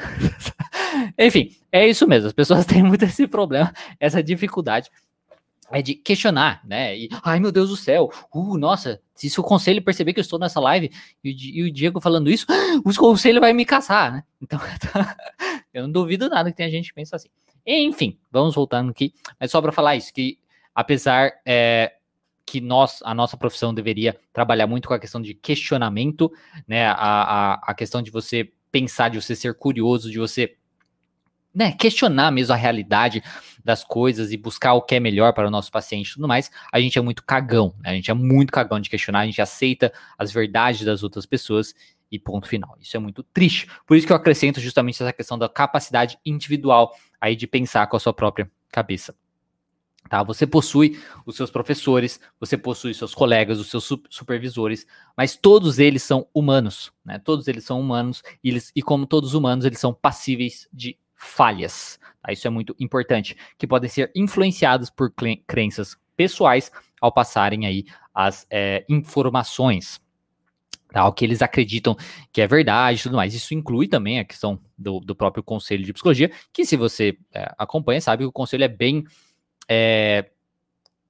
Enfim, 1.18 1.50
é 1.72 1.86
isso 1.86 2.06
mesmo. 2.06 2.26
As 2.26 2.32
pessoas 2.32 2.64
têm 2.66 2.82
muito 2.82 3.04
esse 3.04 3.26
problema, 3.26 3.72
essa 3.98 4.22
dificuldade 4.22 4.90
é 5.70 5.82
de 5.82 5.94
questionar, 5.94 6.60
né? 6.64 6.96
E, 6.96 7.08
ai 7.22 7.40
meu 7.40 7.50
Deus 7.50 7.70
do 7.70 7.76
céu, 7.76 8.10
uh, 8.32 8.56
nossa, 8.56 9.00
se 9.14 9.38
o 9.38 9.42
conselho 9.42 9.82
perceber 9.82 10.12
que 10.12 10.20
eu 10.20 10.22
estou 10.22 10.38
nessa 10.38 10.60
live 10.60 10.90
e 11.22 11.30
o, 11.30 11.32
e 11.32 11.62
o 11.62 11.72
Diego 11.72 12.00
falando 12.00 12.30
isso, 12.30 12.46
o 12.84 12.94
conselho 12.94 13.40
vai 13.40 13.52
me 13.52 13.64
caçar, 13.64 14.12
né? 14.12 14.24
Então, 14.44 14.60
eu 15.72 15.84
não 15.84 15.90
duvido 15.90 16.28
nada 16.28 16.50
que 16.50 16.56
tenha 16.56 16.70
gente 16.70 16.88
que 16.88 16.94
pensa 16.94 17.16
assim. 17.16 17.28
Enfim, 17.66 18.18
vamos 18.30 18.54
voltando 18.54 18.90
aqui, 18.90 19.14
mas 19.40 19.50
só 19.50 19.62
para 19.62 19.72
falar 19.72 19.96
isso, 19.96 20.12
que 20.12 20.38
apesar 20.74 21.32
é, 21.46 21.94
que 22.44 22.60
nós, 22.60 23.00
a 23.04 23.14
nossa 23.14 23.36
profissão 23.36 23.72
deveria 23.72 24.18
trabalhar 24.32 24.66
muito 24.66 24.86
com 24.86 24.94
a 24.94 24.98
questão 24.98 25.22
de 25.22 25.32
questionamento, 25.32 26.30
né? 26.68 26.86
A, 26.88 26.92
a, 26.92 27.54
a 27.70 27.74
questão 27.74 28.02
de 28.02 28.10
você 28.10 28.52
pensar, 28.70 29.08
de 29.08 29.20
você 29.20 29.34
ser 29.34 29.54
curioso, 29.54 30.10
de 30.10 30.18
você 30.18 30.56
né, 31.54 31.72
questionar 31.72 32.30
mesmo 32.30 32.52
a 32.52 32.56
realidade 32.56 33.22
das 33.64 33.84
coisas 33.84 34.32
e 34.32 34.36
buscar 34.36 34.74
o 34.74 34.82
que 34.82 34.96
é 34.96 35.00
melhor 35.00 35.32
para 35.32 35.46
o 35.46 35.50
nosso 35.50 35.70
paciente 35.70 36.10
e 36.10 36.14
tudo 36.14 36.28
mais, 36.28 36.50
a 36.72 36.80
gente 36.80 36.98
é 36.98 37.02
muito 37.02 37.24
cagão, 37.24 37.74
né? 37.82 37.90
a 37.90 37.94
gente 37.94 38.10
é 38.10 38.14
muito 38.14 38.52
cagão 38.52 38.80
de 38.80 38.90
questionar, 38.90 39.20
a 39.20 39.26
gente 39.26 39.40
aceita 39.40 39.92
as 40.18 40.32
verdades 40.32 40.84
das 40.84 41.02
outras 41.02 41.24
pessoas 41.24 41.74
e 42.10 42.18
ponto 42.18 42.46
final. 42.46 42.76
Isso 42.80 42.96
é 42.96 43.00
muito 43.00 43.22
triste. 43.22 43.68
Por 43.86 43.96
isso 43.96 44.06
que 44.06 44.12
eu 44.12 44.16
acrescento 44.16 44.60
justamente 44.60 45.02
essa 45.02 45.12
questão 45.12 45.38
da 45.38 45.48
capacidade 45.48 46.18
individual 46.24 46.94
aí 47.20 47.34
de 47.34 47.46
pensar 47.46 47.86
com 47.86 47.96
a 47.96 48.00
sua 48.00 48.12
própria 48.12 48.50
cabeça. 48.70 49.14
Tá? 50.08 50.22
Você 50.22 50.46
possui 50.46 51.00
os 51.24 51.34
seus 51.34 51.50
professores, 51.50 52.20
você 52.38 52.58
possui 52.58 52.92
seus 52.92 53.14
colegas, 53.14 53.58
os 53.58 53.70
seus 53.70 53.88
supervisores, 54.10 54.86
mas 55.16 55.34
todos 55.34 55.78
eles 55.78 56.02
são 56.02 56.28
humanos, 56.34 56.92
né? 57.02 57.18
Todos 57.18 57.48
eles 57.48 57.64
são 57.64 57.80
humanos 57.80 58.22
e, 58.42 58.50
eles, 58.50 58.70
e 58.76 58.82
como 58.82 59.06
todos 59.06 59.32
humanos, 59.32 59.64
eles 59.64 59.78
são 59.78 59.94
passíveis 59.94 60.68
de 60.70 60.98
falhas. 61.24 61.98
Tá? 62.22 62.32
Isso 62.32 62.46
é 62.46 62.50
muito 62.50 62.74
importante, 62.78 63.36
que 63.58 63.66
podem 63.66 63.88
ser 63.88 64.10
influenciadas 64.14 64.90
por 64.90 65.12
crenças 65.46 65.96
pessoais 66.16 66.70
ao 67.00 67.12
passarem 67.12 67.66
aí 67.66 67.84
as 68.14 68.46
é, 68.50 68.84
informações. 68.88 70.00
Tá? 70.90 71.06
O 71.06 71.12
que 71.12 71.24
eles 71.24 71.42
acreditam 71.42 71.96
que 72.32 72.40
é 72.40 72.46
verdade 72.46 73.00
e 73.00 73.02
tudo 73.02 73.16
mais. 73.16 73.34
Isso 73.34 73.52
inclui 73.52 73.88
também 73.88 74.20
a 74.20 74.24
questão 74.24 74.60
do, 74.78 75.00
do 75.00 75.14
próprio 75.14 75.42
Conselho 75.42 75.84
de 75.84 75.92
Psicologia, 75.92 76.30
que 76.52 76.64
se 76.64 76.76
você 76.76 77.18
é, 77.32 77.52
acompanha, 77.58 78.00
sabe 78.00 78.22
que 78.22 78.28
o 78.28 78.32
Conselho 78.32 78.64
é 78.64 78.68
bem 78.68 79.04
é, 79.68 80.30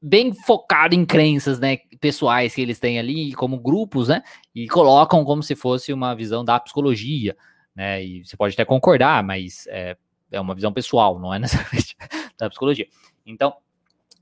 bem 0.07 0.35
focado 0.35 0.95
em 0.95 1.07
crenças, 1.07 1.59
né, 1.59 1.79
pessoais 1.99 2.55
que 2.55 2.61
eles 2.61 2.79
têm 2.79 2.99
ali 2.99 3.33
como 3.33 3.59
grupos, 3.59 4.09
né, 4.09 4.23
e 4.55 4.69
colocam 4.69 5.25
como 5.25 5.43
se 5.43 5.57
fosse 5.57 5.95
uma 5.95 6.15
visão 6.15 6.45
da 6.45 6.61
psicologia, 6.61 7.35
né, 7.75 8.05
e 8.05 8.23
você 8.23 8.37
pode 8.37 8.53
até 8.53 8.67
concordar, 8.67 9.25
mas 9.25 9.67
é, 9.69 9.97
é 10.35 10.41
uma 10.41 10.55
visão 10.55 10.73
pessoal, 10.73 11.19
não 11.19 11.33
é 11.33 11.39
necessariamente 11.41 11.97
da 12.39 12.49
psicologia. 12.49 12.87
Então, 13.25 13.55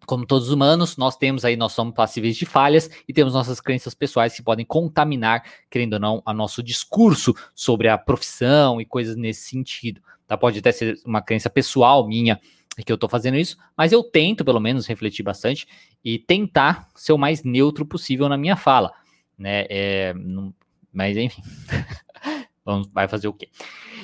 como 0.07 0.27
todos 0.27 0.49
os 0.49 0.53
humanos, 0.53 0.97
nós 0.97 1.17
temos 1.17 1.45
aí, 1.45 1.57
nós 1.57 1.73
somos 1.73 1.95
passíveis 1.95 2.37
de 2.37 2.45
falhas 2.45 2.91
e 3.07 3.13
temos 3.13 3.35
nossas 3.35 3.61
crenças 3.61 3.95
pessoais 3.95 4.35
que 4.35 4.43
podem 4.43 4.65
contaminar, 4.65 5.45
querendo 5.71 5.95
ou 5.95 6.01
não, 6.01 6.23
a 6.25 6.35
nosso 6.35 6.63
discurso 6.63 7.35
sobre 7.55 7.89
a 7.89 7.97
profissão 7.97 8.81
e 8.81 8.85
coisas 8.85 9.17
nesse 9.17 9.49
sentido. 9.49 10.01
Tá? 10.27 10.37
Pode 10.37 10.59
até 10.59 10.73
ser 10.73 11.01
uma 11.05 11.23
crença 11.23 11.49
pessoal 11.49 12.07
minha 12.07 12.41
que 12.85 12.91
eu 12.91 12.95
estou 12.95 13.09
fazendo 13.09 13.37
isso, 13.37 13.59
mas 13.77 13.93
eu 13.93 14.03
tento, 14.03 14.45
pelo 14.45 14.59
menos, 14.59 14.87
refletir 14.87 15.23
bastante 15.23 15.67
e 16.03 16.19
tentar 16.19 16.89
ser 16.95 17.13
o 17.13 17.19
mais 17.19 17.45
neutro 17.45 17.85
possível 17.85 18.29
na 18.31 18.37
minha 18.39 18.57
fala. 18.57 18.93
Né? 19.39 19.67
É, 19.69 20.15
não, 20.15 20.55
mas, 20.93 21.17
enfim. 21.17 21.43
Vamos, 22.65 22.89
vai 22.93 23.09
fazer 23.09 23.29
o 23.29 23.33
quê? 23.33 23.49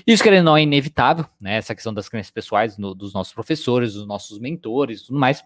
Isso, 0.06 0.22
querendo 0.22 0.46
ou 0.46 0.52
não, 0.52 0.56
é 0.56 0.62
inevitável, 0.62 1.24
né? 1.40 1.56
Essa 1.56 1.74
questão 1.74 1.94
das 1.94 2.08
crenças 2.08 2.30
pessoais 2.30 2.76
no, 2.76 2.94
dos 2.94 3.12
nossos 3.12 3.32
professores, 3.32 3.94
dos 3.94 4.06
nossos 4.06 4.38
mentores 4.38 5.02
tudo 5.02 5.18
mais. 5.18 5.44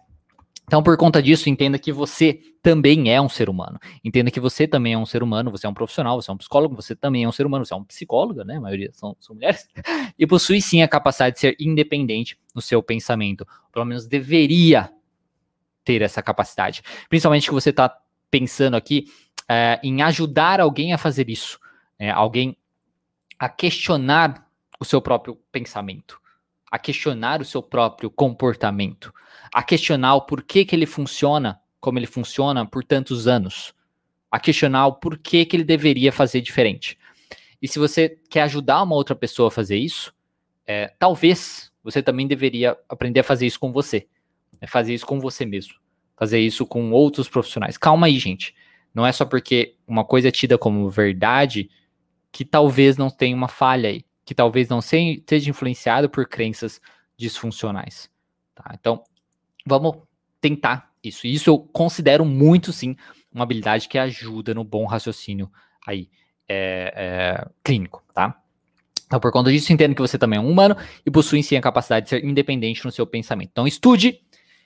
Então, 0.65 0.81
por 0.81 0.95
conta 0.97 1.21
disso, 1.21 1.49
entenda 1.49 1.77
que 1.77 1.91
você 1.91 2.39
também 2.61 3.11
é 3.11 3.21
um 3.21 3.27
ser 3.27 3.49
humano. 3.49 3.77
Entenda 4.03 4.31
que 4.31 4.39
você 4.39 4.65
também 4.65 4.93
é 4.93 4.97
um 4.97 5.05
ser 5.05 5.21
humano, 5.21 5.51
você 5.51 5.67
é 5.67 5.69
um 5.69 5.73
profissional, 5.73 6.19
você 6.21 6.31
é 6.31 6.33
um 6.33 6.37
psicólogo, 6.37 6.75
você 6.75 6.95
também 6.95 7.25
é 7.25 7.27
um 7.27 7.31
ser 7.31 7.45
humano, 7.45 7.65
você 7.65 7.73
é 7.73 7.77
um 7.77 7.83
psicólogo, 7.83 8.43
né? 8.43 8.55
A 8.55 8.61
maioria 8.61 8.89
são, 8.93 9.15
são 9.19 9.35
mulheres. 9.35 9.67
E 10.17 10.27
possui 10.27 10.61
sim 10.61 10.81
a 10.81 10.87
capacidade 10.87 11.35
de 11.35 11.41
ser 11.41 11.57
independente 11.59 12.37
no 12.55 12.61
seu 12.61 12.81
pensamento. 12.81 13.45
Pelo 13.71 13.83
menos 13.83 14.07
deveria 14.07 14.91
ter 15.83 16.01
essa 16.01 16.21
capacidade. 16.21 16.81
Principalmente 17.09 17.47
que 17.47 17.53
você 17.53 17.71
está 17.71 17.97
pensando 18.29 18.75
aqui 18.75 19.05
é, 19.49 19.79
em 19.83 20.01
ajudar 20.01 20.61
alguém 20.61 20.93
a 20.93 20.97
fazer 20.97 21.29
isso. 21.29 21.59
É, 21.99 22.09
alguém 22.09 22.55
a 23.43 23.49
questionar 23.49 24.47
o 24.79 24.85
seu 24.85 25.01
próprio 25.01 25.35
pensamento, 25.51 26.17
a 26.71 26.79
questionar 26.79 27.41
o 27.41 27.45
seu 27.45 27.61
próprio 27.61 28.09
comportamento, 28.09 29.13
a 29.53 29.61
questionar 29.61 30.15
o 30.15 30.21
porquê 30.21 30.63
que 30.63 30.73
ele 30.73 30.85
funciona 30.85 31.59
como 31.77 31.99
ele 31.99 32.07
funciona 32.07 32.65
por 32.65 32.85
tantos 32.85 33.27
anos, 33.27 33.75
a 34.31 34.39
questionar 34.39 34.87
o 34.87 34.93
porquê 34.93 35.43
que 35.43 35.57
ele 35.57 35.65
deveria 35.65 36.09
fazer 36.09 36.39
diferente. 36.39 36.97
E 37.61 37.67
se 37.67 37.77
você 37.77 38.17
quer 38.29 38.43
ajudar 38.43 38.81
uma 38.81 38.95
outra 38.95 39.13
pessoa 39.13 39.49
a 39.49 39.51
fazer 39.51 39.75
isso, 39.75 40.13
é, 40.65 40.87
talvez 40.97 41.69
você 41.83 42.01
também 42.01 42.25
deveria 42.25 42.77
aprender 42.87 43.19
a 43.19 43.23
fazer 43.25 43.45
isso 43.45 43.59
com 43.59 43.73
você, 43.73 44.07
é 44.61 44.67
fazer 44.67 44.93
isso 44.93 45.05
com 45.05 45.19
você 45.19 45.45
mesmo, 45.45 45.73
fazer 46.15 46.39
isso 46.39 46.65
com 46.65 46.91
outros 46.91 47.27
profissionais. 47.27 47.77
Calma 47.77 48.07
aí, 48.07 48.17
gente. 48.17 48.55
Não 48.93 49.05
é 49.05 49.11
só 49.11 49.25
porque 49.25 49.75
uma 49.85 50.05
coisa 50.05 50.29
é 50.29 50.31
tida 50.31 50.57
como 50.57 50.89
verdade 50.89 51.69
que 52.33 52.43
talvez 52.43 52.97
não 52.97 53.11
tenha 53.11 53.35
uma 53.35 53.47
falha 53.47 53.89
aí, 53.89 54.03
que 54.25 54.33
talvez 54.33 54.67
não 54.67 54.81
seja 54.81 55.49
influenciado 55.49 56.09
por 56.09 56.27
crenças 56.27 56.81
disfuncionais. 57.15 58.09
Tá? 58.55 58.71
Então, 58.73 59.03
vamos 59.65 59.97
tentar 60.41 60.91
isso. 61.03 61.27
Isso 61.27 61.49
eu 61.49 61.59
considero 61.59 62.25
muito, 62.25 62.73
sim, 62.73 62.95
uma 63.31 63.43
habilidade 63.43 63.87
que 63.87 63.99
ajuda 63.99 64.53
no 64.53 64.63
bom 64.63 64.85
raciocínio 64.85 65.49
aí 65.85 66.09
é, 66.49 66.93
é, 66.95 67.49
clínico, 67.63 68.03
tá? 68.13 68.39
Então, 69.05 69.19
por 69.19 69.31
conta 69.31 69.51
disso, 69.51 69.71
entendo 69.71 69.93
que 69.93 70.01
você 70.01 70.17
também 70.17 70.37
é 70.37 70.41
um 70.41 70.49
humano 70.49 70.75
e 71.05 71.11
possui 71.11 71.43
sim 71.43 71.55
a 71.55 71.61
capacidade 71.61 72.05
de 72.05 72.09
ser 72.09 72.25
independente 72.25 72.83
no 72.83 72.91
seu 72.91 73.05
pensamento. 73.05 73.49
Então, 73.51 73.67
estude, 73.67 74.19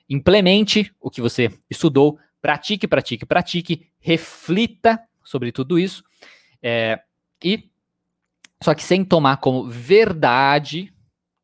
implemente 0.09 0.89
o 1.01 1.09
que 1.09 1.21
você 1.21 1.51
estudou, 1.69 2.17
pratique, 2.41 2.87
pratique, 2.87 3.25
pratique, 3.25 3.87
reflita 3.99 5.01
sobre 5.21 5.51
tudo 5.51 5.77
isso. 5.77 6.01
É, 6.63 7.01
e 7.47 7.71
só 8.61 8.73
que 8.73 8.83
sem 8.83 9.05
tomar 9.05 9.37
como 9.37 9.69
verdade, 9.69 10.93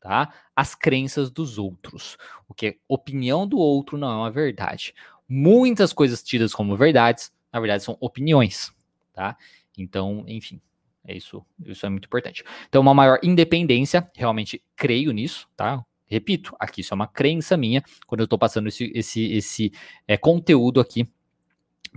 tá? 0.02 0.34
As 0.56 0.76
crenças 0.76 1.32
dos 1.32 1.58
outros. 1.58 2.18
O 2.48 2.54
que 2.54 2.68
é 2.68 2.76
opinião 2.88 3.48
do 3.48 3.58
outro 3.58 3.98
não 3.98 4.12
é 4.12 4.16
uma 4.16 4.32
verdade. 4.32 4.94
Muitas 5.30 5.94
coisas 5.94 6.22
tidas 6.22 6.54
como 6.54 6.76
verdades, 6.76 7.32
na 7.52 7.60
verdade, 7.60 7.84
são 7.84 7.96
opiniões, 8.02 8.74
tá? 9.14 9.38
Então, 9.78 10.26
enfim, 10.28 10.60
é 11.06 11.16
isso, 11.16 11.46
isso 11.66 11.86
é 11.86 11.90
muito 11.90 12.06
importante. 12.06 12.44
Então, 12.68 12.82
uma 12.82 12.94
maior 12.94 13.20
independência, 13.24 14.06
realmente 14.16 14.62
creio 14.76 15.12
nisso, 15.12 15.48
tá? 15.56 15.86
Repito, 16.06 16.54
aqui 16.60 16.82
isso 16.82 16.94
é 16.94 16.96
uma 16.96 17.08
crença 17.08 17.56
minha, 17.56 17.82
quando 18.06 18.20
eu 18.20 18.26
estou 18.26 18.38
passando 18.38 18.68
esse, 18.68 18.92
esse, 18.94 19.32
esse 19.34 19.74
é, 20.08 20.18
conteúdo 20.18 20.82
aqui 20.82 21.08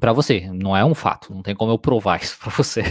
para 0.00 0.12
você. 0.12 0.48
Não 0.52 0.76
é 0.76 0.84
um 0.84 0.94
fato, 0.94 1.32
não 1.32 1.42
tem 1.42 1.54
como 1.54 1.72
eu 1.72 1.78
provar 1.78 2.20
isso 2.22 2.38
para 2.38 2.50
você. 2.50 2.82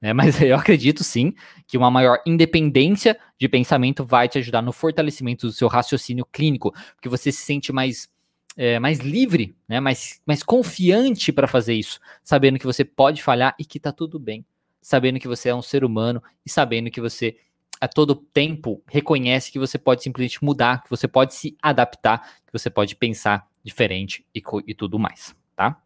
Né? 0.00 0.12
Mas 0.12 0.40
eu 0.40 0.56
acredito 0.56 1.04
sim 1.04 1.34
que 1.66 1.76
uma 1.76 1.90
maior 1.90 2.20
independência 2.26 3.18
de 3.38 3.48
pensamento 3.48 4.04
vai 4.04 4.28
te 4.28 4.38
ajudar 4.38 4.62
no 4.62 4.72
fortalecimento 4.72 5.46
do 5.46 5.52
seu 5.52 5.68
raciocínio 5.68 6.26
clínico, 6.26 6.72
porque 6.94 7.08
você 7.08 7.32
se 7.32 7.42
sente 7.42 7.72
mais, 7.72 8.08
é, 8.56 8.78
mais 8.78 8.98
livre, 8.98 9.54
né? 9.68 9.80
mais, 9.80 10.20
mais 10.26 10.42
confiante 10.42 11.32
para 11.32 11.46
fazer 11.46 11.74
isso, 11.74 12.00
sabendo 12.22 12.58
que 12.58 12.66
você 12.66 12.84
pode 12.84 13.22
falhar 13.22 13.54
e 13.58 13.64
que 13.64 13.80
tá 13.80 13.92
tudo 13.92 14.18
bem, 14.18 14.44
sabendo 14.80 15.18
que 15.18 15.28
você 15.28 15.48
é 15.48 15.54
um 15.54 15.62
ser 15.62 15.84
humano 15.84 16.22
e 16.44 16.50
sabendo 16.50 16.90
que 16.90 17.00
você 17.00 17.36
a 17.80 17.88
todo 17.88 18.14
tempo 18.14 18.80
reconhece 18.86 19.50
que 19.50 19.58
você 19.58 19.76
pode 19.76 20.04
simplesmente 20.04 20.44
mudar, 20.44 20.84
que 20.84 20.90
você 20.90 21.08
pode 21.08 21.34
se 21.34 21.56
adaptar, 21.60 22.20
que 22.46 22.52
você 22.52 22.70
pode 22.70 22.94
pensar 22.94 23.48
diferente 23.64 24.24
e, 24.32 24.40
e 24.68 24.72
tudo 24.72 25.00
mais, 25.00 25.34
tá? 25.56 25.81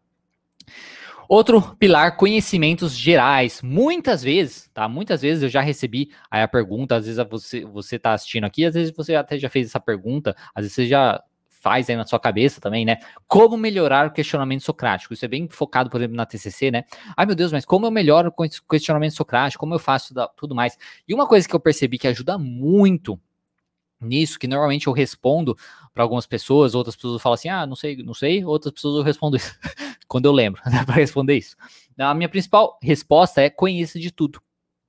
Outro 1.29 1.75
pilar, 1.77 2.15
conhecimentos 2.15 2.97
gerais. 2.97 3.61
Muitas 3.61 4.23
vezes, 4.23 4.69
tá? 4.73 4.87
Muitas 4.87 5.21
vezes 5.21 5.43
eu 5.43 5.49
já 5.49 5.59
recebi 5.59 6.09
aí 6.31 6.41
a 6.41 6.47
pergunta, 6.47 6.95
às 6.95 7.05
vezes 7.05 7.23
você, 7.29 7.65
você 7.65 7.99
tá 7.99 8.13
assistindo 8.13 8.45
aqui, 8.45 8.63
às 8.63 8.73
vezes 8.73 8.93
você 8.95 9.13
até 9.13 9.37
já 9.37 9.49
fez 9.49 9.67
essa 9.67 9.79
pergunta, 9.79 10.33
às 10.55 10.63
vezes 10.63 10.73
você 10.73 10.87
já 10.87 11.21
faz 11.59 11.89
aí 11.89 11.97
na 11.97 12.05
sua 12.05 12.19
cabeça 12.19 12.61
também, 12.61 12.85
né? 12.85 12.97
Como 13.27 13.57
melhorar 13.57 14.07
o 14.07 14.13
questionamento 14.13 14.63
socrático? 14.63 15.13
Isso 15.13 15.25
é 15.25 15.27
bem 15.27 15.49
focado, 15.49 15.89
por 15.89 15.99
exemplo, 15.99 16.15
na 16.15 16.25
TCC, 16.25 16.71
né? 16.71 16.85
Ai, 17.15 17.25
meu 17.25 17.35
Deus, 17.35 17.51
mas 17.51 17.65
como 17.65 17.85
eu 17.85 17.91
melhoro 17.91 18.33
o 18.35 18.49
questionamento 18.69 19.13
socrático? 19.13 19.59
Como 19.59 19.73
eu 19.73 19.79
faço 19.79 20.13
tudo 20.37 20.55
mais? 20.55 20.77
E 21.05 21.13
uma 21.13 21.27
coisa 21.27 21.45
que 21.45 21.53
eu 21.53 21.59
percebi 21.59 21.97
que 21.97 22.07
ajuda 22.07 22.37
muito 22.37 23.19
nisso, 23.99 24.39
que 24.39 24.47
normalmente 24.47 24.87
eu 24.87 24.93
respondo 24.93 25.57
para 25.93 26.03
algumas 26.03 26.25
pessoas, 26.25 26.75
outras 26.75 26.95
pessoas 26.95 27.21
falam 27.21 27.33
assim: 27.33 27.49
ah, 27.49 27.65
não 27.65 27.75
sei, 27.75 27.97
não 27.97 28.13
sei, 28.13 28.45
outras 28.45 28.73
pessoas 28.73 28.97
eu 28.97 29.03
respondo 29.03 29.35
isso. 29.35 29.53
quando 30.07 30.25
eu 30.25 30.31
lembro, 30.31 30.61
para 30.85 30.95
responder 30.95 31.37
isso. 31.37 31.55
A 31.97 32.13
minha 32.13 32.29
principal 32.29 32.77
resposta 32.81 33.41
é 33.41 33.49
conheça 33.49 33.99
de 33.99 34.11
tudo. 34.11 34.41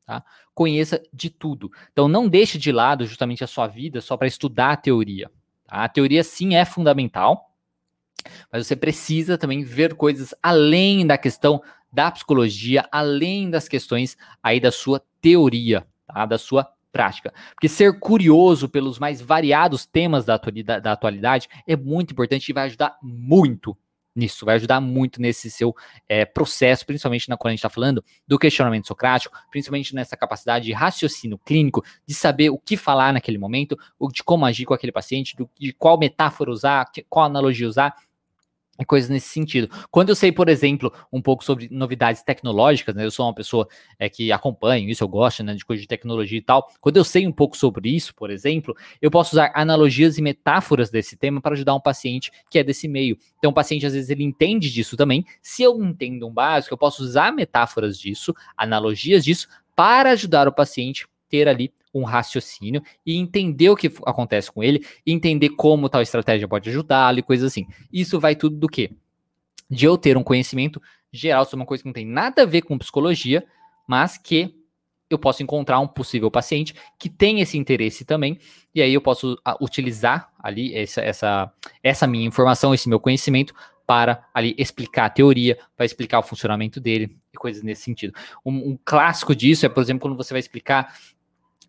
Tá? 0.07 0.25
Conheça 0.55 1.03
de 1.13 1.29
tudo. 1.29 1.71
Então 1.93 2.09
não 2.09 2.29
deixe 2.29 2.59
de 2.59 2.73
lado 2.73 3.05
justamente 3.07 3.45
a 3.45 3.47
sua 3.47 3.67
vida 3.67 4.01
só 4.01 4.17
para 4.17 4.27
estudar 4.27 4.73
a 4.73 4.77
teoria. 4.77 5.31
Tá? 5.67 5.85
A 5.85 5.89
teoria 5.89 6.25
sim 6.25 6.55
é 6.55 6.65
fundamental, 6.65 7.55
mas 8.51 8.67
você 8.67 8.75
precisa 8.75 9.37
também 9.37 9.63
ver 9.63 9.95
coisas 9.95 10.35
além 10.43 11.07
da 11.07 11.19
questão 11.19 11.63
da 11.93 12.11
psicologia, 12.11 12.87
além 12.93 13.51
das 13.51 13.69
questões 13.69 14.17
aí 14.43 14.61
da 14.61 14.71
sua 14.71 15.03
teoria, 15.21 15.87
tá? 16.07 16.27
da 16.27 16.39
sua 16.39 16.71
prática. 16.93 17.33
Porque 17.55 17.69
ser 17.69 17.99
curioso 17.99 18.69
pelos 18.69 18.99
mais 18.99 19.21
variados 19.21 19.87
temas 19.87 20.25
da 20.25 20.35
atualidade, 20.35 20.83
da 20.83 20.93
atualidade 20.93 21.49
é 21.67 21.77
muito 21.77 22.13
importante 22.13 22.49
e 22.49 22.53
vai 22.53 22.65
ajudar 22.65 22.99
muito 23.03 23.77
nisso, 24.19 24.45
vai 24.45 24.57
ajudar 24.57 24.81
muito 24.81 25.21
nesse 25.21 25.51
seu 25.51 25.75
é, 26.09 26.25
processo, 26.25 26.85
principalmente 26.85 27.29
na, 27.29 27.37
quando 27.37 27.51
a 27.51 27.53
gente 27.53 27.61
está 27.61 27.71
falando 27.71 28.03
do 28.27 28.39
questionamento 28.39 28.87
socrático, 28.87 29.37
principalmente 29.51 29.95
nessa 29.95 30.17
capacidade 30.17 30.65
de 30.65 30.73
raciocínio 30.73 31.39
clínico, 31.39 31.85
de 32.07 32.15
saber 32.15 32.51
o 32.51 32.59
que 32.59 32.77
falar 32.77 33.13
naquele 33.13 33.39
momento, 33.39 33.79
de 34.13 34.23
como 34.23 34.45
agir 34.45 34.65
com 34.65 34.75
aquele 34.75 34.93
paciente, 34.93 35.37
de 35.59 35.73
qual 35.73 35.99
metáfora 35.99 36.51
usar, 36.51 36.91
qual 37.09 37.27
analogia 37.27 37.69
usar, 37.69 37.95
e 38.79 38.85
coisas 38.85 39.11
nesse 39.11 39.29
sentido. 39.29 39.69
Quando 39.91 40.11
eu 40.11 40.15
sei, 40.15 40.31
por 40.31 40.49
exemplo, 40.49 40.93
um 41.13 41.21
pouco 41.21 41.45
sobre 41.45 41.69
novidades 41.71 42.23
tecnológicas, 42.23 42.95
né, 42.95 43.05
eu 43.05 43.11
sou 43.11 43.27
uma 43.27 43.35
pessoa 43.35 43.69
é, 43.99 44.09
que 44.09 44.31
acompanha 44.31 44.91
isso, 44.91 45.03
eu 45.03 45.09
gosto 45.09 45.43
né, 45.43 45.55
de 45.55 45.65
coisa 45.65 45.83
de 45.83 45.89
tecnologia 45.89 46.39
e 46.39 46.43
tal. 46.43 46.69
Quando 46.81 46.97
eu 46.97 47.05
sei 47.05 47.27
um 47.27 47.33
pouco 47.33 47.57
sobre 47.57 47.89
isso, 47.89 48.15
por 48.15 48.31
exemplo, 48.31 48.77
eu 49.03 49.11
posso 49.11 49.35
usar 49.35 49.51
analogias 49.55 50.19
e 50.19 50.23
metáforas 50.23 50.91
desse 50.91 51.17
tema 51.17 51.41
para 51.41 51.55
ajudar 51.55 51.75
um 51.75 51.81
paciente 51.81 52.31
que 52.51 52.59
é 52.59 52.65
desse 52.65 52.87
meio. 52.87 53.19
Então, 53.39 53.51
o 53.51 53.55
paciente 53.55 53.87
às 53.87 53.93
vezes 53.93 54.11
ele 54.11 54.23
entende 54.23 54.73
disso 54.73 54.97
também. 54.97 55.25
Se 55.43 55.63
eu 55.63 55.83
entendo 55.83 56.27
um 56.27 56.33
básico, 56.33 56.73
eu 56.75 56.79
posso 56.79 57.03
usar 57.03 57.33
metáforas 57.33 57.99
disso, 57.99 58.35
analogias 58.57 59.25
disso, 59.25 59.49
para 59.75 60.13
ajudar 60.13 60.49
o 60.49 60.53
paciente 60.53 61.07
ter 61.29 61.47
ali 61.47 61.73
um 61.95 62.05
raciocínio 62.05 62.83
e 63.05 63.17
entender 63.17 63.71
o 63.71 63.77
que 63.77 63.93
acontece 64.07 64.51
com 64.51 64.63
ele, 64.63 64.85
entender 65.07 65.51
como 65.51 65.89
tal 65.89 66.03
estratégia 66.03 66.49
pode 66.49 66.69
ajudá-lo 66.71 67.19
e 67.19 67.23
coisas 67.23 67.53
assim. 67.53 67.67
Isso 67.93 68.21
vai 68.21 68.37
tudo 68.37 68.57
do 68.57 68.69
quê? 68.69 68.91
De 69.71 69.85
eu 69.87 69.97
ter 69.97 70.17
um 70.17 70.23
conhecimento 70.23 70.81
geral 71.13 71.45
sobre 71.45 71.57
uma 71.57 71.67
coisa 71.67 71.83
que 71.83 71.89
não 71.89 71.95
tem 71.95 72.07
nada 72.07 72.43
a 72.43 72.47
ver 72.47 72.63
com 72.63 72.79
psicologia, 72.79 73.45
mas 73.87 74.19
que 74.19 74.55
eu 75.11 75.19
posso 75.19 75.43
encontrar 75.43 75.81
um 75.81 75.89
possível 75.89 76.31
paciente 76.31 76.75
que 76.99 77.09
tem 77.09 77.41
esse 77.41 77.57
interesse 77.57 78.05
também, 78.05 78.39
e 78.75 78.83
aí 78.83 78.93
eu 78.93 79.01
posso 79.01 79.39
a, 79.45 79.57
utilizar 79.63 80.31
ali 80.39 80.75
essa, 80.75 81.01
essa, 81.01 81.53
essa 81.83 82.07
minha 82.07 82.27
informação, 82.27 82.75
esse 82.75 82.89
meu 82.89 83.01
conhecimento 83.01 83.55
para 83.87 84.29
ali 84.35 84.55
explicar 84.59 85.07
a 85.07 85.11
teoria, 85.11 85.59
para 85.75 85.87
explicar 85.87 86.19
o 86.19 86.23
funcionamento 86.23 86.79
dele 86.79 87.17
e 87.33 87.39
coisas 87.39 87.63
nesse 87.63 87.83
sentido. 87.83 88.13
Um, 88.45 88.73
um, 88.73 88.79
clássico 88.85 89.35
disso 89.35 89.65
é, 89.65 89.69
por 89.69 89.81
exemplo, 89.83 90.03
quando 90.03 90.17
você 90.17 90.35
vai 90.35 90.41
explicar 90.41 90.95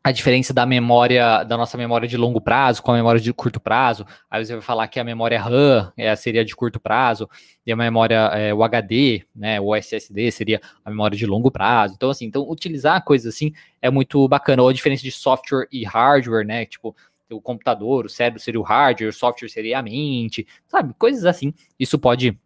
a 0.04 0.12
diferença 0.12 0.54
da 0.54 0.66
memória, 0.66 1.44
da 1.44 1.58
nossa 1.58 1.78
memória 1.78 2.08
de 2.08 2.16
longo 2.16 2.40
prazo 2.40 2.82
com 2.82 2.92
a 2.92 2.96
memória 2.96 3.20
de 3.20 3.34
curto 3.34 3.60
prazo. 3.60 4.06
Aí 4.30 4.44
você 4.44 4.54
vai 4.54 4.62
falar 4.62 4.88
que 4.88 5.00
a 5.00 5.04
memória 5.04 5.42
RAM 5.42 5.92
é, 5.98 6.16
seria 6.16 6.46
de 6.46 6.56
curto 6.56 6.80
prazo 6.80 7.30
e 7.66 7.72
a 7.72 7.76
memória, 7.76 8.16
é, 8.34 8.54
o 8.54 8.64
HD, 8.64 9.24
né, 9.36 9.60
o 9.60 9.76
SSD 9.76 10.32
seria 10.32 10.62
a 10.84 10.90
memória 10.90 11.18
de 11.18 11.26
longo 11.26 11.52
prazo. 11.52 11.96
Então, 11.96 12.10
assim, 12.10 12.26
então 12.26 12.50
utilizar 12.50 13.04
coisas 13.04 13.34
assim 13.34 13.52
é 13.82 13.90
muito 13.90 14.26
bacana. 14.28 14.64
Ou 14.64 14.70
a 14.70 14.74
diferença 14.74 15.04
de 15.04 15.12
software 15.12 15.68
e 15.72 15.84
hardware, 15.84 16.46
né, 16.46 16.66
tipo, 16.66 16.96
o 17.30 17.42
computador, 17.42 18.06
o 18.06 18.10
cérebro 18.10 18.40
seria 18.40 18.60
o 18.60 18.64
hardware, 18.64 19.10
o 19.10 19.14
software 19.14 19.50
seria 19.50 19.80
a 19.80 19.84
mente, 19.84 20.48
sabe? 20.68 20.94
Coisas 20.98 21.26
assim. 21.26 21.54
Isso 21.78 22.00
pode 22.00 22.38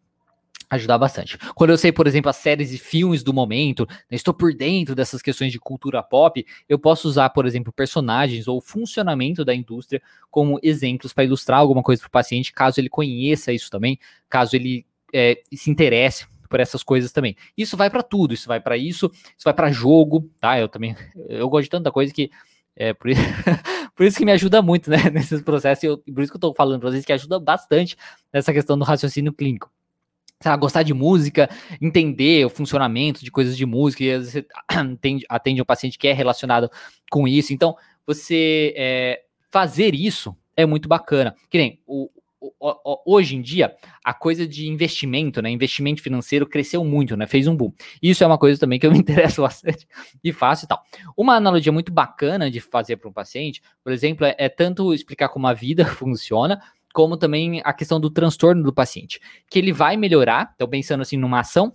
ajudar 0.69 0.97
bastante. 0.97 1.37
Quando 1.55 1.71
eu 1.71 1.77
sei, 1.77 1.91
por 1.91 2.07
exemplo, 2.07 2.29
as 2.29 2.37
séries 2.37 2.71
e 2.71 2.77
filmes 2.77 3.23
do 3.23 3.33
momento, 3.33 3.87
né, 3.89 4.15
estou 4.15 4.33
por 4.33 4.53
dentro 4.53 4.95
dessas 4.95 5.21
questões 5.21 5.51
de 5.51 5.59
cultura 5.59 6.01
pop, 6.01 6.45
eu 6.67 6.79
posso 6.79 7.07
usar, 7.07 7.29
por 7.29 7.45
exemplo, 7.45 7.71
personagens 7.71 8.47
ou 8.47 8.61
funcionamento 8.61 9.43
da 9.45 9.53
indústria 9.53 10.01
como 10.29 10.59
exemplos 10.63 11.13
para 11.13 11.23
ilustrar 11.23 11.59
alguma 11.59 11.83
coisa 11.83 12.01
para 12.01 12.07
o 12.07 12.11
paciente, 12.11 12.53
caso 12.53 12.79
ele 12.79 12.89
conheça 12.89 13.51
isso 13.51 13.69
também, 13.69 13.99
caso 14.29 14.55
ele 14.55 14.85
é, 15.13 15.41
se 15.53 15.69
interesse 15.69 16.25
por 16.49 16.59
essas 16.59 16.83
coisas 16.83 17.11
também. 17.11 17.35
Isso 17.57 17.75
vai 17.75 17.89
para 17.89 18.03
tudo, 18.03 18.33
isso 18.33 18.47
vai 18.47 18.59
para 18.59 18.77
isso, 18.77 19.09
isso 19.13 19.43
vai 19.45 19.53
para 19.53 19.71
jogo, 19.71 20.29
tá? 20.39 20.59
Eu 20.59 20.67
também, 20.69 20.95
eu 21.29 21.49
gosto 21.49 21.63
de 21.63 21.69
tanta 21.69 21.91
coisa 21.91 22.13
que 22.13 22.29
é 22.75 22.93
por 22.93 23.09
isso, 23.09 23.21
por 23.95 24.05
isso 24.05 24.17
que 24.17 24.25
me 24.25 24.31
ajuda 24.31 24.61
muito, 24.61 24.89
né, 24.89 24.97
nesses 25.13 25.41
processos, 25.41 25.83
eu, 25.83 25.97
por 25.97 26.23
isso 26.23 26.31
que 26.31 26.35
eu 26.35 26.39
estou 26.39 26.53
falando 26.55 26.79
para 26.79 26.89
vocês 26.89 27.05
que 27.05 27.13
ajuda 27.13 27.39
bastante 27.39 27.95
nessa 28.31 28.51
questão 28.51 28.77
do 28.77 28.83
raciocínio 28.83 29.31
clínico 29.31 29.71
lá, 30.51 30.57
gostar 30.57 30.83
de 30.83 30.93
música, 30.93 31.49
entender 31.81 32.45
o 32.45 32.49
funcionamento 32.49 33.23
de 33.23 33.31
coisas 33.31 33.55
de 33.55 33.65
música, 33.65 34.03
e 34.03 34.11
às 34.11 34.33
vezes 34.33 34.33
você 34.33 34.47
atende, 35.29 35.61
um 35.61 35.65
paciente 35.65 35.97
que 35.97 36.07
é 36.07 36.13
relacionado 36.13 36.69
com 37.09 37.27
isso. 37.27 37.53
Então, 37.53 37.75
você 38.05 38.73
é, 38.77 39.21
fazer 39.51 39.93
isso 39.95 40.35
é 40.55 40.65
muito 40.65 40.87
bacana. 40.87 41.35
Que 41.49 41.57
nem 41.57 41.79
o, 41.85 42.09
hoje 43.05 43.35
em 43.35 43.41
dia, 43.41 43.75
a 44.03 44.13
coisa 44.13 44.47
de 44.47 44.67
investimento, 44.67 45.41
né? 45.41 45.49
Investimento 45.49 46.01
financeiro 46.01 46.47
cresceu 46.47 46.83
muito, 46.83 47.15
né? 47.15 47.27
Fez 47.27 47.47
um 47.47 47.55
boom. 47.55 47.71
Isso 48.01 48.23
é 48.23 48.27
uma 48.27 48.37
coisa 48.37 48.59
também 48.59 48.79
que 48.79 48.85
eu 48.85 48.91
me 48.91 48.97
interesso 48.99 49.41
bastante 49.41 49.87
e 50.23 50.33
faço 50.33 50.65
e 50.65 50.67
tal. 50.67 50.81
Uma 51.15 51.35
analogia 51.35 51.71
muito 51.71 51.91
bacana 51.91 52.49
de 52.49 52.59
fazer 52.59 52.97
para 52.97 53.09
um 53.09 53.13
paciente, 53.13 53.61
por 53.83 53.93
exemplo, 53.93 54.25
é, 54.25 54.35
é 54.37 54.49
tanto 54.49 54.93
explicar 54.93 55.29
como 55.29 55.47
a 55.47 55.53
vida 55.53 55.85
funciona, 55.95 56.61
como 56.93 57.17
também 57.17 57.61
a 57.65 57.73
questão 57.73 57.99
do 57.99 58.09
transtorno 58.09 58.63
do 58.63 58.71
paciente, 58.71 59.19
que 59.49 59.57
ele 59.57 59.73
vai 59.73 59.97
melhorar, 59.97 60.53
então 60.55 60.67
pensando 60.69 61.01
assim 61.01 61.17
numa 61.17 61.39
ação, 61.39 61.73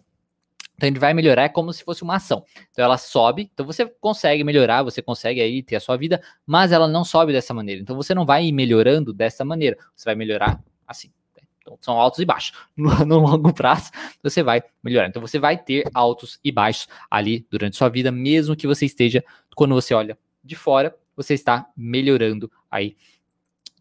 então 0.78 0.88
ele 0.88 0.98
vai 1.00 1.12
melhorar 1.12 1.42
é 1.42 1.48
como 1.48 1.72
se 1.72 1.82
fosse 1.82 2.04
uma 2.04 2.14
ação. 2.14 2.44
Então 2.70 2.84
ela 2.84 2.96
sobe, 2.96 3.50
então 3.52 3.66
você 3.66 3.84
consegue 4.00 4.44
melhorar, 4.44 4.84
você 4.84 5.02
consegue 5.02 5.40
aí 5.40 5.60
ter 5.60 5.74
a 5.74 5.80
sua 5.80 5.96
vida, 5.96 6.22
mas 6.46 6.70
ela 6.70 6.86
não 6.86 7.04
sobe 7.04 7.32
dessa 7.32 7.52
maneira. 7.52 7.82
Então 7.82 7.96
você 7.96 8.14
não 8.14 8.24
vai 8.24 8.50
melhorando 8.52 9.12
dessa 9.12 9.44
maneira, 9.44 9.76
você 9.94 10.04
vai 10.04 10.14
melhorar 10.14 10.62
assim. 10.86 11.08
Né? 11.36 11.42
Então 11.60 11.76
são 11.80 11.98
altos 11.98 12.20
e 12.20 12.24
baixos. 12.24 12.56
No, 12.76 13.04
no 13.04 13.18
longo 13.18 13.52
prazo 13.52 13.90
você 14.22 14.40
vai 14.40 14.62
melhorar. 14.82 15.08
Então 15.08 15.20
você 15.20 15.40
vai 15.40 15.58
ter 15.58 15.84
altos 15.92 16.38
e 16.44 16.52
baixos 16.52 16.86
ali 17.10 17.44
durante 17.50 17.76
sua 17.76 17.88
vida, 17.88 18.12
mesmo 18.12 18.54
que 18.54 18.68
você 18.68 18.86
esteja, 18.86 19.24
quando 19.56 19.74
você 19.74 19.92
olha 19.94 20.16
de 20.44 20.54
fora, 20.54 20.94
você 21.16 21.34
está 21.34 21.68
melhorando 21.76 22.48
aí 22.70 22.96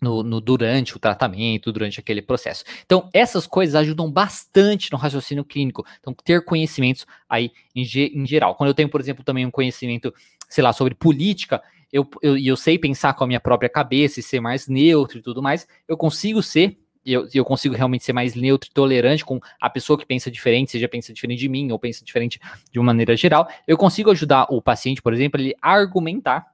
no, 0.02 0.24
no, 0.24 0.40
durante 0.40 0.96
o 0.96 1.00
tratamento, 1.00 1.72
durante 1.72 2.00
aquele 2.00 2.22
processo. 2.22 2.64
Então, 2.86 3.10
essas 3.14 3.48
coisas 3.48 3.76
ajudam 3.76 4.12
bastante 4.12 4.92
no 4.92 4.98
raciocínio 4.98 5.44
clínico. 5.44 5.86
Então, 6.00 6.14
ter 6.14 6.44
conhecimentos 6.44 7.06
aí 7.28 7.52
em, 7.76 7.82
em 7.84 8.26
geral. 8.26 8.56
Quando 8.56 8.70
eu 8.70 8.74
tenho, 8.74 8.90
por 8.90 9.02
exemplo, 9.02 9.24
também 9.24 9.46
um 9.46 9.52
conhecimento, 9.52 10.14
sei 10.50 10.64
lá, 10.64 10.72
sobre 10.74 10.94
política, 10.94 11.62
eu, 11.92 12.08
eu, 12.22 12.38
eu 12.38 12.58
sei 12.58 12.78
pensar 12.78 13.14
com 13.14 13.24
a 13.24 13.28
minha 13.28 13.40
própria 13.40 13.70
cabeça 13.70 14.20
e 14.20 14.24
ser 14.24 14.40
mais 14.40 14.68
neutro 14.68 15.20
e 15.20 15.22
tudo 15.22 15.42
mais, 15.42 15.68
eu 15.88 15.98
consigo 15.98 16.42
ser 16.44 16.78
eu, 17.06 17.26
eu 17.34 17.46
consigo 17.46 17.74
realmente 17.74 18.04
ser 18.04 18.12
mais 18.12 18.36
neutro 18.36 18.70
e 18.70 18.74
tolerante 18.74 19.24
com 19.24 19.40
a 19.62 19.70
pessoa 19.70 19.98
que 19.98 20.06
pensa 20.06 20.30
diferente, 20.30 20.72
seja 20.72 20.90
pensa 20.90 21.14
diferente 21.14 21.40
de 21.40 21.48
mim 21.48 21.72
ou 21.72 21.80
pensa 21.80 22.04
diferente 22.04 22.38
de 22.70 22.78
uma 22.78 22.88
maneira 22.88 23.16
geral, 23.16 23.48
eu 23.66 23.78
consigo 23.78 24.12
ajudar 24.12 24.46
o 24.50 24.62
paciente, 24.62 25.02
por 25.02 25.14
exemplo, 25.14 25.40
ele 25.40 25.56
argumentar 25.62 26.46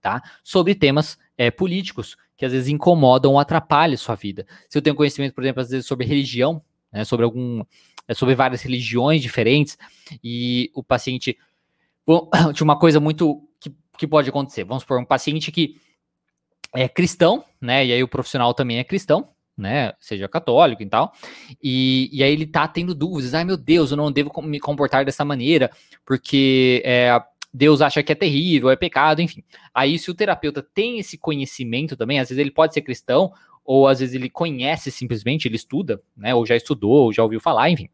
tá, 0.00 0.22
sobre 0.42 0.74
temas 0.74 1.18
é, 1.36 1.50
políticos 1.50 2.16
que 2.36 2.44
às 2.44 2.52
vezes 2.52 2.68
incomodam 2.68 3.32
ou 3.32 3.38
atrapalham 3.38 3.96
sua 3.96 4.14
vida. 4.14 4.46
Se 4.68 4.76
eu 4.76 4.82
tenho 4.82 4.96
conhecimento, 4.96 5.34
por 5.34 5.42
exemplo, 5.42 5.62
às 5.62 5.70
vezes 5.70 5.86
sobre 5.86 6.06
religião, 6.06 6.62
né, 6.92 7.04
sobre 7.04 7.24
algum, 7.24 7.64
é, 8.06 8.14
sobre 8.14 8.34
várias 8.34 8.62
religiões 8.62 9.22
diferentes, 9.22 9.78
e 10.22 10.70
o 10.74 10.82
paciente 10.82 11.38
bom, 12.06 12.28
tinha 12.54 12.64
uma 12.64 12.78
coisa 12.78 13.00
muito 13.00 13.42
que, 13.58 13.74
que 13.98 14.06
pode 14.06 14.28
acontecer. 14.28 14.64
Vamos 14.64 14.82
supor 14.82 15.00
um 15.00 15.04
paciente 15.04 15.50
que 15.50 15.80
é 16.74 16.88
cristão, 16.88 17.44
né? 17.60 17.86
E 17.86 17.92
aí 17.92 18.02
o 18.02 18.08
profissional 18.08 18.52
também 18.52 18.78
é 18.78 18.84
cristão, 18.84 19.30
né, 19.56 19.94
seja 19.98 20.28
católico 20.28 20.82
e 20.82 20.86
tal, 20.86 21.12
e, 21.62 22.10
e 22.12 22.22
aí 22.22 22.30
ele 22.30 22.46
tá 22.46 22.68
tendo 22.68 22.94
dúvidas, 22.94 23.32
ai 23.32 23.42
meu 23.42 23.56
Deus, 23.56 23.90
eu 23.90 23.96
não 23.96 24.12
devo 24.12 24.30
me 24.42 24.60
comportar 24.60 25.02
dessa 25.02 25.24
maneira, 25.24 25.70
porque 26.04 26.82
é, 26.84 27.18
Deus 27.56 27.80
acha 27.80 28.02
que 28.02 28.12
é 28.12 28.14
terrível, 28.14 28.68
é 28.68 28.76
pecado, 28.76 29.22
enfim. 29.22 29.42
Aí, 29.72 29.98
se 29.98 30.10
o 30.10 30.14
terapeuta 30.14 30.62
tem 30.62 30.98
esse 30.98 31.16
conhecimento 31.16 31.96
também, 31.96 32.20
às 32.20 32.28
vezes 32.28 32.38
ele 32.38 32.50
pode 32.50 32.74
ser 32.74 32.82
cristão, 32.82 33.32
ou 33.64 33.88
às 33.88 34.00
vezes 34.00 34.14
ele 34.14 34.28
conhece 34.28 34.90
simplesmente, 34.90 35.48
ele 35.48 35.56
estuda, 35.56 36.02
né? 36.14 36.34
Ou 36.34 36.44
já 36.44 36.54
estudou, 36.54 37.04
ou 37.04 37.12
já 37.14 37.22
ouviu 37.22 37.40
falar, 37.40 37.70
enfim. 37.70 37.88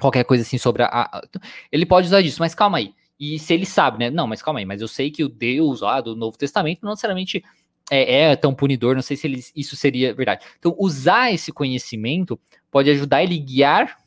Qualquer 0.00 0.24
coisa 0.24 0.42
assim 0.42 0.56
sobre 0.56 0.84
a. 0.84 1.22
ele 1.70 1.84
pode 1.84 2.06
usar 2.06 2.22
disso, 2.22 2.40
mas 2.40 2.54
calma 2.54 2.78
aí. 2.78 2.94
E 3.20 3.38
se 3.38 3.52
ele 3.52 3.66
sabe, 3.66 3.98
né? 3.98 4.10
Não, 4.10 4.26
mas 4.26 4.40
calma 4.40 4.60
aí, 4.60 4.64
mas 4.64 4.80
eu 4.80 4.88
sei 4.88 5.10
que 5.10 5.22
o 5.22 5.28
Deus 5.28 5.82
lá 5.82 6.00
do 6.00 6.16
Novo 6.16 6.38
Testamento 6.38 6.80
não 6.82 6.92
necessariamente 6.92 7.44
é, 7.90 8.30
é 8.30 8.36
tão 8.36 8.54
punidor, 8.54 8.94
não 8.94 9.02
sei 9.02 9.18
se 9.18 9.26
ele, 9.26 9.44
isso 9.54 9.76
seria 9.76 10.14
verdade. 10.14 10.46
Então, 10.58 10.74
usar 10.78 11.30
esse 11.30 11.52
conhecimento 11.52 12.40
pode 12.70 12.88
ajudar 12.90 13.22
ele 13.22 13.38
guiar 13.38 13.98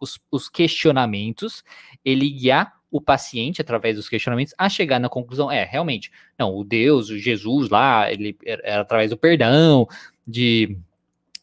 os, 0.00 0.18
os 0.30 0.48
questionamentos, 0.48 1.62
ele 2.02 2.30
guiar 2.30 2.79
o 2.90 3.00
paciente, 3.00 3.60
através 3.60 3.96
dos 3.96 4.08
questionamentos, 4.08 4.54
a 4.58 4.68
chegar 4.68 4.98
na 4.98 5.08
conclusão, 5.08 5.50
é, 5.50 5.64
realmente, 5.64 6.10
não, 6.38 6.56
o 6.56 6.64
Deus, 6.64 7.08
o 7.08 7.18
Jesus 7.18 7.68
lá, 7.68 8.10
ele 8.10 8.36
era 8.44 8.62
é, 8.64 8.70
é 8.70 8.74
através 8.74 9.10
do 9.10 9.16
perdão, 9.16 9.86
de 10.26 10.76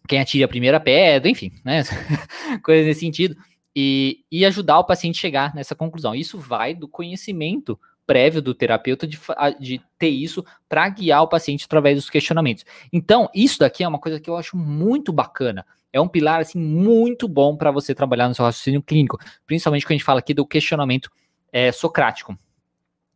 quem 0.08 0.20
atira 0.20 0.46
a 0.46 0.50
primeira 0.50 0.80
pedra, 0.80 1.30
enfim, 1.30 1.52
né, 1.64 1.84
coisas 2.64 2.86
nesse 2.86 3.02
sentido, 3.02 3.36
e, 3.76 4.24
e 4.32 4.46
ajudar 4.46 4.80
o 4.80 4.86
paciente 4.86 5.18
a 5.18 5.22
chegar 5.22 5.56
nessa 5.56 5.76
conclusão. 5.76 6.16
Isso 6.16 6.38
vai 6.38 6.74
do 6.74 6.88
conhecimento 6.88 7.80
prévio 8.08 8.42
do 8.42 8.54
terapeuta 8.54 9.06
de, 9.06 9.20
de 9.60 9.82
ter 10.00 10.08
isso 10.08 10.44
para 10.70 10.88
guiar 10.88 11.22
o 11.24 11.28
paciente 11.28 11.66
através 11.66 11.98
dos 11.98 12.10
questionamentos. 12.10 12.66
Então, 12.92 13.30
isso 13.36 13.60
daqui 13.60 13.84
é 13.84 13.88
uma 13.88 14.00
coisa 14.00 14.20
que 14.20 14.30
eu 14.30 14.38
acho 14.38 14.56
muito 14.56 15.12
bacana. 15.12 15.66
É 15.92 16.00
um 16.00 16.08
pilar 16.08 16.40
assim 16.40 16.60
muito 16.60 17.28
bom 17.28 17.56
para 17.56 17.70
você 17.70 17.94
trabalhar 17.94 18.30
no 18.30 18.36
seu 18.36 18.46
raciocínio 18.46 18.82
clínico, 18.82 19.20
principalmente 19.46 19.86
quando 19.86 19.92
a 19.92 19.98
gente 19.98 20.06
fala 20.06 20.20
aqui 20.20 20.34
do 20.34 20.46
questionamento 20.46 21.12
é, 21.58 21.72
socrático. 21.72 22.38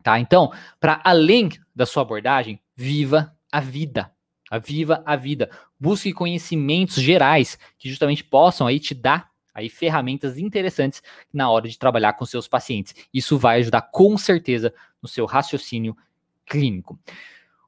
Tá? 0.02 0.20
Então, 0.20 0.52
para 0.80 1.00
além 1.04 1.50
da 1.76 1.86
sua 1.86 2.02
abordagem, 2.02 2.60
viva 2.76 3.36
a 3.52 3.60
vida. 3.60 4.12
A 4.50 4.58
viva 4.58 5.04
a 5.06 5.16
vida. 5.16 5.52
Busque 5.80 6.12
conhecimentos 6.12 6.96
gerais 6.96 7.60
que 7.78 7.88
justamente 7.88 8.24
possam 8.24 8.66
aí 8.66 8.80
te 8.80 8.96
dar 8.96 9.30
aí 9.54 9.70
ferramentas 9.70 10.40
interessantes 10.40 11.04
na 11.32 11.52
hora 11.52 11.70
de 11.70 11.78
trabalhar 11.78 12.14
com 12.14 12.26
seus 12.26 12.48
pacientes. 12.48 12.96
Isso 13.14 13.38
vai 13.38 13.60
ajudar 13.60 13.84
com 13.84 14.18
certeza 14.18 14.74
no 15.00 15.08
seu 15.08 15.28
raciocínio 15.28 15.96
clínico. 16.44 17.00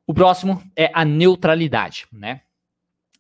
O 0.08 0.14
próximo 0.14 0.60
é 0.76 0.90
a 0.92 1.06
neutralidade, 1.06 2.08
né? 2.12 2.42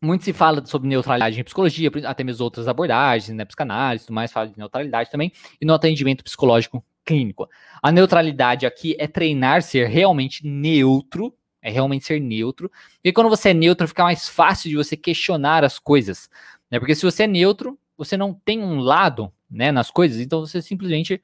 Muito 0.01 0.23
se 0.23 0.33
fala 0.33 0.65
sobre 0.65 0.89
neutralidade 0.89 1.39
em 1.39 1.43
psicologia, 1.43 1.91
até 2.05 2.23
mesmo 2.23 2.43
outras 2.43 2.67
abordagens, 2.67 3.29
né, 3.29 3.45
psicanálise, 3.45 4.05
tudo 4.05 4.15
mais, 4.15 4.31
fala 4.31 4.47
de 4.47 4.57
neutralidade 4.57 5.09
também, 5.09 5.31
e 5.61 5.65
no 5.65 5.73
atendimento 5.73 6.23
psicológico 6.23 6.83
clínico. 7.05 7.49
A 7.81 7.91
neutralidade 7.91 8.65
aqui 8.65 8.95
é 8.99 9.07
treinar 9.07 9.61
ser 9.61 9.87
realmente 9.87 10.45
neutro, 10.45 11.33
é 11.61 11.69
realmente 11.69 12.05
ser 12.05 12.19
neutro. 12.19 12.71
E 13.03 13.11
quando 13.11 13.29
você 13.29 13.49
é 13.49 13.53
neutro, 13.53 13.87
fica 13.87 14.03
mais 14.03 14.27
fácil 14.27 14.69
de 14.69 14.75
você 14.75 14.97
questionar 14.97 15.63
as 15.63 15.79
coisas. 15.79 16.29
Né? 16.69 16.79
Porque 16.79 16.95
se 16.95 17.03
você 17.03 17.23
é 17.23 17.27
neutro, 17.27 17.79
você 17.97 18.17
não 18.17 18.33
tem 18.33 18.61
um 18.61 18.79
lado 18.79 19.31
né, 19.49 19.71
nas 19.71 19.89
coisas, 19.91 20.19
então 20.19 20.41
você 20.41 20.61
simplesmente 20.61 21.21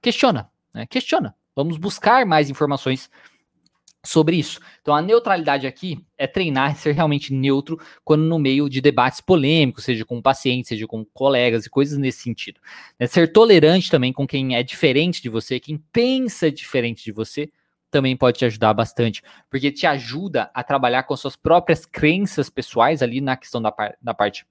questiona. 0.00 0.50
Né? 0.72 0.86
Questiona. 0.86 1.34
Vamos 1.54 1.76
buscar 1.76 2.24
mais 2.24 2.48
informações 2.48 3.10
sobre 4.04 4.36
isso. 4.36 4.60
Então, 4.80 4.94
a 4.94 5.00
neutralidade 5.00 5.66
aqui 5.66 6.04
é 6.18 6.26
treinar 6.26 6.76
ser 6.76 6.92
realmente 6.92 7.32
neutro 7.32 7.78
quando 8.04 8.24
no 8.24 8.38
meio 8.38 8.68
de 8.68 8.80
debates 8.80 9.20
polêmicos, 9.20 9.84
seja 9.84 10.04
com 10.04 10.20
pacientes, 10.20 10.68
seja 10.68 10.86
com 10.86 11.04
colegas 11.04 11.66
e 11.66 11.70
coisas 11.70 11.98
nesse 11.98 12.22
sentido. 12.22 12.60
É 12.98 13.06
ser 13.06 13.32
tolerante 13.32 13.90
também 13.90 14.12
com 14.12 14.26
quem 14.26 14.56
é 14.56 14.62
diferente 14.62 15.22
de 15.22 15.28
você, 15.28 15.60
quem 15.60 15.78
pensa 15.92 16.50
diferente 16.50 17.04
de 17.04 17.12
você, 17.12 17.50
também 17.90 18.16
pode 18.16 18.38
te 18.38 18.44
ajudar 18.46 18.72
bastante, 18.72 19.22
porque 19.50 19.70
te 19.70 19.86
ajuda 19.86 20.50
a 20.54 20.64
trabalhar 20.64 21.02
com 21.02 21.14
suas 21.14 21.36
próprias 21.36 21.84
crenças 21.84 22.48
pessoais 22.48 23.02
ali 23.02 23.20
na 23.20 23.36
questão 23.36 23.60
da, 23.60 23.70
par 23.70 23.94
da 24.00 24.14
parte 24.14 24.46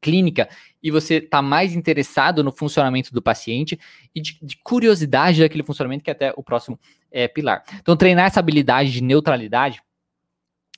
clínica 0.00 0.48
e 0.82 0.90
você 0.90 1.16
está 1.16 1.42
mais 1.42 1.74
interessado 1.74 2.42
no 2.42 2.52
funcionamento 2.52 3.12
do 3.12 3.20
paciente 3.20 3.78
e 4.14 4.20
de, 4.20 4.38
de, 4.42 4.56
curiosidade 4.62 5.40
daquele 5.40 5.62
funcionamento, 5.62 6.02
que 6.02 6.10
é 6.10 6.12
até 6.12 6.32
o 6.36 6.42
próximo 6.42 6.78
é, 7.10 7.28
pilar. 7.28 7.62
Então, 7.80 7.96
treinar 7.96 8.26
essa 8.26 8.40
habilidade 8.40 8.90
de 8.90 9.02
neutralidade 9.02 9.82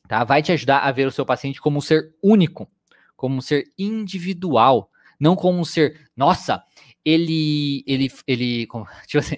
tá, 0.09 0.25
vai 0.25 0.43
te 0.43 0.53
ajudar 0.53 0.79
a 0.79 0.93
ver 0.93 1.07
o 1.07 1.13
seu 1.13 1.25
paciente 1.25 1.61
como 1.61 1.79
um 1.79 1.81
ser 1.81 2.15
único, 2.23 2.69
como 3.17 3.37
um 3.37 3.41
ser 3.41 3.73
individual, 3.79 4.91
não 5.19 5.37
como 5.37 5.61
um 5.61 5.65
ser, 5.65 6.11
nossa, 6.17 6.63
ele 7.05 7.83
ele 7.87 8.11
ele 8.27 8.67
tipo 9.07 9.19
assim, 9.19 9.37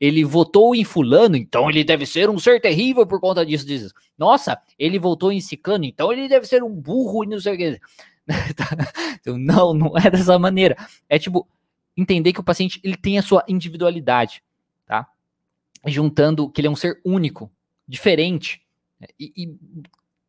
ele 0.00 0.24
votou 0.24 0.74
em 0.74 0.84
fulano, 0.84 1.36
então 1.36 1.68
ele 1.68 1.84
deve 1.84 2.06
ser 2.06 2.28
um 2.28 2.38
ser 2.38 2.60
terrível 2.60 3.06
por 3.06 3.20
conta 3.20 3.44
disso, 3.44 3.66
disso. 3.66 3.92
Nossa, 4.18 4.58
ele 4.78 4.98
votou 4.98 5.32
em 5.32 5.40
ciclano, 5.40 5.84
então 5.84 6.12
ele 6.12 6.28
deve 6.28 6.46
ser 6.46 6.62
um 6.62 6.72
burro 6.72 7.24
e 7.24 7.26
não 7.26 7.40
sei 7.40 7.54
o 7.54 7.56
que. 7.58 7.80
Tá? 8.56 8.66
então, 9.20 9.38
não, 9.38 9.72
não 9.72 9.98
é 9.98 10.10
dessa 10.10 10.38
maneira. 10.38 10.76
É 11.08 11.18
tipo 11.18 11.48
entender 11.96 12.32
que 12.32 12.40
o 12.40 12.44
paciente 12.44 12.80
ele 12.82 12.96
tem 12.96 13.18
a 13.18 13.22
sua 13.22 13.44
individualidade, 13.48 14.42
tá? 14.84 15.08
Juntando 15.86 16.50
que 16.50 16.60
ele 16.60 16.68
é 16.68 16.70
um 16.70 16.76
ser 16.76 17.00
único, 17.04 17.50
diferente 17.86 18.60
né? 19.00 19.06
e, 19.18 19.32
e 19.36 19.58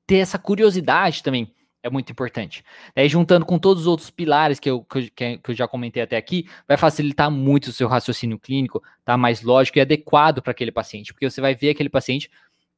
ter 0.05 0.17
essa 0.17 0.37
curiosidade 0.37 1.23
também 1.23 1.53
é 1.83 1.89
muito 1.89 2.11
importante. 2.11 2.63
Daí, 2.95 3.07
juntando 3.07 3.45
com 3.45 3.57
todos 3.57 3.83
os 3.83 3.87
outros 3.87 4.09
pilares 4.09 4.59
que 4.59 4.69
eu, 4.69 4.83
que, 4.83 5.39
eu 5.47 5.53
já 5.53 5.67
comentei 5.67 6.03
até 6.03 6.17
aqui, 6.17 6.47
vai 6.67 6.77
facilitar 6.77 7.31
muito 7.31 7.67
o 7.67 7.73
seu 7.73 7.87
raciocínio 7.87 8.39
clínico, 8.39 8.83
tá 9.03 9.17
mais 9.17 9.41
lógico 9.41 9.77
e 9.77 9.81
adequado 9.81 10.41
para 10.41 10.51
aquele 10.51 10.71
paciente, 10.71 11.13
porque 11.13 11.29
você 11.29 11.41
vai 11.41 11.55
ver 11.55 11.69
aquele 11.69 11.89
paciente, 11.89 12.29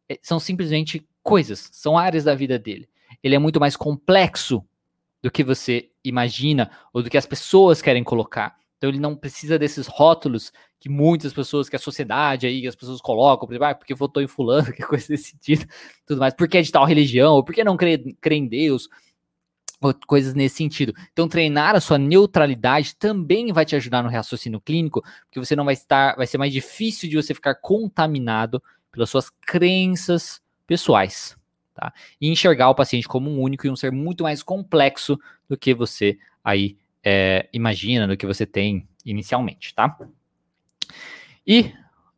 eh, 0.08 0.20
são 0.22 0.40
simplesmente 0.40 1.08
coisas, 1.24 1.70
são 1.72 1.98
áreas 1.98 2.24
da 2.24 2.36
vida 2.36 2.60
dele. 2.60 2.88
Ele 3.24 3.36
é 3.36 3.40
muito 3.40 3.60
mais 3.60 3.76
complexo 3.76 4.64
do 5.22 5.30
que 5.32 5.44
você 5.44 5.90
imagina 6.04 6.72
ou 6.94 7.04
do 7.04 7.10
que 7.10 7.18
as 7.18 7.26
pessoas 7.26 7.82
querem 7.82 8.04
colocar. 8.04 8.58
Então 8.78 8.90
ele 8.90 9.00
não 9.00 9.16
precisa 9.16 9.60
desses 9.60 9.88
rótulos 9.88 10.54
que 10.80 10.88
muitas 10.88 11.34
pessoas, 11.34 11.68
que 11.68 11.76
a 11.76 11.80
sociedade 11.80 12.48
aí, 12.48 12.66
as 12.66 12.76
pessoas 12.76 13.02
colocam, 13.02 13.46
por 13.46 13.54
exemplo, 13.54 13.68
ah, 13.68 13.76
porque 13.76 13.94
votou 13.94 14.24
em 14.24 14.28
fulano, 14.28 14.72
que 14.72 14.82
coisa 14.82 15.08
desse 15.10 15.32
sentido, 15.32 15.66
tudo 16.06 16.20
mais, 16.20 16.34
porque 16.34 16.58
é 16.58 16.62
de 16.62 16.72
tal 16.72 16.86
religião, 16.86 17.34
ou 17.34 17.44
porque 17.44 17.64
não 17.64 17.76
crê, 17.76 18.16
crê 18.22 18.36
em 18.36 18.48
Deus, 18.48 18.88
ou 19.82 19.94
coisas 20.08 20.34
nesse 20.34 20.56
sentido. 20.56 20.94
Então 21.12 21.28
treinar 21.28 21.76
a 21.76 21.82
sua 21.82 21.98
neutralidade 21.98 22.96
também 22.96 23.52
vai 23.52 23.66
te 23.66 23.76
ajudar 23.76 24.02
no 24.02 24.10
raciocínio 24.10 24.62
clínico, 24.62 25.04
porque 25.26 25.46
você 25.46 25.58
não 25.58 25.66
vai 25.66 25.74
estar, 25.74 26.16
vai 26.16 26.26
ser 26.26 26.38
mais 26.38 26.54
difícil 26.54 27.10
de 27.10 27.18
você 27.18 27.34
ficar 27.34 27.56
contaminado 27.56 28.64
pelas 28.92 29.10
suas 29.10 29.30
crenças 29.30 30.42
pessoais 30.66 31.39
tá? 31.80 31.94
E 32.20 32.30
enxergar 32.30 32.70
o 32.70 32.76
paciente 32.76 33.08
como 33.08 33.30
um 33.30 33.40
único 33.40 33.66
e 33.66 33.70
um 33.70 33.76
ser 33.76 33.92
muito 33.92 34.24
mais 34.24 34.44
complexo 34.44 35.18
do 35.48 35.58
que 35.58 35.74
você 35.74 36.18
aí 36.44 36.78
é, 37.04 37.48
imagina, 37.54 38.08
do 38.08 38.18
que 38.18 38.26
você 38.26 38.46
tem 38.46 38.88
inicialmente, 39.06 39.74
tá? 39.74 39.98
E 41.48 41.74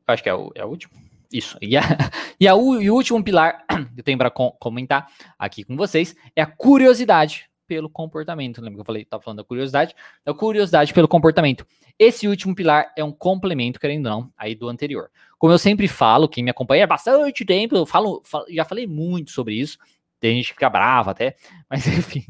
acho 0.07 0.24
que 0.24 0.30
é 0.30 0.34
o, 0.34 0.51
é 0.55 0.66
o 0.66 0.68
último. 0.68 0.93
Isso. 1.32 1.57
E, 1.62 1.78
a, 1.78 1.82
e, 2.39 2.47
a, 2.47 2.53
e 2.53 2.89
o 2.89 2.95
último 2.95 3.24
pilar 3.24 3.64
que 3.93 3.99
eu 3.99 4.03
tenho 4.03 4.18
para 4.18 4.32
com, 4.32 4.51
comentar 4.59 5.07
aqui 5.38 5.64
com 5.64 5.78
vocês 5.78 6.16
é 6.36 6.41
a 6.41 6.47
curiosidade 6.47 7.51
pelo 7.72 7.89
comportamento. 7.89 8.59
Lembra 8.59 8.76
que 8.76 8.82
eu 8.82 8.86
falei, 8.86 9.03
estava 9.03 9.24
falando 9.24 9.38
da 9.38 9.45
curiosidade? 9.45 9.95
Da 10.26 10.34
curiosidade 10.34 10.93
pelo 10.93 11.07
comportamento. 11.07 11.65
Esse 11.97 12.28
último 12.28 12.53
pilar 12.53 12.91
é 12.97 13.01
um 13.01 13.13
complemento, 13.13 13.80
querendo 13.80 14.07
ou 14.07 14.11
não, 14.11 14.34
aí 14.38 14.53
do 14.53 14.67
anterior. 14.67 15.09
Como 15.39 15.53
eu 15.53 15.57
sempre 15.57 15.88
falo, 15.88 16.28
quem 16.28 16.43
me 16.43 16.51
acompanha 16.51 16.84
há 16.84 16.88
bastante 16.88 17.45
tempo, 17.45 17.78
eu 17.78 17.86
falo, 17.86 18.22
falo 18.26 18.43
já 18.49 18.65
falei 18.65 18.86
muito 18.86 19.32
sobre 19.32 19.53
isso. 19.53 19.78
Tem 20.19 20.36
gente 20.36 20.47
que 20.47 20.53
fica 20.55 20.69
brava 20.69 21.11
até, 21.11 21.38
mas 21.72 21.88
enfim, 21.88 22.26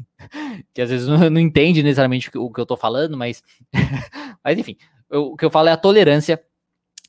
que 0.72 0.80
às 0.80 0.90
vezes 0.90 1.08
não, 1.08 1.28
não 1.28 1.40
entende 1.40 1.82
necessariamente 1.82 2.30
o 2.36 2.48
que 2.48 2.60
eu 2.60 2.62
estou 2.62 2.76
falando, 2.76 3.16
mas, 3.16 3.42
mas 4.44 4.56
enfim, 4.56 4.76
eu, 5.10 5.32
o 5.32 5.36
que 5.36 5.44
eu 5.44 5.50
falo 5.50 5.70
é 5.70 5.72
a 5.72 5.76
tolerância 5.76 6.40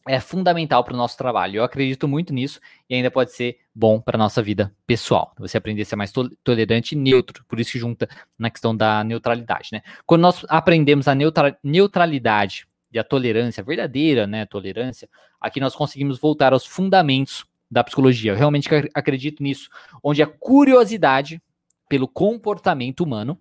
é 0.08 0.20
fundamental 0.20 0.84
para 0.84 0.94
o 0.94 0.98
nosso 0.98 1.18
trabalho. 1.18 1.58
Eu 1.58 1.64
acredito 1.64 2.08
muito 2.08 2.34
nisso 2.34 2.60
e 2.90 2.96
ainda 2.96 3.10
pode 3.10 3.32
ser 3.32 3.60
bom 3.74 4.00
para 4.00 4.18
a 4.18 4.20
nossa 4.20 4.42
vida 4.42 4.74
pessoal. 4.86 5.34
Você 5.40 5.58
aprender 5.58 5.84
a 5.84 5.86
ser 5.86 5.96
mais 5.96 6.12
tolerante 6.44 6.96
e 6.96 6.98
neutro, 6.98 7.44
por 7.48 7.60
isso 7.60 7.72
que 7.72 7.80
junta 7.80 8.08
na 8.38 8.50
questão 8.50 8.76
da 8.76 9.04
neutralidade. 9.04 9.70
Né? 9.72 9.82
Quando 10.06 10.22
nós 10.22 10.46
aprendemos 10.50 11.08
a 11.08 11.16
neutra 11.16 11.58
neutralidade 11.64 12.68
e 12.92 13.00
a 13.00 13.04
tolerância, 13.04 13.62
a 13.62 13.66
verdadeira 13.66 14.28
né, 14.28 14.46
tolerância, 14.46 15.10
aqui 15.40 15.60
nós 15.60 15.76
conseguimos 15.76 16.20
voltar 16.20 16.54
aos 16.54 16.66
fundamentos 16.66 17.46
da 17.72 17.84
psicologia. 17.84 18.34
Eu 18.34 18.38
realmente 18.38 18.70
acredito 18.94 19.42
nisso, 19.42 19.70
onde 20.04 20.22
a 20.22 20.28
curiosidade 20.28 21.42
pelo 21.90 22.08
comportamento 22.08 23.02
humano, 23.02 23.40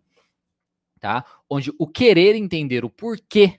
tá? 1.00 1.24
onde 1.50 1.72
o 1.78 1.86
querer 1.86 2.34
entender 2.34 2.84
o 2.84 2.90
porquê 2.90 3.58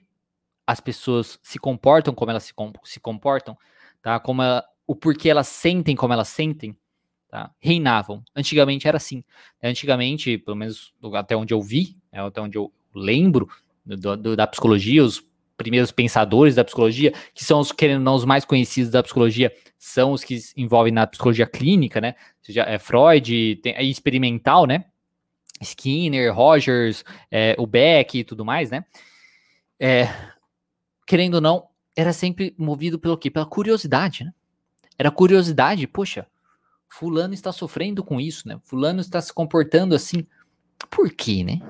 as 0.66 0.80
pessoas 0.80 1.38
se 1.42 1.58
comportam 1.58 2.14
como 2.14 2.30
elas 2.30 2.44
se, 2.44 2.54
com, 2.54 2.72
se 2.84 3.00
comportam, 3.00 3.56
tá? 4.02 4.18
Como 4.18 4.42
ela, 4.42 4.64
o 4.86 4.94
porquê 4.94 5.28
elas 5.28 5.48
sentem 5.48 5.94
como 5.94 6.12
elas 6.12 6.28
sentem, 6.28 6.76
tá? 7.28 7.50
Reinavam. 7.60 8.22
Antigamente 8.34 8.88
era 8.88 8.96
assim. 8.96 9.22
Antigamente, 9.62 10.38
pelo 10.38 10.56
menos 10.56 10.94
até 11.14 11.36
onde 11.36 11.52
eu 11.52 11.60
vi, 11.60 11.96
né, 12.12 12.20
até 12.20 12.40
onde 12.40 12.56
eu 12.56 12.72
lembro 12.94 13.48
do, 13.84 14.16
do, 14.16 14.36
da 14.36 14.46
psicologia, 14.46 15.04
os 15.04 15.22
primeiros 15.56 15.92
pensadores 15.92 16.54
da 16.54 16.64
psicologia, 16.64 17.12
que 17.32 17.44
são 17.44 17.60
os 17.60 17.70
querendo 17.70 18.02
não 18.02 18.14
os 18.14 18.24
mais 18.24 18.44
conhecidos 18.44 18.90
da 18.90 19.02
psicologia, 19.02 19.52
são 19.78 20.12
os 20.12 20.24
que 20.24 20.38
envolvem 20.56 20.92
na 20.92 21.06
psicologia 21.06 21.46
clínica, 21.46 22.00
né? 22.00 22.14
Seja 22.42 22.62
é 22.62 22.78
Freud, 22.78 23.56
tem, 23.56 23.74
é 23.74 23.82
experimental, 23.82 24.66
né? 24.66 24.86
Skinner, 25.60 26.34
Rogers, 26.34 27.04
é, 27.30 27.54
o 27.58 27.66
Beck 27.66 28.18
e 28.18 28.24
tudo 28.24 28.44
mais, 28.44 28.70
né? 28.70 28.84
É, 29.78 30.08
querendo 31.06 31.34
ou 31.34 31.40
não, 31.40 31.68
era 31.96 32.12
sempre 32.12 32.54
movido 32.58 32.98
pelo 32.98 33.16
quê? 33.16 33.30
Pela 33.30 33.46
curiosidade, 33.46 34.24
né? 34.24 34.32
Era 34.98 35.10
curiosidade, 35.10 35.86
poxa, 35.86 36.26
fulano 36.88 37.34
está 37.34 37.52
sofrendo 37.52 38.04
com 38.04 38.20
isso, 38.20 38.46
né? 38.48 38.60
Fulano 38.64 39.00
está 39.00 39.20
se 39.20 39.32
comportando 39.32 39.94
assim. 39.94 40.26
Por 40.90 41.10
quê, 41.10 41.42
né? 41.42 41.60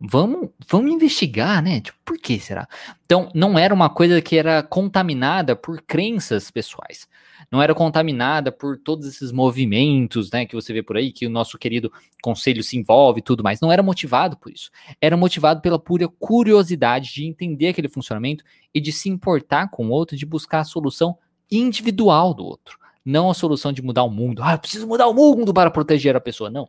Vamos, 0.00 0.50
vamos 0.68 0.92
investigar, 0.92 1.62
né? 1.62 1.80
Tipo, 1.80 1.98
por 2.04 2.18
que 2.18 2.38
será? 2.38 2.68
Então, 3.04 3.30
não 3.34 3.58
era 3.58 3.74
uma 3.74 3.90
coisa 3.90 4.22
que 4.22 4.36
era 4.36 4.62
contaminada 4.62 5.56
por 5.56 5.82
crenças 5.82 6.50
pessoais 6.50 7.08
não 7.50 7.62
era 7.62 7.74
contaminada 7.74 8.52
por 8.52 8.78
todos 8.78 9.06
esses 9.06 9.32
movimentos, 9.32 10.30
né, 10.30 10.44
que 10.44 10.54
você 10.54 10.72
vê 10.72 10.82
por 10.82 10.96
aí, 10.96 11.12
que 11.12 11.26
o 11.26 11.30
nosso 11.30 11.56
querido 11.56 11.90
conselho 12.22 12.62
se 12.62 12.76
envolve 12.76 13.20
e 13.20 13.22
tudo 13.22 13.42
mais. 13.42 13.60
Não 13.60 13.72
era 13.72 13.82
motivado 13.82 14.36
por 14.36 14.52
isso. 14.52 14.70
Era 15.00 15.16
motivado 15.16 15.60
pela 15.60 15.78
pura 15.78 16.08
curiosidade 16.08 17.12
de 17.12 17.26
entender 17.26 17.68
aquele 17.68 17.88
funcionamento 17.88 18.44
e 18.74 18.80
de 18.80 18.92
se 18.92 19.08
importar 19.08 19.70
com 19.70 19.88
o 19.88 19.90
outro, 19.90 20.16
de 20.16 20.26
buscar 20.26 20.60
a 20.60 20.64
solução 20.64 21.16
individual 21.50 22.34
do 22.34 22.44
outro. 22.44 22.78
Não 23.04 23.30
a 23.30 23.34
solução 23.34 23.72
de 23.72 23.80
mudar 23.80 24.02
o 24.02 24.10
mundo. 24.10 24.42
Ah, 24.42 24.52
eu 24.52 24.58
preciso 24.58 24.86
mudar 24.86 25.06
o 25.06 25.14
mundo 25.14 25.54
para 25.54 25.70
proteger 25.70 26.14
a 26.14 26.20
pessoa. 26.20 26.50
Não. 26.50 26.68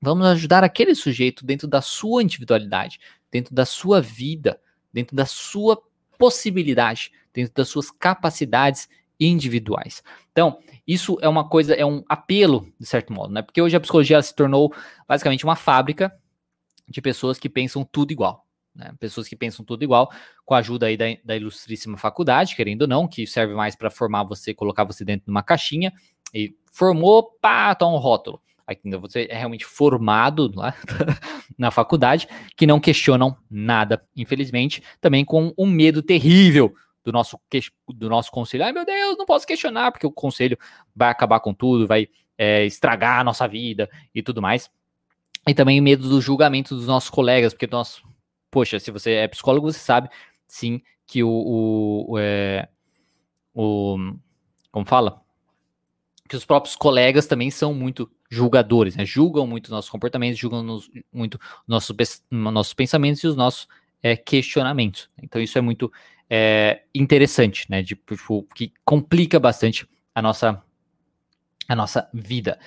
Vamos 0.00 0.26
ajudar 0.26 0.62
aquele 0.62 0.94
sujeito 0.94 1.44
dentro 1.44 1.66
da 1.66 1.82
sua 1.82 2.22
individualidade, 2.22 2.98
dentro 3.30 3.54
da 3.54 3.64
sua 3.64 4.00
vida, 4.00 4.60
dentro 4.92 5.16
da 5.16 5.26
sua 5.26 5.80
possibilidade, 6.16 7.12
dentro 7.32 7.54
das 7.54 7.68
suas 7.68 7.90
capacidades 7.90 8.88
individuais. 9.18 10.02
Então, 10.30 10.60
isso 10.86 11.18
é 11.20 11.28
uma 11.28 11.48
coisa, 11.48 11.74
é 11.74 11.84
um 11.84 12.04
apelo, 12.08 12.72
de 12.78 12.86
certo 12.86 13.12
modo, 13.12 13.32
né? 13.32 13.42
Porque 13.42 13.60
hoje 13.60 13.76
a 13.76 13.80
psicologia 13.80 14.22
se 14.22 14.34
tornou 14.34 14.72
basicamente 15.06 15.44
uma 15.44 15.56
fábrica 15.56 16.12
de 16.88 17.02
pessoas 17.02 17.38
que 17.38 17.48
pensam 17.48 17.84
tudo 17.84 18.12
igual. 18.12 18.46
Né? 18.74 18.94
Pessoas 19.00 19.26
que 19.26 19.34
pensam 19.34 19.64
tudo 19.64 19.82
igual, 19.82 20.10
com 20.44 20.54
a 20.54 20.58
ajuda 20.58 20.86
aí 20.86 20.96
da, 20.96 21.06
da 21.24 21.36
ilustríssima 21.36 21.98
faculdade, 21.98 22.54
querendo 22.54 22.82
ou 22.82 22.88
não, 22.88 23.08
que 23.08 23.26
serve 23.26 23.54
mais 23.54 23.74
para 23.74 23.90
formar 23.90 24.22
você, 24.22 24.54
colocar 24.54 24.84
você 24.84 25.04
dentro 25.04 25.26
de 25.26 25.30
uma 25.30 25.42
caixinha, 25.42 25.92
e 26.32 26.54
formou, 26.72 27.36
pá, 27.40 27.74
toma 27.74 27.96
um 27.96 28.00
rótulo. 28.00 28.40
Aí 28.68 28.78
você 29.00 29.26
é 29.30 29.38
realmente 29.38 29.64
formado 29.64 30.52
lá 30.54 30.74
na 31.56 31.70
faculdade, 31.70 32.28
que 32.54 32.66
não 32.66 32.78
questionam 32.78 33.34
nada, 33.50 34.04
infelizmente, 34.14 34.82
também 35.00 35.24
com 35.24 35.54
um 35.56 35.66
medo 35.66 36.02
terrível 36.02 36.74
do 37.02 37.10
nosso, 37.10 37.40
do 37.88 38.10
nosso 38.10 38.30
conselho. 38.30 38.64
Ai 38.64 38.72
meu 38.72 38.84
Deus, 38.84 39.16
não 39.16 39.24
posso 39.24 39.46
questionar, 39.46 39.90
porque 39.90 40.06
o 40.06 40.12
conselho 40.12 40.58
vai 40.94 41.08
acabar 41.08 41.40
com 41.40 41.54
tudo, 41.54 41.86
vai 41.86 42.08
é, 42.36 42.66
estragar 42.66 43.20
a 43.20 43.24
nossa 43.24 43.48
vida 43.48 43.88
e 44.14 44.22
tudo 44.22 44.42
mais. 44.42 44.70
E 45.48 45.54
também 45.54 45.80
o 45.80 45.82
medo 45.82 46.06
do 46.06 46.20
julgamento 46.20 46.74
dos 46.74 46.86
nossos 46.86 47.08
colegas, 47.08 47.54
porque 47.54 47.66
nós, 47.66 48.02
poxa, 48.50 48.78
se 48.78 48.90
você 48.90 49.12
é 49.12 49.28
psicólogo, 49.28 49.72
você 49.72 49.78
sabe 49.78 50.10
sim 50.46 50.82
que 51.06 51.24
o, 51.24 52.06
o, 52.10 52.18
é, 52.18 52.68
o 53.54 53.96
como 54.70 54.84
fala? 54.84 55.22
Que 56.28 56.36
os 56.36 56.44
próprios 56.44 56.76
colegas 56.76 57.26
também 57.26 57.50
são 57.50 57.72
muito 57.72 58.10
julgadores, 58.30 58.94
né? 58.94 59.04
julgam 59.04 59.46
muito 59.46 59.70
nossos 59.70 59.90
comportamentos, 59.90 60.38
julgam 60.38 60.62
nos, 60.62 60.90
muito 61.12 61.40
nossos, 61.66 61.96
nossos 62.30 62.74
pensamentos 62.74 63.24
e 63.24 63.26
os 63.26 63.36
nossos 63.36 63.66
é, 64.02 64.16
questionamentos. 64.16 65.08
Então 65.22 65.40
isso 65.40 65.56
é 65.56 65.60
muito 65.60 65.90
é, 66.28 66.82
interessante, 66.94 67.66
né? 67.70 67.82
De, 67.82 67.94
tipo, 67.94 68.46
que 68.54 68.72
complica 68.84 69.40
bastante 69.40 69.88
a 70.14 70.20
nossa, 70.20 70.62
a 71.66 71.74
nossa 71.74 72.08
vida. 72.12 72.58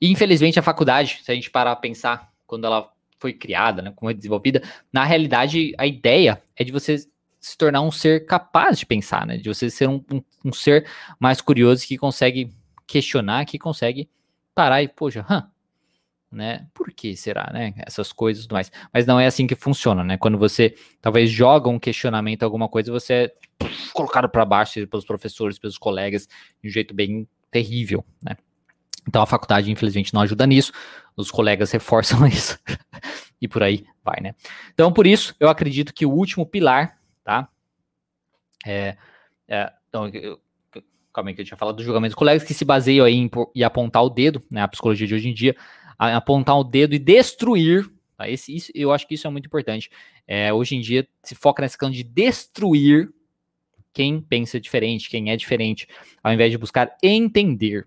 E 0.00 0.10
infelizmente 0.10 0.58
a 0.58 0.62
faculdade, 0.62 1.20
se 1.22 1.30
a 1.30 1.34
gente 1.34 1.50
parar 1.50 1.72
a 1.72 1.76
pensar 1.76 2.32
quando 2.46 2.66
ela 2.66 2.90
foi 3.18 3.34
criada, 3.34 3.82
né, 3.82 3.92
como 3.94 4.10
é 4.10 4.14
desenvolvida, 4.14 4.62
na 4.90 5.04
realidade 5.04 5.74
a 5.76 5.86
ideia 5.86 6.42
é 6.56 6.64
de 6.64 6.72
você 6.72 7.06
se 7.38 7.56
tornar 7.56 7.82
um 7.82 7.90
ser 7.90 8.26
capaz 8.26 8.78
de 8.78 8.86
pensar, 8.86 9.26
né? 9.26 9.36
De 9.36 9.48
você 9.48 9.70
ser 9.70 9.88
um, 9.88 10.02
um, 10.12 10.22
um 10.44 10.52
ser 10.52 10.86
mais 11.18 11.40
curioso 11.40 11.86
que 11.86 11.96
consegue 11.96 12.52
questionar, 12.90 13.44
que 13.44 13.56
consegue 13.56 14.10
parar 14.52 14.82
e, 14.82 14.88
poxa, 14.88 15.24
hã, 15.30 15.48
né? 16.30 16.66
Por 16.74 16.92
que 16.92 17.16
será, 17.16 17.48
né? 17.52 17.72
Essas 17.86 18.12
coisas 18.12 18.46
e 18.46 18.52
mais. 18.52 18.70
Mas 18.92 19.06
não 19.06 19.20
é 19.20 19.26
assim 19.26 19.46
que 19.46 19.54
funciona, 19.54 20.02
né? 20.02 20.18
Quando 20.18 20.36
você 20.36 20.74
talvez 21.00 21.30
joga 21.30 21.68
um 21.68 21.78
questionamento, 21.78 22.42
alguma 22.42 22.68
coisa, 22.68 22.90
você 22.90 23.12
é 23.14 23.34
colocado 23.92 24.28
para 24.28 24.44
baixo 24.44 24.84
pelos 24.88 25.04
professores, 25.04 25.56
pelos 25.56 25.78
colegas, 25.78 26.28
de 26.60 26.68
um 26.68 26.72
jeito 26.72 26.92
bem 26.92 27.28
terrível, 27.48 28.04
né? 28.20 28.36
Então 29.06 29.22
a 29.22 29.26
faculdade, 29.26 29.70
infelizmente, 29.70 30.12
não 30.12 30.20
ajuda 30.20 30.46
nisso, 30.46 30.72
os 31.16 31.30
colegas 31.30 31.70
reforçam 31.70 32.26
isso 32.26 32.58
e 33.40 33.46
por 33.46 33.62
aí 33.62 33.86
vai, 34.04 34.20
né? 34.20 34.34
Então, 34.74 34.92
por 34.92 35.06
isso, 35.06 35.34
eu 35.38 35.48
acredito 35.48 35.94
que 35.94 36.04
o 36.04 36.10
último 36.10 36.44
pilar, 36.44 36.98
tá? 37.22 37.48
É, 38.66 38.96
é, 39.48 39.72
então, 39.88 40.08
eu, 40.08 40.40
calma 41.12 41.30
aí 41.30 41.34
que 41.34 41.40
eu 41.40 41.44
tinha 41.44 41.56
falado 41.56 41.76
do 41.76 41.82
julgamento 41.82 42.10
dos 42.10 42.18
colegas, 42.18 42.42
que 42.42 42.54
se 42.54 42.64
baseia 42.64 43.04
aí 43.04 43.14
em, 43.14 43.30
em 43.54 43.62
apontar 43.62 44.02
o 44.04 44.10
dedo, 44.10 44.42
né? 44.50 44.62
A 44.62 44.68
psicologia 44.68 45.06
de 45.06 45.14
hoje 45.14 45.28
em 45.28 45.34
dia, 45.34 45.56
apontar 45.98 46.58
o 46.58 46.64
dedo 46.64 46.94
e 46.94 46.98
destruir. 46.98 47.90
Tá? 48.16 48.28
Esse, 48.28 48.54
isso, 48.54 48.70
eu 48.74 48.92
acho 48.92 49.06
que 49.06 49.14
isso 49.14 49.26
é 49.26 49.30
muito 49.30 49.46
importante. 49.46 49.90
É, 50.26 50.52
hoje 50.52 50.76
em 50.76 50.80
dia 50.80 51.06
se 51.22 51.34
foca 51.34 51.62
nessa 51.62 51.76
questão 51.76 51.90
de 51.90 52.02
destruir 52.02 53.12
quem 53.92 54.20
pensa 54.20 54.60
diferente, 54.60 55.10
quem 55.10 55.30
é 55.30 55.36
diferente, 55.36 55.88
ao 56.22 56.32
invés 56.32 56.50
de 56.50 56.58
buscar 56.58 56.96
entender. 57.02 57.86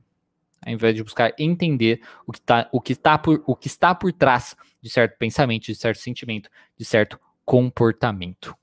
Ao 0.66 0.72
invés 0.72 0.96
de 0.96 1.04
buscar 1.04 1.34
entender 1.38 2.02
o 2.26 2.32
que, 2.32 2.42
tá, 2.42 2.70
o, 2.72 2.80
que 2.80 2.96
tá 2.96 3.18
por, 3.18 3.44
o 3.46 3.56
que 3.56 3.68
está 3.68 3.94
por 3.94 4.14
trás 4.14 4.56
de 4.82 4.90
certo 4.90 5.18
pensamento, 5.18 5.66
de 5.66 5.76
certo 5.76 6.00
sentimento, 6.00 6.50
de 6.78 6.86
certo 6.86 7.20
comportamento. 7.46 8.56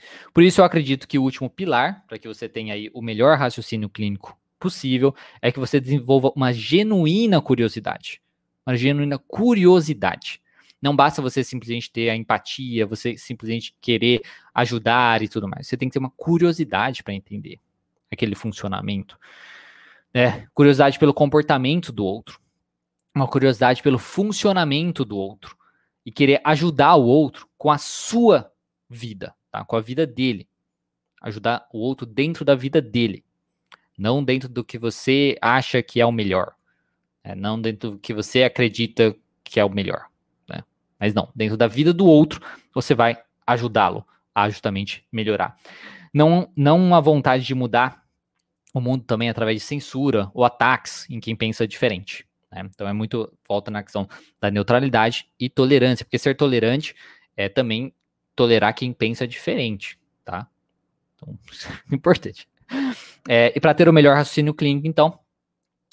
Né? 0.00 0.28
Por 0.32 0.42
isso 0.42 0.60
eu 0.60 0.64
acredito 0.64 1.06
que 1.06 1.18
o 1.18 1.22
último 1.22 1.50
pilar, 1.50 2.04
para 2.06 2.18
que 2.18 2.28
você 2.28 2.48
tenha 2.48 2.74
aí 2.74 2.90
o 2.94 3.02
melhor 3.02 3.38
raciocínio 3.38 3.88
clínico 3.88 4.38
possível 4.58 5.14
é 5.40 5.50
que 5.50 5.58
você 5.58 5.80
desenvolva 5.80 6.32
uma 6.36 6.52
genuína 6.52 7.40
curiosidade. 7.40 8.20
Uma 8.66 8.76
genuína 8.76 9.18
curiosidade. 9.18 10.40
Não 10.80 10.96
basta 10.96 11.20
você 11.20 11.44
simplesmente 11.44 11.90
ter 11.90 12.10
a 12.10 12.16
empatia, 12.16 12.86
você 12.86 13.16
simplesmente 13.16 13.74
querer 13.80 14.22
ajudar 14.54 15.22
e 15.22 15.28
tudo 15.28 15.48
mais. 15.48 15.66
Você 15.66 15.76
tem 15.76 15.88
que 15.88 15.92
ter 15.94 15.98
uma 15.98 16.10
curiosidade 16.10 17.02
para 17.02 17.14
entender 17.14 17.58
aquele 18.10 18.34
funcionamento. 18.34 19.18
É, 20.12 20.46
curiosidade 20.54 20.98
pelo 20.98 21.14
comportamento 21.14 21.92
do 21.92 22.04
outro. 22.04 22.40
Uma 23.14 23.28
curiosidade 23.28 23.82
pelo 23.82 23.98
funcionamento 23.98 25.04
do 25.04 25.16
outro. 25.16 25.56
E 26.04 26.10
querer 26.10 26.40
ajudar 26.44 26.94
o 26.96 27.04
outro 27.04 27.46
com 27.58 27.70
a 27.70 27.76
sua 27.76 28.50
vida, 28.88 29.34
tá? 29.50 29.64
com 29.64 29.76
a 29.76 29.80
vida 29.80 30.06
dele. 30.06 30.48
Ajudar 31.22 31.68
o 31.72 31.78
outro 31.78 32.06
dentro 32.06 32.44
da 32.44 32.54
vida 32.54 32.80
dele 32.80 33.24
não 34.00 34.24
dentro 34.24 34.48
do 34.48 34.64
que 34.64 34.78
você 34.78 35.36
acha 35.42 35.82
que 35.82 36.00
é 36.00 36.06
o 36.06 36.10
melhor, 36.10 36.54
né? 37.22 37.34
não 37.34 37.60
dentro 37.60 37.90
do 37.90 37.98
que 37.98 38.14
você 38.14 38.42
acredita 38.42 39.14
que 39.44 39.60
é 39.60 39.64
o 39.64 39.68
melhor, 39.68 40.06
né? 40.48 40.64
mas 40.98 41.12
não, 41.12 41.30
dentro 41.36 41.54
da 41.54 41.66
vida 41.66 41.92
do 41.92 42.06
outro, 42.06 42.40
você 42.72 42.94
vai 42.94 43.18
ajudá-lo 43.46 44.06
a 44.34 44.48
justamente 44.48 45.04
melhorar. 45.12 45.54
Não, 46.14 46.50
não 46.56 46.78
uma 46.78 46.98
vontade 46.98 47.44
de 47.44 47.54
mudar 47.54 48.02
o 48.72 48.80
mundo 48.80 49.04
também 49.04 49.28
através 49.28 49.60
de 49.60 49.66
censura 49.66 50.30
ou 50.32 50.44
ataques 50.44 51.06
em 51.10 51.20
quem 51.20 51.36
pensa 51.36 51.68
diferente. 51.68 52.26
Né? 52.50 52.62
Então 52.72 52.88
é 52.88 52.94
muito 52.94 53.30
volta 53.46 53.70
na 53.70 53.82
questão 53.82 54.08
da 54.40 54.50
neutralidade 54.50 55.26
e 55.38 55.50
tolerância, 55.50 56.06
porque 56.06 56.18
ser 56.18 56.36
tolerante 56.36 56.94
é 57.36 57.50
também 57.50 57.92
tolerar 58.40 58.74
quem 58.74 58.90
pensa 58.90 59.28
diferente, 59.28 59.98
tá? 60.24 60.48
Então, 61.14 61.38
é 61.92 61.94
importante. 61.94 62.48
É, 63.28 63.52
e 63.54 63.60
para 63.60 63.74
ter 63.74 63.86
o 63.86 63.92
melhor 63.92 64.16
raciocínio 64.16 64.54
clínico, 64.54 64.86
então, 64.86 65.18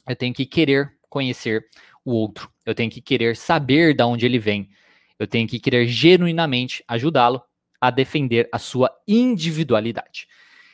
eu 0.07 0.15
tenho 0.15 0.33
que 0.33 0.45
querer 0.45 0.93
conhecer 1.09 1.67
o 2.05 2.13
outro. 2.13 2.49
Eu 2.65 2.73
tenho 2.73 2.89
que 2.89 3.01
querer 3.01 3.35
saber 3.35 3.93
de 3.93 4.01
onde 4.01 4.25
ele 4.25 4.39
vem. 4.39 4.69
Eu 5.19 5.27
tenho 5.27 5.45
que 5.45 5.59
querer 5.59 5.87
genuinamente 5.87 6.85
ajudá-lo 6.87 7.43
a 7.81 7.91
defender 7.91 8.47
a 8.49 8.57
sua 8.57 8.89
individualidade. 9.05 10.25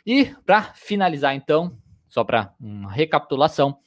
E 0.05 0.25
para 0.45 0.61
finalizar, 0.75 1.33
então, 1.33 1.75
só 2.07 2.23
para 2.23 2.53
uma 2.59 2.91
recapitulação, 2.91 3.79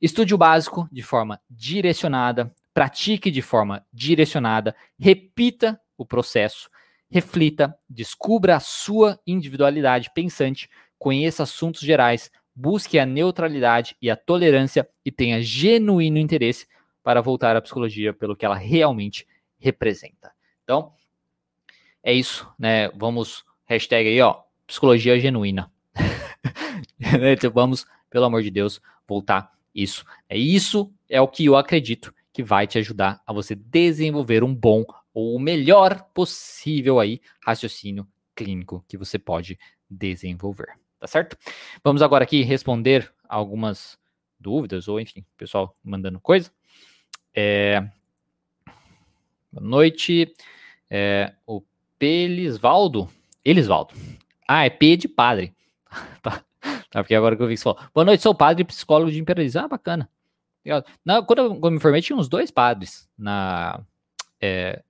estude 0.00 0.34
o 0.34 0.38
básico 0.38 0.88
de 0.90 1.02
forma 1.02 1.38
direcionada, 1.50 2.54
pratique 2.72 3.30
de 3.30 3.42
forma 3.42 3.84
direcionada, 3.92 4.74
repita 4.98 5.78
o 5.98 6.06
processo, 6.06 6.70
reflita, 7.10 7.76
descubra 7.88 8.56
a 8.56 8.60
sua 8.60 9.20
individualidade 9.26 10.10
pensante 10.14 10.68
conheça 11.04 11.42
assuntos 11.42 11.82
gerais, 11.82 12.30
busque 12.54 12.98
a 12.98 13.04
neutralidade 13.04 13.94
e 14.00 14.10
a 14.10 14.16
tolerância 14.16 14.88
e 15.04 15.12
tenha 15.12 15.42
genuíno 15.42 16.16
interesse 16.16 16.66
para 17.02 17.20
voltar 17.20 17.54
à 17.54 17.60
psicologia 17.60 18.14
pelo 18.14 18.34
que 18.34 18.46
ela 18.46 18.54
realmente 18.54 19.26
representa. 19.58 20.32
Então, 20.62 20.94
é 22.02 22.10
isso, 22.10 22.50
né? 22.58 22.88
Vamos, 22.90 23.44
hashtag 23.66 24.08
aí, 24.08 24.20
ó, 24.22 24.40
psicologia 24.66 25.18
genuína. 25.18 25.70
então, 27.32 27.50
vamos, 27.50 27.86
pelo 28.08 28.24
amor 28.24 28.42
de 28.42 28.50
Deus, 28.50 28.80
voltar 29.06 29.52
isso. 29.74 30.06
É 30.26 30.38
isso 30.38 30.90
é 31.06 31.20
o 31.20 31.28
que 31.28 31.44
eu 31.44 31.54
acredito 31.54 32.14
que 32.32 32.42
vai 32.42 32.66
te 32.66 32.78
ajudar 32.78 33.20
a 33.26 33.32
você 33.32 33.54
desenvolver 33.54 34.42
um 34.42 34.54
bom 34.54 34.84
ou 35.14 35.36
o 35.36 35.38
melhor 35.38 36.02
possível 36.12 37.00
aí 37.00 37.20
raciocínio 37.40 38.06
clínico 38.34 38.84
que 38.88 38.98
você 38.98 39.18
pode 39.18 39.58
desenvolver 39.88 40.76
tá 41.04 41.06
certo? 41.06 41.36
Vamos 41.84 42.00
agora 42.00 42.24
aqui 42.24 42.42
responder 42.42 43.12
algumas 43.28 43.98
dúvidas, 44.40 44.88
ou 44.88 44.98
enfim, 44.98 45.22
pessoal 45.36 45.76
mandando 45.84 46.18
coisa. 46.18 46.50
É... 47.34 47.78
Boa 49.52 49.66
noite. 49.68 50.34
É... 50.88 51.34
O 51.46 51.62
Pelisvaldo. 51.98 53.06
Elisvaldo. 53.44 53.94
Ah, 54.48 54.64
é 54.64 54.70
P 54.70 54.96
de 54.96 55.06
padre. 55.06 55.54
tá. 56.22 56.42
tá, 56.90 57.02
porque 57.02 57.14
agora 57.14 57.36
que 57.36 57.42
eu 57.42 57.48
vi 57.48 57.52
que 57.52 57.58
você 57.58 57.64
falou. 57.64 57.80
Boa 57.92 58.04
noite, 58.06 58.22
sou 58.22 58.34
padre 58.34 58.64
psicólogo 58.64 59.12
de 59.12 59.20
imperialismo. 59.20 59.60
Ah, 59.60 59.68
bacana. 59.68 60.08
Na, 61.04 61.20
quando, 61.20 61.40
eu, 61.40 61.70
me 61.70 61.76
informei, 61.76 62.00
tinha 62.00 62.16
uns 62.16 62.30
dois 62.30 62.50
padres 62.50 63.06
na, 63.18 63.78
é, 64.40 64.82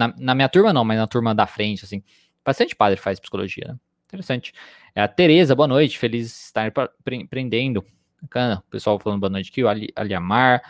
na, 0.00 0.14
na, 0.16 0.34
minha 0.34 0.48
turma, 0.48 0.72
não, 0.72 0.82
mas 0.82 0.96
na 0.96 1.06
turma 1.06 1.34
da 1.34 1.46
frente, 1.46 1.84
assim. 1.84 2.02
Bastante 2.42 2.74
padre 2.74 2.98
faz 2.98 3.20
psicologia, 3.20 3.66
né? 3.68 3.76
Interessante. 4.06 4.54
É 4.94 5.02
a 5.02 5.06
Tereza, 5.06 5.54
boa 5.54 5.68
noite, 5.68 5.98
feliz 5.98 6.46
estar 6.46 6.72
empreendendo. 7.12 7.84
Bacana, 8.22 8.62
o 8.66 8.70
pessoal 8.70 8.98
falando 8.98 9.20
boa 9.20 9.30
noite 9.30 9.50
aqui, 9.50 9.62
o 9.62 9.68
Ali, 9.68 9.92
Aliamar. 9.94 10.62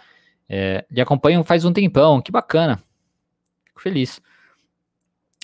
É, 0.49 0.85
lhe 0.91 1.01
acompanho 1.01 1.45
faz 1.45 1.65
um 1.65 1.73
tempão, 1.73 2.21
que 2.21 2.33
bacana. 2.33 2.83
Fico 3.67 3.81
feliz. 3.81 4.21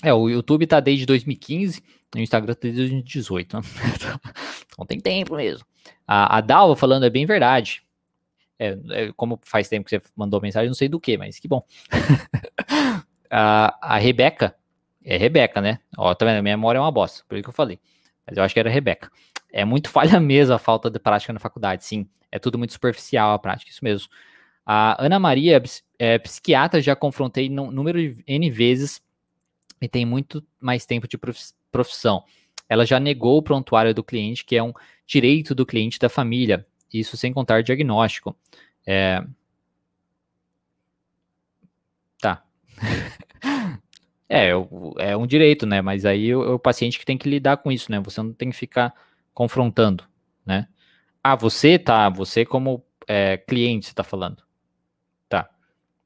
É, 0.03 0.13
o 0.13 0.29
YouTube 0.29 0.67
tá 0.67 0.79
desde 0.79 1.05
2015, 1.05 1.81
o 2.15 2.19
Instagram 2.19 2.53
tá 2.53 2.59
desde 2.63 2.81
2018. 2.81 3.57
Né? 3.57 3.63
então 4.67 4.85
tem 4.85 4.99
tempo 4.99 5.35
mesmo. 5.35 5.65
A, 6.05 6.37
a 6.37 6.41
Dalva 6.41 6.75
falando 6.75 7.05
é 7.05 7.09
bem 7.09 7.25
verdade. 7.25 7.81
É, 8.59 8.77
é, 8.89 9.11
como 9.13 9.39
faz 9.43 9.69
tempo 9.69 9.85
que 9.85 9.97
você 9.97 10.01
mandou 10.15 10.41
mensagem, 10.41 10.67
não 10.67 10.75
sei 10.75 10.89
do 10.89 10.99
que, 10.99 11.17
mas 11.17 11.39
que 11.39 11.47
bom. 11.47 11.65
a, 13.29 13.95
a 13.95 13.97
Rebeca, 13.97 14.55
é 15.03 15.17
Rebeca, 15.17 15.61
né? 15.61 15.79
Ó, 15.97 16.13
tá 16.13 16.25
vendo? 16.25 16.43
Minha 16.43 16.57
memória 16.57 16.79
é 16.79 16.81
uma 16.81 16.91
bosta, 16.91 17.23
por 17.27 17.35
isso 17.35 17.43
que 17.43 17.49
eu 17.49 17.53
falei. 17.53 17.79
Mas 18.25 18.37
eu 18.37 18.43
acho 18.43 18.53
que 18.53 18.59
era 18.59 18.69
Rebeca. 18.69 19.09
É 19.51 19.63
muito 19.63 19.89
falha 19.89 20.19
mesmo 20.21 20.53
a 20.53 20.59
falta 20.59 20.89
de 20.89 20.99
prática 20.99 21.31
na 21.31 21.39
faculdade, 21.39 21.85
sim. 21.85 22.07
É 22.31 22.37
tudo 22.37 22.57
muito 22.57 22.73
superficial 22.73 23.31
a 23.31 23.39
prática, 23.39 23.71
isso 23.71 23.83
mesmo. 23.83 24.09
A 24.65 25.01
Ana 25.03 25.17
Maria 25.17 25.61
é 25.97 26.17
psiquiatra, 26.19 26.81
já 26.81 26.93
confrontei 26.93 27.47
número 27.49 27.97
de 27.97 28.21
N 28.27 28.51
vezes 28.51 29.01
e 29.81 29.87
tem 29.87 30.05
muito 30.05 30.43
mais 30.59 30.85
tempo 30.85 31.07
de 31.07 31.17
profissão. 31.71 32.23
Ela 32.67 32.85
já 32.85 32.99
negou 32.99 33.37
o 33.37 33.41
prontuário 33.41 33.93
do 33.93 34.03
cliente, 34.03 34.43
que 34.43 34.57
é 34.57 34.61
um 34.61 34.73
direito 35.05 35.55
do 35.55 35.65
cliente 35.65 35.97
da 35.97 36.09
família, 36.09 36.67
isso 36.93 37.15
sem 37.15 37.31
contar 37.31 37.63
diagnóstico. 37.63 38.35
É... 38.85 39.23
É, 44.29 44.49
é 44.99 45.15
um 45.15 45.25
direito, 45.25 45.65
né? 45.65 45.81
Mas 45.81 46.03
aí 46.05 46.31
é 46.31 46.35
o 46.35 46.59
paciente 46.59 46.99
que 46.99 47.05
tem 47.05 47.17
que 47.17 47.29
lidar 47.29 47.57
com 47.57 47.71
isso, 47.71 47.89
né? 47.89 47.99
Você 48.01 48.21
não 48.21 48.33
tem 48.33 48.49
que 48.49 48.57
ficar 48.57 48.93
confrontando, 49.33 50.03
né? 50.45 50.67
Ah, 51.23 51.35
você 51.35 51.79
tá, 51.79 52.09
você 52.09 52.45
como 52.45 52.83
é, 53.07 53.37
cliente, 53.37 53.87
você 53.87 53.93
tá 53.93 54.03
falando. 54.03 54.43
Tá. 55.29 55.49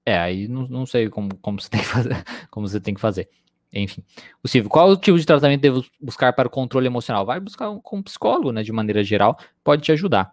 É, 0.06 0.18
aí 0.18 0.48
não, 0.48 0.68
não 0.68 0.86
sei 0.86 1.10
como, 1.10 1.36
como 1.38 1.60
você 1.60 1.70
tem 1.72 1.82
que 1.82 1.88
fazer, 1.88 2.24
como 2.52 2.68
você 2.68 2.80
tem 2.80 2.94
que 2.94 3.02
fazer. 3.02 3.30
Enfim. 3.74 4.04
O 4.44 4.48
Silvio, 4.48 4.70
qual 4.70 4.90
o 4.90 4.98
tipo 4.98 5.18
de 5.18 5.26
tratamento 5.26 5.62
devo 5.62 5.84
buscar 6.00 6.34
para 6.34 6.48
o 6.48 6.52
controle 6.52 6.88
emocional? 6.88 7.26
Vai 7.26 7.40
buscar 7.40 7.70
um, 7.70 7.80
com 7.80 7.98
um 7.98 8.04
psicólogo, 8.04 8.52
né? 8.52 8.64
De 8.64 8.72
maneira 8.72 9.04
geral, 9.04 9.38
pode 9.64 9.82
te 9.82 9.92
ajudar. 9.92 10.32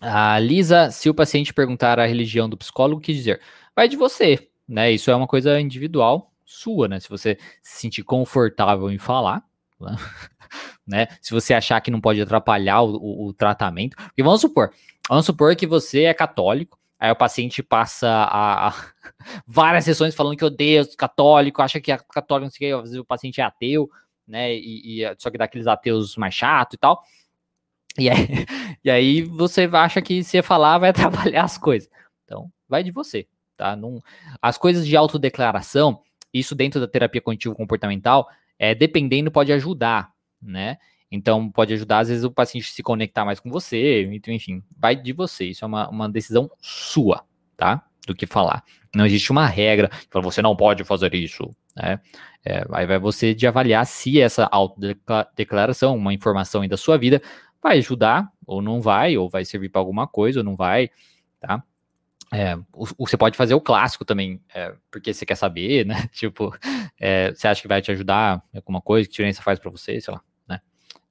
A 0.00 0.38
Lisa, 0.38 0.90
se 0.90 1.10
o 1.10 1.14
paciente 1.14 1.52
perguntar 1.52 1.98
a 1.98 2.06
religião 2.06 2.48
do 2.48 2.56
psicólogo, 2.56 3.00
que 3.00 3.12
dizer? 3.12 3.40
Vai 3.74 3.88
de 3.88 3.96
você, 3.96 4.48
né? 4.68 4.90
Isso 4.90 5.10
é 5.10 5.16
uma 5.16 5.26
coisa 5.26 5.60
individual 5.60 6.32
sua, 6.44 6.88
né? 6.88 7.00
Se 7.00 7.08
você 7.08 7.38
se 7.62 7.80
sentir 7.80 8.02
confortável 8.02 8.90
em 8.90 8.98
falar, 8.98 9.42
né? 9.80 9.96
né? 10.86 11.08
Se 11.20 11.32
você 11.32 11.54
achar 11.54 11.80
que 11.80 11.90
não 11.90 12.00
pode 12.00 12.20
atrapalhar 12.20 12.82
o, 12.82 12.96
o, 12.96 13.26
o 13.28 13.32
tratamento, 13.32 13.96
porque 13.96 14.22
vamos 14.22 14.40
supor, 14.40 14.72
vamos 15.08 15.26
supor 15.26 15.54
que 15.56 15.66
você 15.66 16.04
é 16.04 16.14
católico 16.14 16.78
Aí 16.98 17.10
o 17.10 17.16
paciente 17.16 17.62
passa 17.62 18.08
a, 18.08 18.68
a 18.68 18.74
várias 19.46 19.84
sessões 19.84 20.14
falando 20.14 20.36
que 20.36 20.44
odeia 20.44 20.80
os 20.80 20.96
católicos, 20.96 21.62
acha 21.62 21.80
que 21.80 21.92
é 21.92 21.98
católico 21.98 22.44
não 22.46 22.50
sei 22.50 22.72
o 22.72 22.76
que, 22.76 22.82
às 22.82 22.82
vezes 22.90 22.98
o 22.98 23.04
paciente 23.04 23.40
é 23.40 23.44
ateu, 23.44 23.90
né? 24.26 24.54
E, 24.54 25.02
e 25.02 25.14
só 25.18 25.30
que 25.30 25.36
daqueles 25.36 25.66
ateus 25.66 26.16
mais 26.16 26.34
chato 26.34 26.74
e 26.74 26.78
tal. 26.78 27.02
E 27.98 28.08
aí, 28.08 28.16
e 28.82 28.90
aí 28.90 29.22
você 29.22 29.68
acha 29.72 30.00
que 30.00 30.24
se 30.24 30.40
falar 30.42 30.78
vai 30.78 30.90
atrapalhar 30.90 31.44
as 31.44 31.58
coisas. 31.58 31.90
Então, 32.24 32.50
vai 32.68 32.82
de 32.82 32.90
você, 32.90 33.26
tá? 33.56 33.74
Não, 33.76 34.02
as 34.40 34.58
coisas 34.58 34.86
de 34.86 34.96
autodeclaração, 34.96 36.00
isso 36.32 36.54
dentro 36.54 36.80
da 36.80 36.86
terapia 36.86 37.20
cognitivo 37.20 37.54
comportamental, 37.54 38.28
é, 38.58 38.74
dependendo, 38.74 39.30
pode 39.30 39.52
ajudar, 39.52 40.12
né? 40.40 40.78
Então, 41.10 41.50
pode 41.50 41.72
ajudar, 41.72 42.00
às 42.00 42.08
vezes, 42.08 42.24
o 42.24 42.30
paciente 42.30 42.72
se 42.72 42.82
conectar 42.82 43.24
mais 43.24 43.38
com 43.38 43.50
você, 43.50 44.04
então, 44.12 44.34
enfim, 44.34 44.62
vai 44.76 44.96
de 44.96 45.12
você. 45.12 45.46
Isso 45.46 45.64
é 45.64 45.68
uma, 45.68 45.88
uma 45.88 46.08
decisão 46.08 46.50
sua, 46.60 47.24
tá? 47.56 47.84
Do 48.06 48.14
que 48.14 48.26
falar. 48.26 48.64
Não 48.94 49.06
existe 49.06 49.30
uma 49.30 49.46
regra 49.46 49.90
fala, 50.10 50.24
você 50.24 50.42
não 50.42 50.56
pode 50.56 50.84
fazer 50.84 51.14
isso, 51.14 51.50
né? 51.76 52.00
É, 52.44 52.64
aí 52.72 52.86
vai 52.86 52.98
você 52.98 53.34
de 53.34 53.46
avaliar 53.46 53.84
se 53.86 54.20
essa 54.20 54.48
autodeclaração, 54.50 55.96
uma 55.96 56.14
informação 56.14 56.62
aí 56.62 56.68
da 56.68 56.76
sua 56.76 56.96
vida, 56.96 57.20
vai 57.62 57.78
ajudar 57.78 58.30
ou 58.46 58.62
não 58.62 58.80
vai, 58.80 59.16
ou 59.16 59.28
vai 59.28 59.44
servir 59.44 59.68
para 59.68 59.80
alguma 59.80 60.06
coisa 60.06 60.40
ou 60.40 60.44
não 60.44 60.54
vai, 60.54 60.90
tá? 61.40 61.62
É, 62.32 62.56
você 62.98 63.16
pode 63.16 63.36
fazer 63.36 63.54
o 63.54 63.60
clássico 63.60 64.04
também, 64.04 64.40
é, 64.52 64.74
porque 64.90 65.14
você 65.14 65.24
quer 65.24 65.36
saber, 65.36 65.86
né? 65.86 66.08
Tipo, 66.12 66.54
é, 67.00 67.32
você 67.32 67.46
acha 67.46 67.62
que 67.62 67.68
vai 67.68 67.80
te 67.80 67.90
ajudar 67.92 68.42
alguma 68.54 68.80
coisa, 68.80 69.06
que 69.06 69.12
diferença 69.12 69.42
faz 69.42 69.58
para 69.58 69.70
você, 69.70 70.00
sei 70.00 70.12
lá. 70.12 70.20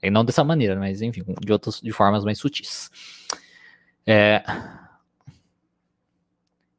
E 0.05 0.11
não 0.11 0.23
dessa 0.23 0.43
maneira, 0.43 0.75
mas 0.75 1.01
enfim, 1.01 1.23
de 1.43 1.51
outras 1.51 1.81
de 1.81 1.91
formas 1.91 2.23
mais 2.23 2.37
sutis. 2.37 2.91
É, 4.05 4.43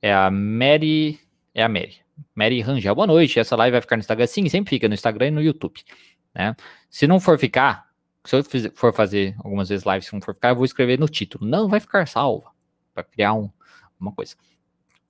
é 0.01 0.15
a 0.15 0.31
Mary. 0.31 1.19
É 1.53 1.65
a 1.65 1.69
Mary. 1.69 1.97
Mary 2.35 2.61
Rangel. 2.61 2.95
Boa 2.95 3.07
noite. 3.07 3.41
Essa 3.41 3.57
live 3.57 3.73
vai 3.73 3.81
ficar 3.81 3.97
no 3.97 4.01
Instagram? 4.01 4.27
Sim, 4.29 4.49
sempre 4.49 4.71
fica 4.71 4.87
no 4.87 4.95
Instagram 4.95 5.27
e 5.27 5.31
no 5.33 5.43
YouTube. 5.43 5.83
Né? 6.33 6.55
Se 6.89 7.09
não 7.09 7.19
for 7.19 7.37
ficar, 7.37 7.89
se 8.25 8.37
eu 8.37 8.45
for 8.75 8.93
fazer 8.95 9.35
algumas 9.39 9.69
vezes 9.69 9.85
live, 9.85 10.05
se 10.05 10.13
não 10.13 10.21
for 10.21 10.33
ficar, 10.33 10.51
eu 10.51 10.57
vou 10.57 10.65
escrever 10.65 10.97
no 10.97 11.09
título. 11.09 11.45
Não 11.45 11.69
vai 11.69 11.81
ficar 11.81 12.07
salva. 12.07 12.53
Para 12.95 13.03
criar 13.03 13.35
um, 13.35 13.51
uma 14.01 14.13
coisa. 14.13 14.37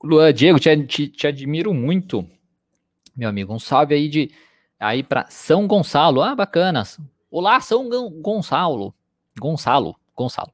Luan, 0.03 0.32
Diego, 0.32 0.59
te, 0.61 0.76
te, 0.84 1.09
te, 1.09 1.26
admiro 1.26 1.72
muito, 1.72 2.28
meu 3.16 3.28
amigo. 3.28 3.53
Um 3.53 3.59
salve 3.59 3.95
aí 3.95 4.09
de 4.09 4.30
aí 4.78 5.03
para 5.03 5.26
São 5.28 5.66
Gonçalo. 5.66 6.22
Ah, 6.22 6.34
bacana. 6.34 6.82
Olá, 7.30 7.61
São 7.61 7.89
Gonçalo. 8.20 8.95
Gonçalo. 9.39 9.97
Gonçalo. 10.16 10.51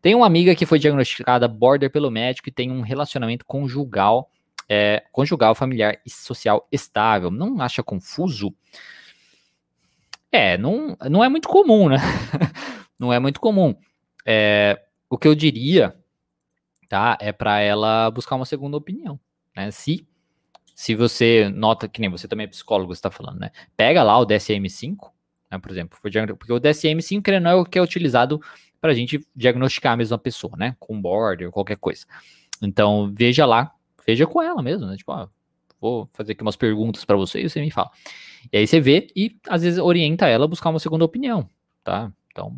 Tem 0.00 0.14
uma 0.14 0.26
amiga 0.26 0.54
que 0.54 0.64
foi 0.64 0.78
diagnosticada 0.78 1.48
border 1.48 1.90
pelo 1.90 2.10
médico 2.10 2.48
e 2.48 2.52
tem 2.52 2.70
um 2.70 2.80
relacionamento 2.80 3.44
conjugal, 3.44 4.30
é, 4.68 5.02
conjugal, 5.10 5.54
familiar 5.54 5.98
e 6.06 6.10
social 6.10 6.68
estável. 6.70 7.30
Não 7.30 7.60
acha 7.60 7.82
confuso? 7.82 8.54
É, 10.30 10.56
não, 10.56 10.96
não 11.10 11.24
é 11.24 11.28
muito 11.28 11.48
comum, 11.48 11.88
né? 11.88 11.96
não 12.96 13.12
é 13.12 13.18
muito 13.18 13.40
comum. 13.40 13.74
É, 14.24 14.80
o 15.08 15.18
que 15.18 15.26
eu 15.26 15.34
diria, 15.34 15.96
tá, 16.90 17.16
é 17.20 17.30
para 17.30 17.60
ela 17.60 18.10
buscar 18.10 18.34
uma 18.34 18.44
segunda 18.44 18.76
opinião, 18.76 19.18
né? 19.56 19.70
Se 19.70 20.06
se 20.74 20.94
você 20.94 21.48
nota 21.50 21.86
que 21.86 22.00
nem 22.00 22.08
você 22.10 22.26
também 22.26 22.44
é 22.44 22.48
psicólogo, 22.48 22.92
está 22.92 23.10
falando, 23.10 23.38
né? 23.38 23.50
Pega 23.76 24.02
lá 24.02 24.18
o 24.18 24.26
DSM-5, 24.26 25.10
né, 25.50 25.58
por 25.58 25.70
exemplo. 25.70 25.98
Porque 26.38 26.52
o 26.52 26.58
DSM-5, 26.58 27.22
querendo 27.22 27.44
não, 27.44 27.50
é 27.50 27.54
o 27.54 27.66
que 27.66 27.78
é 27.78 27.82
utilizado 27.82 28.40
para 28.80 28.90
a 28.90 28.94
gente 28.94 29.20
diagnosticar 29.36 29.92
a 29.92 29.96
mesma 29.96 30.16
pessoa, 30.16 30.56
né? 30.56 30.74
Com 30.80 31.00
border 31.00 31.50
qualquer 31.50 31.76
coisa. 31.76 32.06
Então, 32.62 33.12
veja 33.14 33.44
lá, 33.44 33.74
veja 34.06 34.26
com 34.26 34.40
ela 34.40 34.62
mesmo, 34.62 34.86
né? 34.86 34.96
Tipo, 34.96 35.12
ó, 35.12 35.28
vou 35.78 36.08
fazer 36.14 36.32
aqui 36.32 36.42
umas 36.42 36.56
perguntas 36.56 37.04
para 37.04 37.16
você 37.16 37.42
e 37.42 37.48
você 37.50 37.60
me 37.60 37.70
fala. 37.70 37.90
E 38.50 38.56
aí 38.56 38.66
você 38.66 38.80
vê 38.80 39.06
e 39.14 39.38
às 39.48 39.62
vezes 39.62 39.78
orienta 39.78 40.28
ela 40.28 40.46
a 40.46 40.48
buscar 40.48 40.70
uma 40.70 40.78
segunda 40.78 41.04
opinião, 41.04 41.46
tá? 41.84 42.10
Então, 42.32 42.56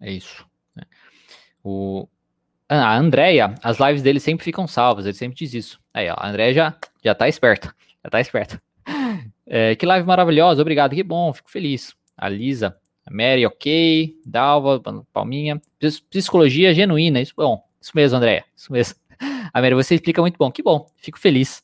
é 0.00 0.10
isso. 0.10 0.44
Né? 0.74 0.82
O, 1.62 2.08
a 2.78 2.96
Andrea, 2.96 3.54
as 3.62 3.78
lives 3.78 4.02
dele 4.02 4.20
sempre 4.20 4.44
ficam 4.44 4.66
salvas, 4.66 5.04
ele 5.04 5.14
sempre 5.14 5.36
diz 5.36 5.52
isso. 5.54 5.80
Aí, 5.92 6.08
ó, 6.08 6.14
a 6.16 6.28
Andrea 6.28 6.52
já, 6.54 6.74
já 7.04 7.14
tá 7.14 7.28
esperta, 7.28 7.74
já 8.04 8.10
tá 8.10 8.20
esperta. 8.20 8.60
É, 9.44 9.76
que 9.76 9.84
live 9.84 10.06
maravilhosa, 10.06 10.62
obrigado, 10.62 10.94
que 10.94 11.02
bom, 11.02 11.30
fico 11.30 11.50
feliz. 11.50 11.94
A 12.16 12.26
Lisa, 12.26 12.74
a 13.04 13.10
Mary, 13.12 13.44
ok. 13.44 14.16
Dalva, 14.24 14.80
Palminha. 15.12 15.60
Psicologia 16.08 16.72
genuína, 16.72 17.20
isso 17.20 17.34
bom. 17.36 17.62
Isso 17.78 17.92
mesmo, 17.94 18.16
Andréia, 18.16 18.46
isso 18.56 18.72
mesmo. 18.72 18.94
A 19.52 19.60
Mary, 19.60 19.74
você 19.74 19.96
explica 19.96 20.22
muito 20.22 20.38
bom, 20.38 20.50
que 20.50 20.62
bom, 20.62 20.86
fico 20.96 21.18
feliz 21.18 21.62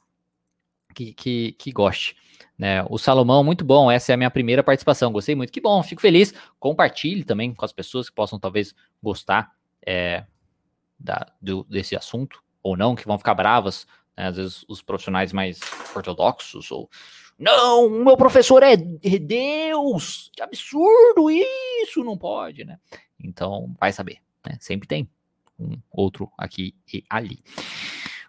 que, 0.95 1.15
que, 1.15 1.53
que 1.53 1.73
goste. 1.73 2.17
Né? 2.59 2.85
O 2.91 2.99
Salomão, 2.99 3.45
muito 3.45 3.65
bom, 3.65 3.91
essa 3.91 4.13
é 4.13 4.15
a 4.15 4.17
minha 4.17 4.31
primeira 4.31 4.65
participação, 4.65 5.13
gostei 5.13 5.37
muito, 5.37 5.53
que 5.53 5.61
bom, 5.61 5.81
fico 5.83 6.03
feliz. 6.03 6.35
Compartilhe 6.59 7.23
também 7.23 7.55
com 7.55 7.65
as 7.65 7.73
pessoas 7.73 8.11
que 8.11 8.15
possam 8.15 8.39
talvez 8.39 8.75
gostar 9.01 9.53
é, 9.87 10.25
da, 10.99 11.27
do, 11.41 11.65
desse 11.65 11.97
assunto, 11.97 12.43
ou 12.63 12.77
não, 12.77 12.95
que 12.95 13.07
vão 13.07 13.19
ficar 13.19 13.35
bravas, 13.35 13.87
né? 14.17 14.27
às 14.27 14.37
vezes 14.37 14.65
os 14.69 14.83
profissionais 14.83 15.33
mais 15.33 15.61
ortodoxos 15.95 16.71
ou 16.71 16.91
não, 17.39 17.89
meu 17.89 18.17
professor 18.17 18.65
é 18.65 18.77
Deus! 18.77 20.29
Que 20.35 20.43
absurdo 20.43 21.31
isso! 21.31 22.03
Não 22.03 22.19
pode, 22.19 22.65
né? 22.65 22.81
Então, 23.23 23.77
vai 23.79 23.93
saber, 23.93 24.19
né? 24.45 24.57
Sempre 24.59 24.89
tem 24.89 25.09
um 25.57 25.79
outro 25.89 26.31
aqui 26.37 26.75
e 26.93 27.05
ali. 27.09 27.39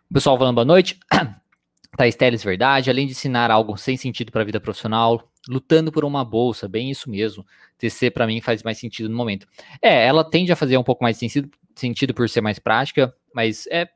O 0.09 0.13
pessoal 0.13 0.37
falando 0.37 0.55
boa 0.55 0.65
noite. 0.65 0.99
Thaís 1.97 2.15
Teles, 2.15 2.43
verdade. 2.43 2.91
Além 2.91 3.07
de 3.07 3.13
ensinar 3.13 3.49
algo 3.49 3.75
sem 3.77 3.97
sentido 3.97 4.31
para 4.31 4.43
a 4.43 4.45
vida 4.45 4.59
profissional, 4.59 5.27
lutando 5.47 5.91
por 5.91 6.05
uma 6.05 6.23
bolsa, 6.23 6.67
bem 6.67 6.91
isso 6.91 7.09
mesmo. 7.09 7.43
TC 7.79 8.11
para 8.11 8.27
mim 8.27 8.41
faz 8.41 8.61
mais 8.61 8.77
sentido 8.77 9.09
no 9.09 9.17
momento. 9.17 9.47
É, 9.81 10.05
ela 10.05 10.23
tende 10.23 10.51
a 10.51 10.55
fazer 10.55 10.77
um 10.77 10.83
pouco 10.83 11.03
mais 11.03 11.17
sentido, 11.17 11.49
sentido 11.79 12.13
por 12.13 12.29
ser 12.29 12.41
mais 12.41 12.59
prática, 12.59 13.13
mas 13.33 13.65
é 13.67 13.87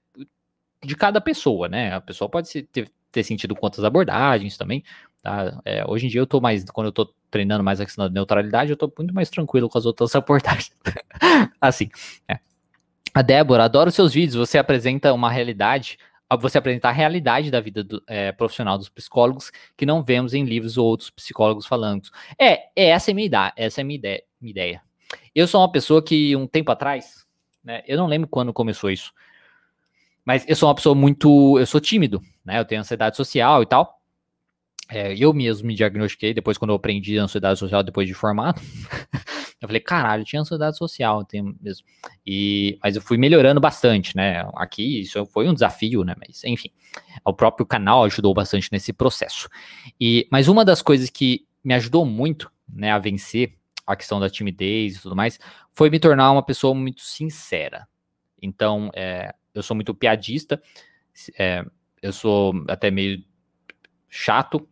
de 0.84 0.96
cada 0.96 1.22
pessoa, 1.22 1.68
né? 1.70 1.94
A 1.94 2.02
pessoa 2.02 2.30
pode 2.30 2.64
ter, 2.64 2.92
ter 3.12 3.24
sentido 3.24 3.56
outras 3.62 3.86
abordagens 3.86 4.58
também. 4.58 4.84
Tá? 5.22 5.62
É, 5.64 5.86
hoje 5.88 6.08
em 6.08 6.10
dia 6.10 6.20
eu 6.20 6.28
tô 6.28 6.42
mais, 6.42 6.66
quando 6.66 6.88
eu 6.88 6.92
tô 6.92 7.14
treinando 7.32 7.64
mais 7.64 7.80
a 7.80 7.86
questão 7.86 8.06
da 8.06 8.14
neutralidade, 8.14 8.72
eu 8.72 8.78
tô 8.78 8.92
muito 8.98 9.14
mais 9.14 9.30
tranquilo 9.30 9.70
com 9.70 9.78
as 9.78 9.86
outras 9.86 10.14
abordagens. 10.16 10.76
assim, 11.62 11.90
é. 12.28 12.40
A 13.14 13.22
Débora, 13.22 13.66
adoro 13.66 13.92
seus 13.92 14.14
vídeos, 14.14 14.36
você 14.36 14.58
apresenta 14.58 15.14
uma 15.14 15.32
realidade, 15.32 16.00
você 16.40 16.58
apresenta 16.58 16.90
a 16.90 16.92
realidade 16.92 17.52
da 17.52 17.62
vida 17.62 17.84
do, 17.84 18.04
é, 18.08 18.32
profissional 18.32 18.76
dos 18.76 18.90
psicólogos 18.90 19.52
que 19.78 19.86
não 19.86 20.04
vemos 20.04 20.34
em 20.34 20.44
livros 20.44 20.78
ou 20.78 20.88
outros 20.88 21.12
psicólogos 21.12 21.68
falando. 21.68 22.10
É, 22.40 22.70
é 22.76 22.90
essa 22.90 23.12
é 23.12 23.14
a 23.14 23.16
minha 23.16 23.28
ideia, 23.28 23.54
essa 23.56 23.82
é 23.82 23.84
a 23.84 23.86
minha 23.86 24.20
ideia. 24.42 24.82
Eu 25.36 25.48
sou 25.48 25.62
uma 25.62 25.72
pessoa 25.72 26.04
que 26.04 26.36
um 26.36 26.48
tempo 26.48 26.72
atrás, 26.72 27.23
né, 27.64 27.84
eu 27.88 27.98
não 27.98 28.08
lembro 28.08 28.28
quando 28.28 28.52
começou 28.54 28.92
isso, 28.92 29.14
mas 30.26 30.46
eu 30.48 30.56
sou 30.56 30.70
uma 30.70 30.76
pessoa 30.76 30.96
muito. 30.96 31.60
Eu 31.60 31.66
sou 31.66 31.82
tímido, 31.82 32.22
né? 32.46 32.60
Eu 32.60 32.66
tenho 32.66 32.82
ansiedade 32.82 33.18
social 33.18 33.62
e 33.62 33.66
tal. 33.66 34.00
É, 34.90 35.16
eu 35.18 35.34
mesmo 35.34 35.68
me 35.68 35.76
diagnostiquei 35.76 36.34
depois, 36.34 36.58
quando 36.58 36.72
eu 36.72 36.76
aprendi 36.76 37.18
ansiedade 37.18 37.58
social 37.60 37.84
depois 37.84 38.08
de 38.08 38.14
formado. 38.14 38.62
eu 39.60 39.68
falei, 39.68 39.80
caralho, 39.80 40.22
eu 40.22 40.26
tinha 40.26 40.42
ansiedade 40.42 40.78
social, 40.78 41.20
eu 41.20 41.26
tenho 41.26 41.56
mesmo. 41.60 41.86
E, 42.26 42.78
mas 42.82 42.96
eu 42.96 43.02
fui 43.02 43.18
melhorando 43.18 43.60
bastante, 43.60 44.16
né? 44.16 44.48
Aqui 44.56 45.02
isso 45.02 45.26
foi 45.28 45.48
um 45.48 45.54
desafio, 45.54 46.04
né? 46.04 46.16
Mas 46.20 46.44
enfim, 46.44 46.70
o 47.26 47.34
próprio 47.34 47.66
canal 47.66 48.04
ajudou 48.04 48.34
bastante 48.34 48.70
nesse 48.72 48.94
processo. 48.94 49.50
E, 50.00 50.28
mas 50.32 50.48
uma 50.48 50.64
das 50.64 50.82
coisas 50.82 51.10
que 51.10 51.46
me 51.64 51.74
ajudou 51.74 52.06
muito, 52.06 52.52
né, 52.68 52.92
a 52.92 53.00
vencer 53.00 53.56
a 53.86 53.96
questão 53.96 54.20
da 54.20 54.30
timidez 54.30 54.96
e 54.96 55.02
tudo 55.02 55.16
mais, 55.16 55.40
foi 55.74 55.90
me 55.90 56.00
tornar 56.00 56.32
uma 56.32 56.44
pessoa 56.44 56.74
muito 56.74 57.02
sincera. 57.02 57.88
Então, 58.42 58.92
é, 58.94 59.34
eu 59.54 59.64
sou 59.64 59.76
muito 59.76 59.94
piadista, 59.94 60.62
é, 61.38 61.64
eu 62.02 62.12
sou 62.12 62.54
até 62.68 62.92
meio 62.92 63.24
chato. 64.10 64.68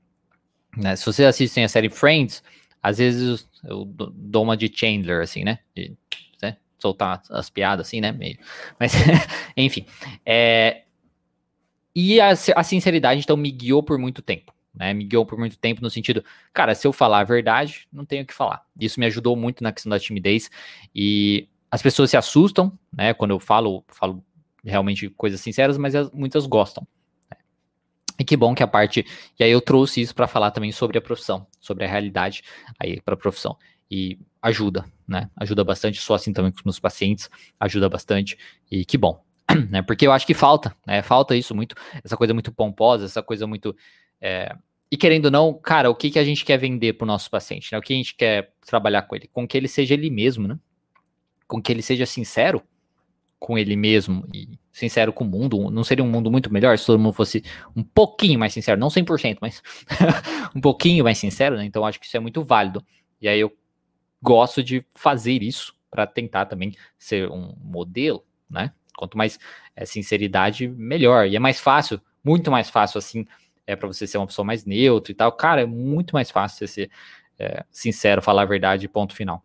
Né? 0.78 0.96
Se 0.96 1.06
vocês 1.06 1.28
assistem 1.28 1.64
a 1.64 1.70
série 1.70 1.90
Friends, 1.90 2.44
às 2.82 2.98
vezes 2.98 3.48
eu 3.64 3.86
dou 3.86 4.44
uma 4.44 4.58
de 4.58 4.72
Chandler, 4.74 5.22
assim, 5.22 5.44
né? 5.44 5.60
De, 5.76 5.96
né? 6.42 6.58
soltar 6.80 7.22
as 7.30 7.50
piadas 7.50 7.88
assim, 7.88 8.02
né? 8.02 8.12
Meio. 8.12 8.38
Mas, 8.80 8.94
enfim. 9.56 9.86
É, 10.26 10.84
e 11.96 12.20
a, 12.22 12.30
a 12.30 12.64
sinceridade, 12.64 13.22
então, 13.22 13.38
me 13.38 13.52
guiou 13.52 13.84
por 13.84 13.98
muito 13.98 14.22
tempo. 14.22 14.54
Né, 14.74 14.94
me 14.94 15.04
guiou 15.04 15.26
por 15.26 15.38
muito 15.38 15.58
tempo 15.58 15.82
no 15.82 15.90
sentido, 15.90 16.24
cara, 16.54 16.74
se 16.74 16.88
eu 16.88 16.94
falar 16.94 17.20
a 17.20 17.24
verdade, 17.26 17.88
não 17.92 18.06
tenho 18.06 18.24
o 18.24 18.26
que 18.26 18.34
falar. 18.34 18.64
Isso 18.80 19.00
me 19.00 19.06
ajudou 19.06 19.36
muito 19.36 19.62
na 19.62 19.74
questão 19.74 19.90
da 19.90 20.00
timidez 20.00 20.50
e 20.96 21.50
as 21.70 21.82
pessoas 21.82 22.10
se 22.10 22.16
assustam, 22.16 22.72
né, 22.92 23.14
quando 23.14 23.32
eu 23.32 23.40
falo, 23.40 23.84
falo 23.90 24.24
realmente 24.64 25.10
coisas 25.10 25.42
sinceras, 25.42 25.78
mas 25.78 25.94
muitas 26.14 26.46
gostam. 26.46 26.88
Né? 27.30 27.38
E 28.20 28.24
que 28.24 28.38
bom 28.38 28.56
que 28.56 28.64
a 28.64 28.68
parte, 28.68 29.06
e 29.38 29.44
aí 29.44 29.52
eu 29.52 29.60
trouxe 29.60 30.00
isso 30.00 30.16
para 30.16 30.28
falar 30.28 30.52
também 30.52 30.72
sobre 30.72 30.98
a 30.98 31.02
profissão, 31.02 31.46
sobre 31.60 31.84
a 31.84 31.88
realidade 31.88 32.42
aí 32.80 33.02
para 33.02 33.16
a 33.16 33.18
profissão 33.18 33.58
e 33.92 34.18
ajuda, 34.42 34.86
né? 35.06 35.30
Ajuda 35.36 35.66
bastante, 35.66 36.00
sou 36.00 36.16
assim 36.16 36.32
também 36.32 36.52
com 36.52 36.60
os 36.60 36.64
meus 36.64 36.80
pacientes, 36.80 37.30
ajuda 37.60 37.90
bastante 37.90 38.38
e 38.72 38.86
que 38.86 38.98
bom, 38.98 39.22
né? 39.70 39.82
Porque 39.82 40.08
eu 40.08 40.14
acho 40.14 40.26
que 40.26 40.34
falta, 40.34 40.74
né? 40.88 41.02
Falta 41.02 41.36
isso 41.36 41.54
muito, 41.54 41.76
essa 42.04 42.16
coisa 42.16 42.34
muito 42.34 42.52
pomposa, 42.54 43.06
essa 43.06 43.22
coisa 43.22 43.46
muito. 43.46 43.76
É... 44.22 44.56
E 44.92 44.98
querendo 44.98 45.26
ou 45.26 45.32
não, 45.32 45.54
cara, 45.54 45.90
o 45.90 45.96
que, 45.96 46.12
que 46.12 46.20
a 46.20 46.24
gente 46.24 46.44
quer 46.44 46.58
vender 46.58 46.94
para 46.94 47.06
o 47.06 47.08
nosso 47.08 47.30
paciente, 47.30 47.72
né? 47.72 47.78
O 47.78 47.82
que 47.82 47.94
a 47.94 47.96
gente 47.96 48.14
quer 48.16 48.54
trabalhar 48.66 49.04
com 49.04 49.16
ele? 49.16 49.30
Com 49.32 49.48
que 49.48 49.58
ele 49.58 49.68
seja 49.68 49.94
ele 49.94 50.10
mesmo, 50.10 50.48
né? 50.48 50.60
Com 51.48 51.62
que 51.62 51.72
ele 51.72 51.82
seja 51.82 52.06
sincero 52.06 52.62
com 53.40 53.58
ele 53.58 53.76
mesmo 53.76 54.24
e 54.32 54.60
sincero 54.72 55.12
com 55.12 55.24
o 55.24 55.28
mundo. 55.28 55.72
Não 55.72 55.84
seria 55.84 56.04
um 56.04 56.10
mundo 56.10 56.30
muito 56.30 56.54
melhor 56.54 56.78
se 56.78 56.86
todo 56.86 57.00
mundo 57.00 57.14
fosse 57.14 57.44
um 57.76 57.84
pouquinho 57.84 58.40
mais 58.40 58.54
sincero, 58.54 58.80
não 58.80 58.88
100%, 58.90 59.40
mas 59.42 59.64
um 60.56 60.62
pouquinho 60.62 61.04
mais 61.04 61.18
sincero, 61.18 61.58
né? 61.58 61.66
Então 61.66 61.84
acho 61.84 62.00
que 62.00 62.06
isso 62.06 62.16
é 62.16 62.20
muito 62.20 62.44
válido. 62.44 62.86
E 63.20 63.28
aí 63.28 63.40
eu 63.40 63.52
gosto 64.22 64.64
de 64.64 64.86
fazer 64.94 65.42
isso 65.42 65.74
para 65.90 66.06
tentar 66.06 66.46
também 66.46 66.76
ser 67.00 67.30
um 67.30 67.56
modelo, 67.60 68.24
né? 68.50 68.72
Quanto 68.96 69.18
mais 69.18 69.40
é, 69.76 69.86
sinceridade, 69.86 70.68
melhor. 70.68 71.28
E 71.28 71.36
é 71.36 71.40
mais 71.40 71.60
fácil, 71.60 72.00
muito 72.24 72.52
mais 72.52 72.70
fácil 72.70 73.00
assim, 73.00 73.26
é 73.66 73.76
para 73.76 73.88
você 73.88 74.06
ser 74.06 74.18
uma 74.18 74.28
pessoa 74.28 74.46
mais 74.46 74.66
neutra 74.66 75.12
e 75.12 75.16
tal. 75.16 75.32
Cara, 75.32 75.62
é 75.62 75.66
muito 75.66 76.14
mais 76.14 76.30
fácil 76.32 76.60
você 76.60 76.68
ser 76.68 76.92
é, 77.40 77.66
sincero, 77.72 78.22
falar 78.22 78.44
a 78.44 78.46
verdade, 78.46 78.88
ponto 78.88 79.16
final. 79.16 79.44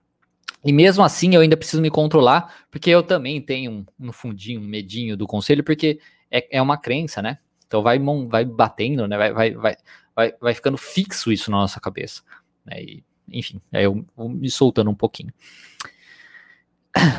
E 0.65 0.73
mesmo 0.73 1.05
assim, 1.05 1.35
eu 1.35 1.41
ainda 1.41 1.57
preciso 1.57 1.81
me 1.81 1.91
controlar, 1.91 2.67
porque 2.71 2.91
eu 2.91 3.03
também 3.03 3.41
tenho 3.41 3.71
um, 3.71 4.09
um 4.09 4.13
fundinho, 4.13 4.61
um 4.61 4.65
medinho 4.65 5.17
do 5.17 5.27
conselho, 5.27 5.63
porque 5.63 6.01
é, 6.31 6.59
é 6.59 6.63
uma 6.63 6.77
crença, 6.77 7.23
né? 7.23 7.39
Então 7.67 7.83
vai, 7.83 7.99
vai 8.29 8.45
batendo, 8.45 9.07
né? 9.07 9.17
Vai, 9.17 9.33
vai, 9.33 9.55
vai, 9.55 9.77
vai, 10.15 10.35
vai 10.41 10.55
ficando 10.55 10.77
fixo 10.77 11.31
isso 11.31 11.51
na 11.51 11.59
nossa 11.59 11.81
cabeça. 11.81 12.23
Né? 12.65 12.83
E 12.83 13.05
enfim, 13.29 13.61
aí 13.73 13.85
eu 13.85 14.05
vou 14.17 14.29
me 14.29 14.49
soltando 14.51 14.91
um 14.91 14.95
pouquinho. 14.95 15.33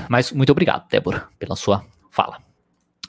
Mas 0.10 0.32
muito 0.32 0.52
obrigado, 0.52 0.88
Débora, 0.90 1.28
pela 1.38 1.56
sua 1.56 1.86
fala. 2.10 2.42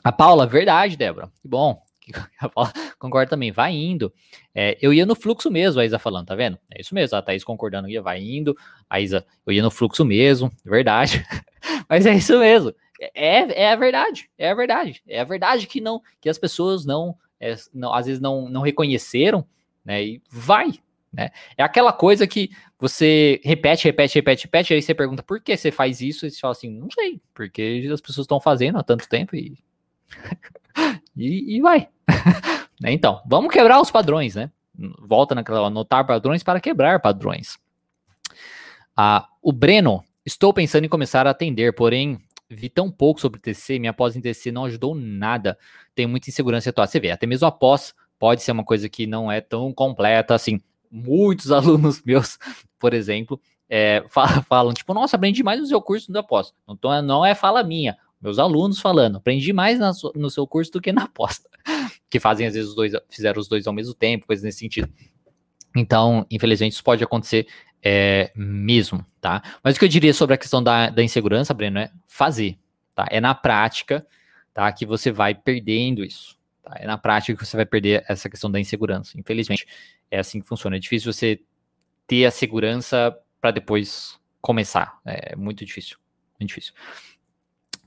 A 0.02 0.12
Paula, 0.12 0.46
verdade, 0.46 0.96
Débora. 0.96 1.30
Que 1.40 1.48
bom. 1.48 1.82
A 2.38 2.48
Paula 2.48 2.72
concorda 2.98 3.30
também, 3.30 3.50
vai 3.50 3.72
indo. 3.72 4.12
É, 4.54 4.76
eu 4.80 4.92
ia 4.92 5.06
no 5.06 5.14
fluxo 5.14 5.50
mesmo, 5.50 5.80
a 5.80 5.84
Isa 5.84 5.98
falando, 5.98 6.26
tá 6.26 6.34
vendo? 6.34 6.58
É 6.70 6.80
isso 6.80 6.94
mesmo, 6.94 7.16
a 7.16 7.22
Thaís 7.22 7.44
concordando, 7.44 7.88
ia, 7.88 8.02
vai 8.02 8.20
indo. 8.20 8.56
A 8.88 9.00
Isa, 9.00 9.24
eu 9.46 9.52
ia 9.52 9.62
no 9.62 9.70
fluxo 9.70 10.04
mesmo, 10.04 10.50
verdade. 10.64 11.24
Mas 11.88 12.06
é 12.06 12.14
isso 12.14 12.38
mesmo. 12.38 12.74
É, 13.14 13.62
é 13.62 13.72
a 13.72 13.76
verdade, 13.76 14.28
é 14.36 14.50
a 14.50 14.54
verdade. 14.54 15.02
É 15.06 15.20
a 15.20 15.24
verdade 15.24 15.66
que 15.66 15.80
não, 15.80 16.02
que 16.20 16.28
as 16.28 16.38
pessoas 16.38 16.84
não, 16.84 17.16
é, 17.40 17.54
não 17.72 17.94
às 17.94 18.06
vezes 18.06 18.20
não, 18.20 18.48
não 18.48 18.62
reconheceram, 18.62 19.46
né? 19.84 20.02
E 20.02 20.22
vai, 20.30 20.72
né? 21.12 21.30
É 21.56 21.62
aquela 21.62 21.92
coisa 21.92 22.26
que 22.26 22.50
você 22.78 23.40
repete, 23.44 23.84
repete, 23.84 24.16
repete, 24.16 24.44
repete, 24.44 24.74
aí 24.74 24.82
você 24.82 24.94
pergunta 24.94 25.22
por 25.22 25.40
que 25.40 25.56
você 25.56 25.70
faz 25.70 26.00
isso, 26.00 26.26
e 26.26 26.30
você 26.30 26.38
fala 26.38 26.52
assim, 26.52 26.70
não 26.70 26.90
sei, 26.90 27.20
porque 27.34 27.88
as 27.92 28.00
pessoas 28.00 28.24
estão 28.24 28.40
fazendo 28.40 28.78
há 28.78 28.82
tanto 28.82 29.08
tempo 29.08 29.34
e. 29.34 29.58
e, 31.16 31.56
e, 31.56 31.60
vai. 31.60 31.88
Né? 32.80 32.92
então, 32.92 33.20
vamos 33.26 33.52
quebrar 33.52 33.80
os 33.80 33.90
padrões, 33.90 34.34
né? 34.34 34.50
Volta 35.00 35.34
naquela, 35.34 35.66
anotar 35.66 36.06
padrões 36.06 36.42
para 36.42 36.60
quebrar 36.60 37.00
padrões. 37.00 37.58
Ah, 38.96 39.28
o 39.42 39.52
Breno, 39.52 40.04
estou 40.24 40.52
pensando 40.52 40.84
em 40.84 40.88
começar 40.88 41.26
a 41.26 41.30
atender, 41.30 41.74
porém 41.74 42.18
vi 42.48 42.68
tão 42.68 42.90
pouco 42.90 43.20
sobre 43.20 43.40
TC, 43.40 43.78
minha 43.78 43.92
pós 43.92 44.16
em 44.16 44.20
TC 44.20 44.50
não 44.52 44.64
ajudou 44.64 44.94
nada. 44.94 45.58
Tenho 45.94 46.08
muita 46.08 46.30
insegurança 46.30 46.70
atual. 46.70 46.86
Você 46.86 47.00
vê, 47.00 47.10
até 47.10 47.26
mesmo 47.26 47.46
após 47.46 47.94
pode 48.18 48.42
ser 48.42 48.52
uma 48.52 48.64
coisa 48.64 48.88
que 48.88 49.06
não 49.06 49.30
é 49.30 49.40
tão 49.40 49.72
completa 49.72 50.34
assim 50.34 50.60
muitos 50.90 51.50
alunos 51.52 52.02
meus, 52.04 52.38
por 52.78 52.94
exemplo, 52.94 53.40
é, 53.68 54.04
falam, 54.48 54.72
tipo, 54.72 54.94
nossa, 54.94 55.16
aprendi 55.16 55.42
mais 55.42 55.60
no 55.60 55.66
seu 55.66 55.80
curso 55.80 56.10
do 56.10 56.18
aposta. 56.18 56.56
Então 56.68 57.02
não 57.02 57.24
é 57.24 57.34
fala 57.34 57.62
minha, 57.62 57.96
meus 58.20 58.38
alunos 58.38 58.80
falando, 58.80 59.18
aprendi 59.18 59.52
mais 59.52 59.78
na, 59.78 59.92
no 60.14 60.30
seu 60.30 60.46
curso 60.46 60.72
do 60.72 60.80
que 60.80 60.92
na 60.92 61.04
aposta. 61.04 61.48
Que 62.10 62.18
fazem, 62.18 62.46
às 62.46 62.54
vezes, 62.54 62.70
os 62.70 62.76
dois, 62.76 62.92
fizeram 63.10 63.40
os 63.40 63.48
dois 63.48 63.66
ao 63.66 63.72
mesmo 63.72 63.94
tempo, 63.94 64.26
coisas 64.26 64.44
nesse 64.44 64.58
sentido. 64.58 64.88
Então, 65.76 66.26
infelizmente, 66.30 66.72
isso 66.72 66.84
pode 66.84 67.04
acontecer 67.04 67.46
é, 67.82 68.32
mesmo, 68.34 69.04
tá? 69.20 69.42
Mas 69.62 69.76
o 69.76 69.78
que 69.78 69.84
eu 69.84 69.88
diria 69.88 70.12
sobre 70.14 70.34
a 70.34 70.38
questão 70.38 70.62
da, 70.62 70.90
da 70.90 71.02
insegurança, 71.02 71.54
Breno, 71.54 71.78
é 71.78 71.90
fazer, 72.06 72.58
tá? 72.94 73.06
É 73.10 73.20
na 73.20 73.34
prática, 73.34 74.06
tá? 74.52 74.70
Que 74.72 74.84
você 74.84 75.12
vai 75.12 75.34
perdendo 75.34 76.04
isso. 76.04 76.38
Tá? 76.62 76.76
É 76.76 76.86
na 76.86 76.98
prática 76.98 77.36
que 77.36 77.46
você 77.46 77.56
vai 77.56 77.66
perder 77.66 78.04
essa 78.08 78.28
questão 78.28 78.50
da 78.50 78.58
insegurança, 78.58 79.18
infelizmente. 79.18 79.66
É 80.10 80.18
assim 80.18 80.40
que 80.40 80.46
funciona. 80.48 80.76
É 80.76 80.78
difícil 80.78 81.12
você 81.12 81.40
ter 82.06 82.24
a 82.24 82.30
segurança 82.30 83.16
para 83.40 83.50
depois 83.50 84.18
começar. 84.40 84.98
É 85.04 85.36
muito 85.36 85.64
difícil. 85.64 85.96
Muito 86.40 86.48
difícil. 86.48 86.72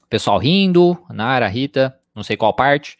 Pessoal 0.10 0.38
rindo, 0.38 1.02
Nara, 1.10 1.48
Rita, 1.48 1.98
não 2.14 2.24
sei 2.24 2.36
qual 2.36 2.54
parte? 2.54 2.98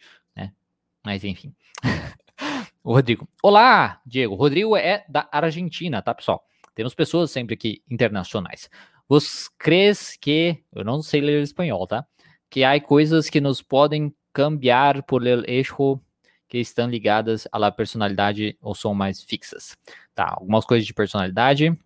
Mas 1.04 1.24
enfim. 1.24 1.54
o 2.82 2.94
Rodrigo. 2.94 3.28
Olá, 3.42 4.00
Diego. 4.06 4.34
Rodrigo 4.34 4.76
é 4.76 5.04
da 5.08 5.28
Argentina, 5.32 6.00
tá, 6.00 6.14
pessoal? 6.14 6.44
Temos 6.74 6.94
pessoas 6.94 7.30
sempre 7.30 7.54
aqui 7.54 7.82
internacionais. 7.90 8.70
Você 9.08 9.48
crês 9.58 10.16
que, 10.16 10.62
eu 10.72 10.84
não 10.84 11.02
sei 11.02 11.20
ler 11.20 11.42
espanhol, 11.42 11.86
tá? 11.86 12.06
Que 12.48 12.64
há 12.64 12.80
coisas 12.80 13.28
que 13.28 13.40
nos 13.40 13.60
podem 13.60 14.14
cambiar 14.32 15.02
por 15.02 15.26
el 15.26 15.44
eixo 15.46 16.00
que 16.48 16.58
estão 16.58 16.88
ligadas 16.88 17.48
à 17.50 17.70
personalidade 17.72 18.56
ou 18.60 18.74
são 18.74 18.94
mais 18.94 19.22
fixas. 19.22 19.76
Tá, 20.14 20.34
algumas 20.38 20.64
coisas 20.64 20.86
de 20.86 20.94
personalidade, 20.94 21.76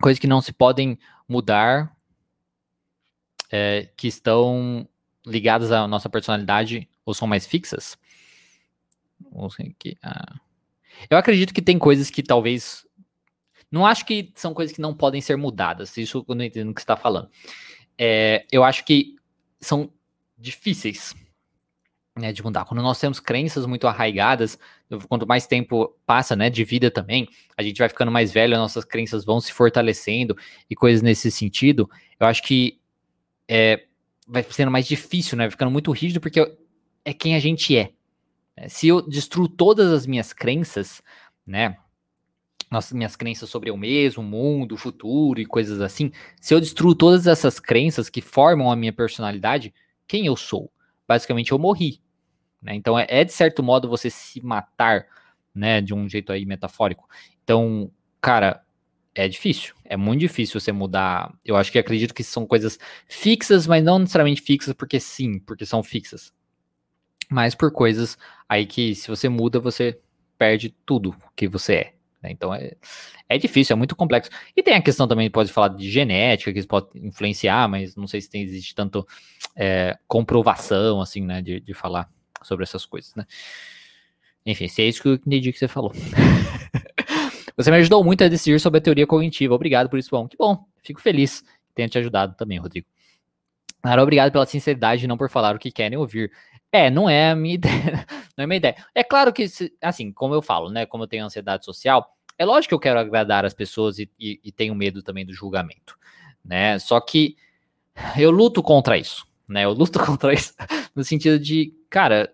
coisas 0.00 0.18
que 0.18 0.26
não 0.26 0.40
se 0.40 0.52
podem 0.52 0.98
mudar, 1.28 1.94
é, 3.50 3.88
que 3.96 4.08
estão 4.08 4.88
ligadas 5.26 5.70
à 5.70 5.86
nossa 5.86 6.08
personalidade 6.08 6.88
ou 7.04 7.12
são 7.12 7.28
mais 7.28 7.46
fixas. 7.46 7.98
Ah. 10.02 10.40
Eu 11.10 11.18
acredito 11.18 11.54
que 11.54 11.62
tem 11.62 11.78
coisas 11.78 12.10
que 12.10 12.22
talvez. 12.22 12.86
Não 13.70 13.86
acho 13.86 14.04
que 14.04 14.32
são 14.34 14.52
coisas 14.52 14.74
que 14.74 14.80
não 14.80 14.94
podem 14.94 15.20
ser 15.20 15.36
mudadas. 15.36 15.96
Isso 15.96 16.24
eu 16.28 16.34
não 16.34 16.44
entendo 16.44 16.70
o 16.70 16.74
que 16.74 16.80
você 16.80 16.84
está 16.84 16.96
falando. 16.96 17.30
É, 17.96 18.44
eu 18.52 18.62
acho 18.64 18.84
que 18.84 19.16
são 19.60 19.90
difíceis 20.36 21.14
né, 22.16 22.32
de 22.32 22.42
mudar. 22.42 22.64
Quando 22.64 22.82
nós 22.82 23.00
temos 23.00 23.18
crenças 23.20 23.64
muito 23.64 23.86
arraigadas, 23.86 24.58
quanto 25.08 25.26
mais 25.26 25.46
tempo 25.46 25.96
passa, 26.04 26.36
né, 26.36 26.50
de 26.50 26.64
vida 26.64 26.90
também, 26.90 27.28
a 27.56 27.62
gente 27.62 27.78
vai 27.78 27.88
ficando 27.88 28.12
mais 28.12 28.32
velho, 28.32 28.56
nossas 28.56 28.84
crenças 28.84 29.24
vão 29.24 29.40
se 29.40 29.52
fortalecendo 29.52 30.36
e 30.68 30.74
coisas 30.76 31.00
nesse 31.00 31.30
sentido. 31.30 31.88
Eu 32.20 32.26
acho 32.26 32.42
que 32.42 32.78
é, 33.48 33.84
vai 34.26 34.42
sendo 34.42 34.70
mais 34.70 34.86
difícil, 34.86 35.36
né, 35.38 35.50
ficando 35.50 35.70
muito 35.70 35.90
rígido 35.90 36.20
porque 36.20 36.40
é 37.04 37.14
quem 37.14 37.34
a 37.34 37.40
gente 37.40 37.76
é. 37.76 37.92
Né. 38.62 38.68
Se 38.68 38.88
eu 38.88 39.02
destruo 39.02 39.48
todas 39.48 39.92
as 39.92 40.06
minhas 40.06 40.32
crenças, 40.32 41.02
né, 41.46 41.76
minhas 42.94 43.16
crenças 43.16 43.50
sobre 43.50 43.68
eu 43.68 43.76
mesmo, 43.76 44.22
o 44.22 44.26
mundo, 44.26 44.72
o 44.74 44.78
futuro 44.78 45.40
e 45.40 45.44
coisas 45.44 45.80
assim, 45.80 46.10
se 46.40 46.54
eu 46.54 46.60
destruo 46.60 46.94
todas 46.94 47.26
essas 47.26 47.60
crenças 47.60 48.08
que 48.08 48.22
formam 48.22 48.70
a 48.70 48.76
minha 48.76 48.92
personalidade, 48.92 49.74
quem 50.06 50.26
eu 50.26 50.36
sou? 50.36 50.70
basicamente 51.06 51.52
eu 51.52 51.58
morri. 51.58 52.00
Né? 52.62 52.74
Então 52.74 52.98
é, 52.98 53.06
é, 53.08 53.24
de 53.24 53.32
certo 53.32 53.62
modo 53.62 53.88
você 53.88 54.08
se 54.08 54.40
matar, 54.42 55.04
né, 55.54 55.80
de 55.80 55.92
um 55.92 56.08
jeito 56.08 56.32
aí 56.32 56.46
metafórico. 56.46 57.06
Então, 57.42 57.90
cara, 58.20 58.62
é 59.14 59.28
difícil, 59.28 59.74
é 59.84 59.96
muito 59.96 60.20
difícil 60.20 60.58
você 60.58 60.72
mudar. 60.72 61.34
Eu 61.44 61.56
acho 61.56 61.70
que 61.70 61.78
acredito 61.78 62.14
que 62.14 62.24
são 62.24 62.46
coisas 62.46 62.78
fixas, 63.06 63.66
mas 63.66 63.84
não 63.84 63.98
necessariamente 63.98 64.40
fixas 64.40 64.72
porque 64.72 64.98
sim, 64.98 65.38
porque 65.40 65.66
são 65.66 65.82
fixas. 65.82 66.32
Mas 67.32 67.54
por 67.54 67.72
coisas 67.72 68.18
aí 68.48 68.66
que 68.66 68.94
se 68.94 69.08
você 69.08 69.28
muda, 69.28 69.58
você 69.58 69.98
perde 70.36 70.74
tudo 70.84 71.16
que 71.34 71.48
você 71.48 71.74
é. 71.74 71.94
Né? 72.22 72.30
Então 72.30 72.54
é, 72.54 72.72
é 73.28 73.38
difícil, 73.38 73.74
é 73.74 73.76
muito 73.76 73.96
complexo. 73.96 74.30
E 74.54 74.62
tem 74.62 74.74
a 74.74 74.82
questão 74.82 75.08
também, 75.08 75.30
pode 75.30 75.50
falar 75.50 75.68
de 75.68 75.90
genética, 75.90 76.52
que 76.52 76.58
isso 76.58 76.68
pode 76.68 76.88
influenciar, 76.94 77.68
mas 77.68 77.96
não 77.96 78.06
sei 78.06 78.20
se 78.20 78.28
tem, 78.28 78.42
existe 78.42 78.74
tanto 78.74 79.06
é, 79.56 79.98
comprovação, 80.06 81.00
assim, 81.00 81.22
né, 81.22 81.40
de, 81.40 81.60
de 81.60 81.72
falar 81.72 82.08
sobre 82.42 82.64
essas 82.64 82.84
coisas, 82.84 83.14
né. 83.14 83.24
Enfim, 84.44 84.68
se 84.68 84.82
é 84.82 84.86
isso 84.86 85.00
que 85.00 85.08
eu 85.08 85.14
entendi 85.14 85.52
que 85.52 85.58
você 85.58 85.68
falou. 85.68 85.92
você 87.56 87.70
me 87.70 87.76
ajudou 87.78 88.02
muito 88.04 88.24
a 88.24 88.28
decidir 88.28 88.58
sobre 88.60 88.78
a 88.78 88.80
teoria 88.80 89.06
cognitiva. 89.06 89.54
Obrigado 89.54 89.88
por 89.88 89.98
isso, 89.98 90.10
bom. 90.10 90.26
Que 90.26 90.36
bom, 90.36 90.66
fico 90.82 91.00
feliz 91.00 91.40
que 91.40 91.74
tenha 91.76 91.88
te 91.88 91.96
ajudado 91.96 92.34
também, 92.34 92.58
Rodrigo. 92.58 92.86
Cara, 93.82 94.02
obrigado 94.02 94.30
pela 94.30 94.46
sinceridade 94.46 95.04
e 95.04 95.08
não 95.08 95.16
por 95.16 95.28
falar 95.28 95.56
o 95.56 95.58
que 95.58 95.70
querem 95.70 95.98
ouvir. 95.98 96.30
É, 96.72 96.90
não 96.90 97.08
é 97.08 97.30
a 97.30 97.36
minha 97.36 97.54
ideia. 97.56 98.06
Não 98.36 98.44
é 98.44 98.46
minha 98.46 98.56
ideia. 98.56 98.76
É 98.94 99.04
claro 99.04 99.32
que, 99.32 99.46
assim, 99.80 100.10
como 100.10 100.34
eu 100.34 100.40
falo, 100.40 100.70
né? 100.70 100.86
Como 100.86 101.04
eu 101.04 101.08
tenho 101.08 101.24
ansiedade 101.24 101.64
social, 101.64 102.16
é 102.38 102.44
lógico 102.44 102.70
que 102.70 102.74
eu 102.74 102.80
quero 102.80 102.98
agradar 102.98 103.44
as 103.44 103.52
pessoas 103.52 103.98
e, 103.98 104.10
e, 104.18 104.40
e 104.42 104.50
tenho 104.50 104.74
medo 104.74 105.02
também 105.02 105.24
do 105.24 105.34
julgamento, 105.34 105.96
né? 106.42 106.78
Só 106.78 106.98
que 106.98 107.36
eu 108.16 108.30
luto 108.30 108.62
contra 108.62 108.96
isso, 108.96 109.26
né? 109.46 109.64
Eu 109.64 109.72
luto 109.72 109.98
contra 110.04 110.32
isso 110.32 110.54
no 110.94 111.04
sentido 111.04 111.38
de, 111.38 111.74
cara, 111.90 112.32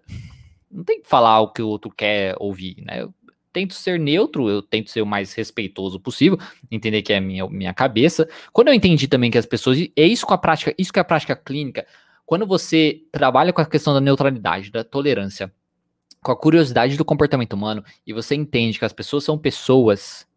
não 0.70 0.84
tem 0.84 1.00
que 1.02 1.08
falar 1.08 1.40
o 1.40 1.52
que 1.52 1.62
o 1.62 1.68
outro 1.68 1.90
quer 1.90 2.36
ouvir, 2.38 2.76
né? 2.84 3.02
Eu 3.02 3.14
tento 3.52 3.74
ser 3.74 3.98
neutro, 3.98 4.48
eu 4.48 4.62
tento 4.62 4.90
ser 4.90 5.02
o 5.02 5.06
mais 5.06 5.32
respeitoso 5.32 5.98
possível, 5.98 6.38
entender 6.70 7.02
que 7.02 7.12
é 7.12 7.18
minha, 7.18 7.48
minha 7.48 7.74
cabeça. 7.74 8.28
Quando 8.52 8.68
eu 8.68 8.74
entendi 8.74 9.08
também 9.08 9.30
que 9.30 9.38
as 9.38 9.46
pessoas, 9.46 9.78
é 9.96 10.06
isso 10.06 10.26
com 10.26 10.34
a 10.34 10.38
prática, 10.38 10.72
isso 10.78 10.92
que 10.92 10.98
é 10.98 11.02
a 11.02 11.04
prática 11.04 11.34
clínica, 11.34 11.84
quando 12.28 12.46
você 12.46 13.06
trabalha 13.10 13.54
com 13.54 13.62
a 13.62 13.64
questão 13.64 13.94
da 13.94 14.02
neutralidade, 14.02 14.70
da 14.70 14.84
tolerância, 14.84 15.50
com 16.22 16.30
a 16.30 16.36
curiosidade 16.36 16.94
do 16.94 17.02
comportamento 17.02 17.54
humano, 17.54 17.82
e 18.06 18.12
você 18.12 18.34
entende 18.34 18.78
que 18.78 18.84
as 18.84 18.92
pessoas 18.92 19.24
são 19.24 19.38
pessoas, 19.38 20.28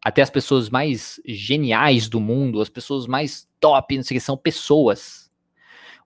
até 0.00 0.22
as 0.22 0.30
pessoas 0.30 0.70
mais 0.70 1.20
geniais 1.26 2.08
do 2.08 2.20
mundo, 2.20 2.60
as 2.60 2.68
pessoas 2.68 3.08
mais 3.08 3.48
top, 3.58 3.96
não 3.96 4.04
sei 4.04 4.16
o 4.16 4.20
que, 4.20 4.24
são 4.24 4.36
pessoas. 4.36 5.28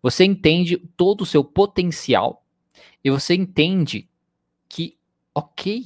Você 0.02 0.24
entende 0.24 0.78
todo 0.96 1.20
o 1.20 1.26
seu 1.26 1.44
potencial 1.44 2.42
e 3.04 3.10
você 3.10 3.34
entende 3.34 4.08
que, 4.66 4.96
ok, 5.34 5.84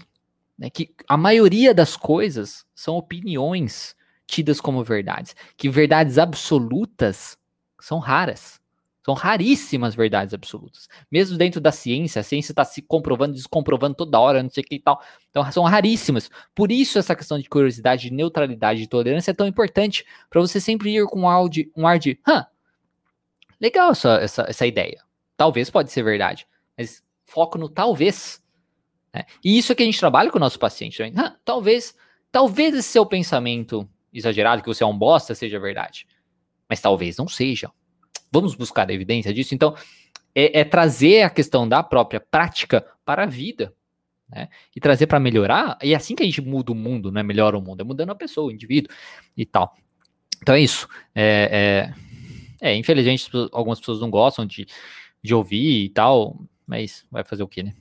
né, 0.56 0.70
que 0.70 0.94
a 1.08 1.16
maioria 1.16 1.74
das 1.74 1.96
coisas 1.96 2.64
são 2.76 2.96
opiniões 2.96 3.96
tidas 4.24 4.60
como 4.60 4.84
verdades, 4.84 5.34
que 5.56 5.68
verdades 5.68 6.16
absolutas 6.16 7.36
são 7.80 7.98
raras. 7.98 8.60
São 9.08 9.14
raríssimas 9.14 9.94
verdades 9.94 10.34
absolutas. 10.34 10.86
Mesmo 11.10 11.38
dentro 11.38 11.62
da 11.62 11.72
ciência, 11.72 12.20
a 12.20 12.22
ciência 12.22 12.52
está 12.52 12.62
se 12.62 12.82
comprovando, 12.82 13.32
descomprovando 13.32 13.94
toda 13.94 14.20
hora, 14.20 14.42
não 14.42 14.50
sei 14.50 14.62
o 14.62 14.66
que 14.66 14.74
e 14.74 14.78
tal. 14.78 15.02
Então, 15.30 15.50
são 15.50 15.64
raríssimas. 15.64 16.30
Por 16.54 16.70
isso, 16.70 16.98
essa 16.98 17.16
questão 17.16 17.38
de 17.38 17.48
curiosidade, 17.48 18.10
de 18.10 18.12
neutralidade 18.12 18.82
e 18.82 18.86
tolerância 18.86 19.30
é 19.30 19.34
tão 19.34 19.46
importante. 19.46 20.04
Para 20.28 20.42
você 20.42 20.60
sempre 20.60 20.94
ir 20.94 21.06
com 21.06 21.20
um 21.20 21.26
ar 21.26 21.48
de, 21.48 21.72
um 21.74 21.86
ar 21.86 21.98
de 21.98 22.20
hã, 22.28 22.46
legal 23.58 23.92
essa, 23.92 24.16
essa, 24.16 24.44
essa 24.46 24.66
ideia. 24.66 25.02
Talvez 25.38 25.70
pode 25.70 25.90
ser 25.90 26.02
verdade. 26.02 26.46
Mas 26.76 27.02
foco 27.24 27.56
no 27.56 27.70
talvez. 27.70 28.44
Né? 29.14 29.24
E 29.42 29.56
isso 29.56 29.72
é 29.72 29.74
que 29.74 29.84
a 29.84 29.86
gente 29.86 29.98
trabalha 29.98 30.30
com 30.30 30.36
o 30.36 30.40
nosso 30.40 30.58
paciente. 30.58 31.02
Hã, 31.02 31.34
talvez, 31.46 31.96
talvez 32.30 32.74
esse 32.74 32.90
seu 32.90 33.06
pensamento 33.06 33.88
exagerado, 34.12 34.60
que 34.60 34.68
você 34.68 34.84
é 34.84 34.86
um 34.86 34.98
bosta, 34.98 35.34
seja 35.34 35.58
verdade. 35.58 36.06
Mas 36.68 36.82
talvez 36.82 37.16
não 37.16 37.26
seja. 37.26 37.72
Vamos 38.30 38.54
buscar 38.54 38.88
evidência 38.90 39.32
disso? 39.32 39.54
Então, 39.54 39.74
é, 40.34 40.60
é 40.60 40.64
trazer 40.64 41.22
a 41.22 41.30
questão 41.30 41.68
da 41.68 41.82
própria 41.82 42.20
prática 42.20 42.86
para 43.04 43.24
a 43.24 43.26
vida. 43.26 43.74
Né? 44.28 44.48
E 44.76 44.80
trazer 44.80 45.06
para 45.06 45.18
melhorar, 45.18 45.78
e 45.82 45.94
é 45.94 45.96
assim 45.96 46.14
que 46.14 46.22
a 46.22 46.26
gente 46.26 46.42
muda 46.42 46.70
o 46.70 46.74
mundo, 46.74 47.10
não 47.10 47.20
é 47.20 47.24
melhora 47.24 47.56
o 47.56 47.62
mundo, 47.62 47.80
é 47.80 47.84
mudando 47.84 48.10
a 48.10 48.14
pessoa, 48.14 48.48
o 48.48 48.52
indivíduo 48.52 48.94
e 49.36 49.46
tal. 49.46 49.74
Então 50.42 50.54
é 50.54 50.60
isso. 50.60 50.86
É, 51.14 51.94
é, 52.60 52.70
é, 52.70 52.76
infelizmente, 52.76 53.30
algumas 53.52 53.80
pessoas 53.80 54.00
não 54.00 54.10
gostam 54.10 54.44
de, 54.44 54.66
de 55.22 55.34
ouvir 55.34 55.84
e 55.84 55.88
tal, 55.88 56.38
mas 56.66 57.06
vai 57.10 57.24
fazer 57.24 57.42
o 57.42 57.48
quê, 57.48 57.62
né? 57.62 57.74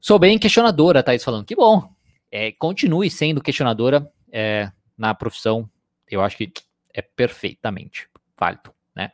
Sou 0.00 0.18
bem 0.18 0.38
questionadora, 0.38 1.02
Thaís 1.02 1.24
falando. 1.24 1.44
Que 1.44 1.56
bom. 1.56 1.88
É, 2.30 2.52
continue 2.52 3.10
sendo 3.10 3.40
questionadora 3.40 4.10
é, 4.30 4.70
na 4.96 5.14
profissão. 5.14 5.68
Eu 6.08 6.20
acho 6.20 6.36
que 6.36 6.52
é 6.92 7.02
perfeitamente 7.02 8.08
válido 8.38 8.72
né? 8.98 9.12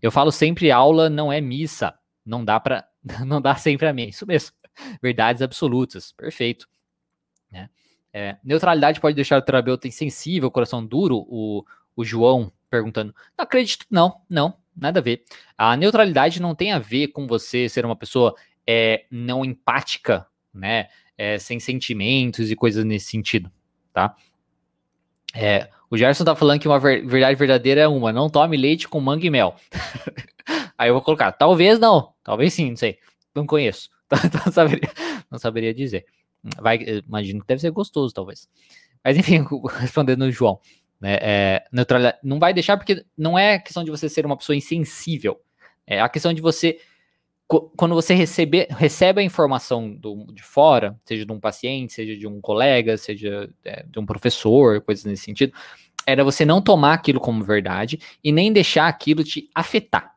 Eu 0.00 0.12
falo 0.12 0.30
sempre 0.30 0.70
aula 0.70 1.10
não 1.10 1.32
é 1.32 1.40
missa, 1.40 1.92
não 2.24 2.44
dá 2.44 2.60
para 2.60 2.88
não 3.26 3.42
dá 3.42 3.56
sempre 3.56 3.88
a 3.88 3.92
mim, 3.92 4.08
isso 4.08 4.24
mesmo. 4.24 4.54
Verdades 5.02 5.42
absolutas, 5.42 6.12
perfeito, 6.12 6.68
né? 7.50 7.68
É, 8.12 8.36
neutralidade 8.44 9.00
pode 9.00 9.16
deixar 9.16 9.38
o 9.38 9.42
terapeuta 9.42 9.88
insensível, 9.88 10.48
coração 10.48 10.86
duro, 10.86 11.26
o, 11.28 11.64
o 11.96 12.04
João 12.04 12.52
perguntando. 12.70 13.12
Não 13.36 13.42
acredito, 13.42 13.84
não, 13.90 14.20
não, 14.30 14.56
nada 14.76 15.00
a 15.00 15.02
ver. 15.02 15.24
A 15.58 15.76
neutralidade 15.76 16.40
não 16.40 16.54
tem 16.54 16.70
a 16.70 16.78
ver 16.78 17.08
com 17.08 17.26
você 17.26 17.68
ser 17.68 17.84
uma 17.84 17.96
pessoa 17.96 18.36
é, 18.64 19.04
não 19.10 19.44
empática, 19.44 20.28
né? 20.52 20.88
É, 21.18 21.38
sem 21.38 21.58
sentimentos 21.58 22.52
e 22.52 22.56
coisas 22.56 22.84
nesse 22.84 23.06
sentido, 23.06 23.50
tá? 23.92 24.14
É, 25.34 25.68
o 25.90 25.96
Gerson 25.96 26.24
tá 26.24 26.34
falando 26.34 26.60
que 26.60 26.68
uma 26.68 26.78
verdade 26.78 27.36
verdadeira 27.36 27.82
é 27.82 27.88
uma, 27.88 28.12
não 28.12 28.28
tome 28.28 28.56
leite 28.56 28.88
com 28.88 29.00
manga 29.00 29.26
e 29.26 29.30
mel. 29.30 29.54
Aí 30.76 30.88
eu 30.88 30.94
vou 30.94 31.02
colocar, 31.02 31.32
talvez 31.32 31.78
não, 31.78 32.12
talvez 32.22 32.52
sim, 32.52 32.70
não 32.70 32.76
sei, 32.76 32.98
não 33.34 33.46
conheço, 33.46 33.90
não, 34.44 34.52
saberia, 34.52 34.90
não 35.30 35.38
saberia 35.38 35.74
dizer. 35.74 36.04
Vai, 36.60 36.78
imagino 37.06 37.40
que 37.40 37.46
deve 37.46 37.60
ser 37.60 37.70
gostoso, 37.70 38.12
talvez. 38.12 38.48
Mas 39.02 39.16
enfim, 39.16 39.44
respondendo 39.78 40.22
o 40.22 40.30
João, 40.30 40.58
né, 41.00 41.18
é, 41.20 41.64
neutralidade, 41.72 42.18
não 42.22 42.38
vai 42.38 42.52
deixar 42.52 42.76
porque 42.76 43.04
não 43.16 43.38
é 43.38 43.58
questão 43.58 43.84
de 43.84 43.90
você 43.90 44.08
ser 44.08 44.26
uma 44.26 44.36
pessoa 44.36 44.56
insensível, 44.56 45.40
é 45.86 46.00
a 46.00 46.08
questão 46.08 46.32
de 46.32 46.40
você 46.40 46.78
quando 47.60 47.94
você 47.94 48.14
recebe, 48.14 48.66
recebe 48.70 49.20
a 49.20 49.24
informação 49.24 49.92
do, 49.94 50.26
de 50.32 50.42
fora, 50.42 50.98
seja 51.04 51.26
de 51.26 51.32
um 51.32 51.40
paciente, 51.40 51.92
seja 51.92 52.16
de 52.16 52.26
um 52.26 52.40
colega, 52.40 52.96
seja 52.96 53.50
é, 53.64 53.84
de 53.84 53.98
um 53.98 54.06
professor, 54.06 54.80
coisas 54.80 55.04
nesse 55.04 55.24
sentido, 55.24 55.52
era 56.06 56.24
você 56.24 56.44
não 56.44 56.60
tomar 56.60 56.94
aquilo 56.94 57.20
como 57.20 57.42
verdade 57.42 57.98
e 58.22 58.30
nem 58.30 58.52
deixar 58.52 58.88
aquilo 58.88 59.24
te 59.24 59.48
afetar. 59.54 60.14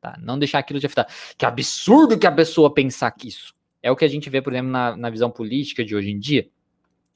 Tá? 0.00 0.16
Não 0.20 0.38
deixar 0.38 0.58
aquilo 0.58 0.80
te 0.80 0.86
afetar. 0.86 1.06
Que 1.36 1.44
absurdo 1.44 2.18
que 2.18 2.26
a 2.26 2.32
pessoa 2.32 2.72
pensar 2.72 3.10
que 3.10 3.28
isso. 3.28 3.54
É 3.82 3.90
o 3.90 3.96
que 3.96 4.04
a 4.04 4.08
gente 4.08 4.28
vê, 4.28 4.42
por 4.42 4.52
exemplo, 4.52 4.70
na, 4.70 4.96
na 4.96 5.10
visão 5.10 5.30
política 5.30 5.84
de 5.84 5.94
hoje 5.94 6.10
em 6.10 6.18
dia. 6.18 6.48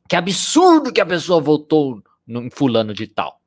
Que 0.08 0.16
absurdo 0.16 0.92
que 0.92 1.00
a 1.00 1.06
pessoa 1.06 1.40
votou 1.40 2.02
no, 2.26 2.42
em 2.42 2.50
fulano 2.50 2.92
de 2.92 3.06
tal. 3.06 3.40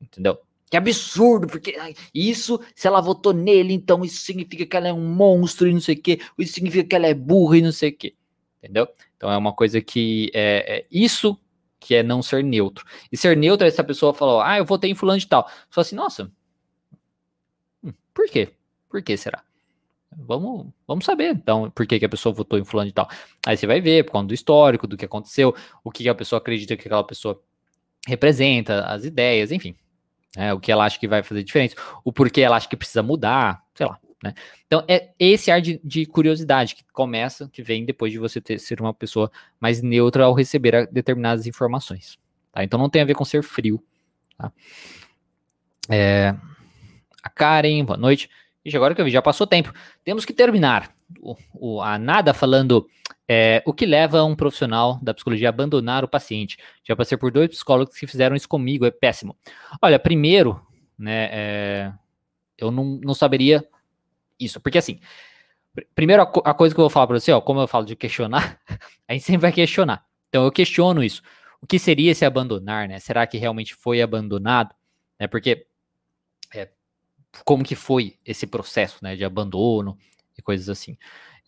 Entendeu? 0.00 0.38
Que 0.70 0.76
absurdo, 0.76 1.48
porque 1.48 1.76
isso, 2.14 2.60
se 2.76 2.86
ela 2.86 3.00
votou 3.00 3.32
nele, 3.32 3.74
então 3.74 4.04
isso 4.04 4.22
significa 4.22 4.64
que 4.64 4.76
ela 4.76 4.86
é 4.86 4.92
um 4.92 5.04
monstro 5.04 5.66
e 5.66 5.74
não 5.74 5.80
sei 5.80 5.96
o 5.96 6.00
quê, 6.00 6.20
isso 6.38 6.52
significa 6.52 6.88
que 6.88 6.94
ela 6.94 7.08
é 7.08 7.14
burra 7.14 7.58
e 7.58 7.62
não 7.62 7.72
sei 7.72 7.90
o 7.90 7.96
quê. 7.96 8.14
Entendeu? 8.62 8.86
Então 9.16 9.30
é 9.32 9.36
uma 9.36 9.52
coisa 9.52 9.80
que 9.80 10.30
é, 10.32 10.78
é 10.78 10.86
isso 10.90 11.36
que 11.80 11.94
é 11.94 12.02
não 12.04 12.22
ser 12.22 12.44
neutro. 12.44 12.84
E 13.10 13.16
ser 13.16 13.36
neutro 13.36 13.66
é 13.66 13.70
se 13.70 13.80
a 13.80 13.84
pessoa 13.84 14.14
falou, 14.14 14.40
ah, 14.40 14.58
eu 14.58 14.64
votei 14.64 14.90
em 14.90 14.94
fulano 14.94 15.18
de 15.18 15.26
tal. 15.26 15.50
Fala 15.70 15.82
assim, 15.82 15.96
nossa, 15.96 16.30
hum, 17.82 17.92
por 18.14 18.28
quê? 18.28 18.50
Por 18.88 19.02
que 19.02 19.16
será? 19.16 19.42
Vamos, 20.16 20.68
vamos 20.86 21.04
saber, 21.04 21.30
então, 21.34 21.70
por 21.70 21.86
que, 21.86 21.98
que 21.98 22.04
a 22.04 22.08
pessoa 22.08 22.34
votou 22.34 22.58
em 22.58 22.64
fulano 22.64 22.88
de 22.88 22.94
tal. 22.94 23.08
Aí 23.46 23.56
você 23.56 23.66
vai 23.66 23.80
ver, 23.80 24.04
por 24.04 24.12
conta 24.12 24.28
do 24.28 24.34
histórico, 24.34 24.86
do 24.86 24.96
que 24.96 25.04
aconteceu, 25.04 25.54
o 25.82 25.90
que 25.90 26.08
a 26.08 26.14
pessoa 26.14 26.38
acredita 26.38 26.76
que 26.76 26.86
aquela 26.86 27.04
pessoa 27.04 27.40
representa, 28.06 28.84
as 28.86 29.04
ideias, 29.04 29.52
enfim. 29.52 29.74
Né, 30.36 30.52
o 30.52 30.60
que 30.60 30.70
ela 30.70 30.84
acha 30.84 30.98
que 30.98 31.08
vai 31.08 31.22
fazer 31.22 31.42
diferença, 31.42 31.74
o 32.04 32.12
porquê 32.12 32.40
ela 32.40 32.56
acha 32.56 32.68
que 32.68 32.76
precisa 32.76 33.02
mudar, 33.02 33.62
sei 33.74 33.86
lá. 33.86 33.98
Né? 34.22 34.34
Então, 34.66 34.84
é 34.86 35.10
esse 35.18 35.50
ar 35.50 35.60
de, 35.60 35.80
de, 35.82 36.04
curiosidade 36.06 36.74
que 36.74 36.84
começa, 36.92 37.48
que 37.48 37.62
vem 37.62 37.84
depois 37.84 38.12
de 38.12 38.18
você 38.18 38.40
ter, 38.40 38.58
ser 38.58 38.80
uma 38.80 38.92
pessoa 38.92 39.30
mais 39.58 39.82
neutra 39.82 40.24
ao 40.24 40.34
receber 40.34 40.86
determinadas 40.92 41.46
informações. 41.46 42.18
Tá? 42.52 42.62
Então, 42.62 42.78
não 42.78 42.90
tem 42.90 43.02
a 43.02 43.04
ver 43.04 43.14
com 43.14 43.24
ser 43.24 43.42
frio. 43.42 43.82
Tá? 44.36 44.52
É, 45.88 46.34
a 47.22 47.30
Karen, 47.30 47.84
boa 47.84 47.96
noite. 47.96 48.28
Ixi, 48.64 48.76
agora 48.76 48.94
que 48.94 49.00
eu 49.00 49.04
vi, 49.06 49.10
já 49.10 49.22
passou 49.22 49.46
tempo. 49.46 49.72
Temos 50.04 50.24
que 50.24 50.34
terminar. 50.34 50.92
O, 51.18 51.36
o, 51.54 51.80
a 51.80 51.98
Nada 51.98 52.34
falando 52.34 52.86
é, 53.32 53.62
o 53.64 53.72
que 53.72 53.86
leva 53.86 54.24
um 54.24 54.34
profissional 54.34 54.98
da 55.00 55.14
psicologia 55.14 55.48
a 55.48 55.50
abandonar 55.50 56.02
o 56.02 56.08
paciente. 56.08 56.58
Já 56.82 56.96
passei 56.96 57.16
por 57.16 57.30
dois 57.30 57.48
psicólogos 57.48 57.96
que 57.96 58.04
fizeram 58.04 58.34
isso 58.34 58.48
comigo, 58.48 58.84
é 58.84 58.90
péssimo. 58.90 59.36
Olha, 59.80 60.00
primeiro, 60.00 60.60
né, 60.98 61.28
é, 61.30 61.92
eu 62.58 62.72
não, 62.72 62.98
não 63.00 63.14
saberia 63.14 63.64
isso. 64.36 64.60
Porque 64.60 64.78
assim, 64.78 64.98
primeiro 65.94 66.24
a, 66.24 66.50
a 66.50 66.54
coisa 66.54 66.74
que 66.74 66.80
eu 66.80 66.82
vou 66.82 66.90
falar 66.90 67.06
para 67.06 67.20
você, 67.20 67.30
ó, 67.30 67.40
como 67.40 67.60
eu 67.60 67.68
falo 67.68 67.86
de 67.86 67.94
questionar, 67.94 68.60
a 69.06 69.12
gente 69.12 69.24
sempre 69.24 69.42
vai 69.42 69.52
questionar. 69.52 70.04
Então 70.28 70.42
eu 70.42 70.50
questiono 70.50 71.00
isso. 71.00 71.22
O 71.62 71.68
que 71.68 71.78
seria 71.78 72.10
esse 72.10 72.24
abandonar, 72.24 72.88
né? 72.88 72.98
Será 72.98 73.24
que 73.28 73.38
realmente 73.38 73.76
foi 73.76 74.02
abandonado? 74.02 74.74
É 75.20 75.28
porque 75.28 75.68
é, 76.52 76.68
como 77.44 77.62
que 77.62 77.76
foi 77.76 78.18
esse 78.26 78.44
processo, 78.44 78.98
né, 79.00 79.14
de 79.14 79.24
abandono 79.24 79.96
e 80.36 80.42
coisas 80.42 80.68
assim. 80.68 80.98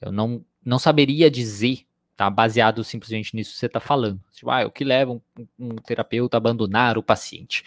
Eu 0.01 0.13
não, 0.13 0.45
não 0.65 0.79
saberia 0.79 1.31
dizer, 1.31 1.87
tá, 2.17 2.29
baseado 2.31 2.85
simplesmente 2.85 3.35
nisso 3.35 3.53
que 3.53 3.59
você 3.59 3.67
está 3.67 3.81
falando. 3.81 4.21
Tipo, 4.33 4.51
ah, 4.51 4.67
o 4.67 4.71
que 4.71 4.85
leva 4.85 5.13
um, 5.13 5.21
um, 5.59 5.77
terapeuta 5.77 6.37
a 6.37 6.39
abandonar 6.39 6.97
o 6.97 7.03
paciente? 7.03 7.65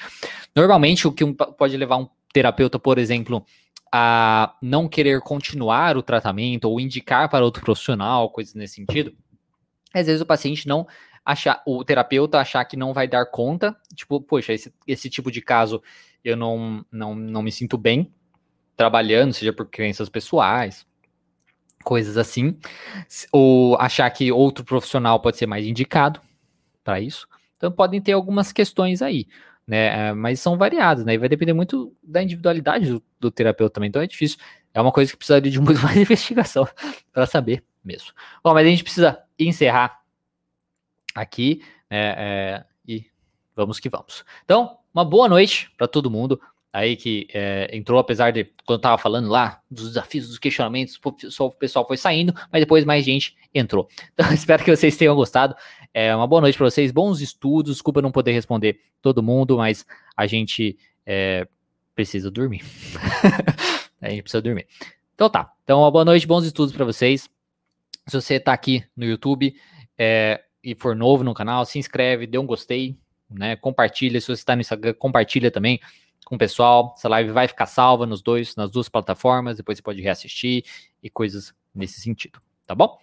Normalmente, 0.55 1.07
o 1.07 1.11
que 1.11 1.23
um, 1.23 1.33
pode 1.33 1.75
levar 1.77 1.97
um 1.97 2.09
terapeuta, 2.33 2.79
por 2.79 2.97
exemplo, 2.97 3.45
a 3.91 4.55
não 4.61 4.87
querer 4.87 5.21
continuar 5.21 5.97
o 5.97 6.03
tratamento 6.03 6.65
ou 6.65 6.79
indicar 6.79 7.29
para 7.29 7.45
outro 7.45 7.63
profissional, 7.63 8.29
coisas 8.29 8.53
nesse 8.53 8.75
sentido, 8.75 9.15
às 9.93 10.07
vezes 10.07 10.21
o 10.21 10.25
paciente 10.25 10.67
não 10.67 10.85
achar, 11.23 11.63
o 11.65 11.83
terapeuta 11.83 12.39
achar 12.39 12.65
que 12.65 12.75
não 12.75 12.93
vai 12.93 13.07
dar 13.07 13.25
conta, 13.25 13.75
tipo, 13.95 14.21
poxa, 14.21 14.53
esse, 14.53 14.73
esse 14.85 15.09
tipo 15.09 15.31
de 15.31 15.41
caso 15.41 15.81
eu 16.23 16.35
não, 16.35 16.85
não, 16.91 17.15
não 17.15 17.41
me 17.41 17.51
sinto 17.51 17.77
bem, 17.77 18.11
trabalhando, 18.75 19.33
seja 19.33 19.53
por 19.53 19.67
crenças 19.67 20.09
pessoais, 20.09 20.85
coisas 21.85 22.17
assim, 22.17 22.57
ou 23.31 23.77
achar 23.79 24.09
que 24.09 24.31
outro 24.31 24.65
profissional 24.65 25.19
pode 25.21 25.37
ser 25.37 25.45
mais 25.45 25.65
indicado 25.65 26.19
para 26.83 26.99
isso. 26.99 27.27
Então 27.55 27.71
podem 27.71 28.01
ter 28.01 28.11
algumas 28.11 28.51
questões 28.51 29.01
aí, 29.01 29.27
né? 29.65 30.11
Mas 30.13 30.39
são 30.39 30.57
variadas, 30.57 31.05
né? 31.05 31.13
E 31.13 31.17
vai 31.17 31.29
depender 31.29 31.53
muito 31.53 31.95
da 32.03 32.21
individualidade 32.21 32.89
do, 32.89 33.03
do 33.19 33.31
terapeuta 33.31 33.75
também. 33.75 33.87
Então 33.87 34.01
é 34.01 34.07
difícil. 34.07 34.37
É 34.73 34.81
uma 34.81 34.91
coisa 34.91 35.11
que 35.11 35.17
precisaria 35.17 35.49
de 35.49 35.61
muito 35.61 35.79
mais 35.85 35.95
investigação 35.95 36.67
para 37.13 37.25
saber 37.25 37.63
mesmo. 37.83 38.11
Bom, 38.43 38.53
mas 38.53 38.65
a 38.65 38.69
gente 38.69 38.83
precisa 38.83 39.23
encerrar 39.39 40.01
aqui, 41.13 41.61
né? 41.89 42.13
É, 42.17 42.65
e 42.87 43.05
vamos 43.55 43.79
que 43.79 43.89
vamos. 43.89 44.25
Então, 44.43 44.79
uma 44.93 45.05
boa 45.05 45.29
noite 45.29 45.71
para 45.77 45.87
todo 45.87 46.11
mundo 46.11 46.41
aí 46.75 46.97
que 46.97 47.25
é, 47.33 47.69
entrou, 47.71 47.97
apesar 47.97 48.31
de 48.31 48.43
quando 48.65 48.79
eu 48.79 48.81
tava 48.81 48.97
falando 48.97 49.29
lá 49.29 49.61
dos 49.71 49.87
desafios, 49.87 50.27
dos 50.27 50.37
questionamentos, 50.37 50.99
o 51.39 51.49
pessoal 51.51 51.87
foi 51.87 51.95
saindo, 51.95 52.33
mas 52.51 52.61
depois 52.61 52.83
mais 52.83 53.05
gente 53.05 53.33
entrou. 53.53 53.87
Então, 54.13 54.31
espero 54.35 54.63
que 54.63 54.75
vocês 54.75 54.97
tenham 54.97 55.15
gostado. 55.15 55.55
É, 55.93 56.13
uma 56.13 56.27
boa 56.27 56.41
noite 56.41 56.57
para 56.57 56.69
vocês, 56.69 56.91
bons 56.91 57.21
estudos. 57.21 57.75
Desculpa 57.75 58.01
não 58.01 58.11
poder 58.11 58.33
responder 58.33 58.81
todo 59.01 59.23
mundo, 59.23 59.57
mas 59.57 59.85
a 60.17 60.27
gente 60.27 60.77
é, 61.05 61.47
precisa 61.95 62.29
dormir. 62.29 62.61
a 64.01 64.09
gente 64.09 64.23
precisa 64.23 64.41
dormir. 64.41 64.67
Então 65.13 65.29
tá. 65.29 65.51
Então, 65.63 65.79
uma 65.79 65.91
boa 65.91 66.03
noite, 66.03 66.27
bons 66.27 66.43
estudos 66.43 66.75
para 66.75 66.83
vocês. 66.83 67.29
Se 68.05 68.19
você 68.19 68.37
tá 68.37 68.51
aqui 68.51 68.83
no 68.97 69.05
YouTube 69.05 69.55
é, 69.97 70.41
e 70.61 70.75
for 70.75 70.93
novo 70.93 71.23
no 71.23 71.33
canal, 71.33 71.65
se 71.65 71.79
inscreve, 71.79 72.27
dê 72.27 72.37
um 72.37 72.45
gostei, 72.45 72.97
né? 73.29 73.55
Compartilha. 73.55 74.19
Se 74.19 74.27
você 74.27 74.33
está 74.33 74.55
no 74.55 74.61
Instagram, 74.61 74.93
compartilha 74.95 75.49
também 75.49 75.79
com 76.25 76.35
o 76.35 76.37
pessoal. 76.37 76.93
Essa 76.97 77.07
live 77.07 77.31
vai 77.31 77.47
ficar 77.47 77.67
salva 77.67 78.05
nos 78.05 78.21
dois, 78.21 78.55
nas 78.55 78.69
duas 78.69 78.89
plataformas, 78.89 79.57
depois 79.57 79.77
você 79.77 79.81
pode 79.81 80.01
reassistir 80.01 80.65
e 81.01 81.09
coisas 81.09 81.53
nesse 81.73 82.01
sentido, 82.01 82.41
tá 82.65 82.73
bom? 82.75 82.97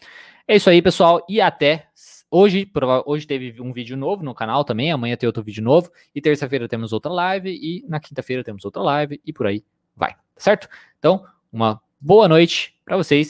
É 0.47 0.57
isso 0.57 0.68
aí, 0.68 0.83
pessoal, 0.83 1.25
e 1.29 1.41
até 1.41 1.87
hoje, 2.31 2.70
hoje 3.07 3.27
teve 3.27 3.61
um 3.61 3.73
vídeo 3.73 3.97
novo 3.97 4.25
no 4.25 4.35
canal 4.35 4.64
também, 4.64 4.91
amanhã 4.91 5.16
tem 5.16 5.27
outro 5.27 5.43
vídeo 5.43 5.62
novo, 5.62 5.91
e 6.14 6.20
terça-feira 6.20 6.68
temos 6.68 6.93
outra 6.93 7.12
live, 7.12 7.51
e 7.51 7.85
na 7.89 8.01
quinta-feira 8.01 8.43
temos 8.43 8.64
outra 8.64 8.83
live, 8.83 9.20
e 9.25 9.33
por 9.33 9.47
aí 9.47 9.64
vai, 9.95 10.14
tá 10.14 10.20
certo? 10.37 10.68
Então, 10.99 11.25
uma 11.53 11.81
boa 12.01 12.27
noite 12.27 12.75
para 12.85 12.97
vocês 12.97 13.29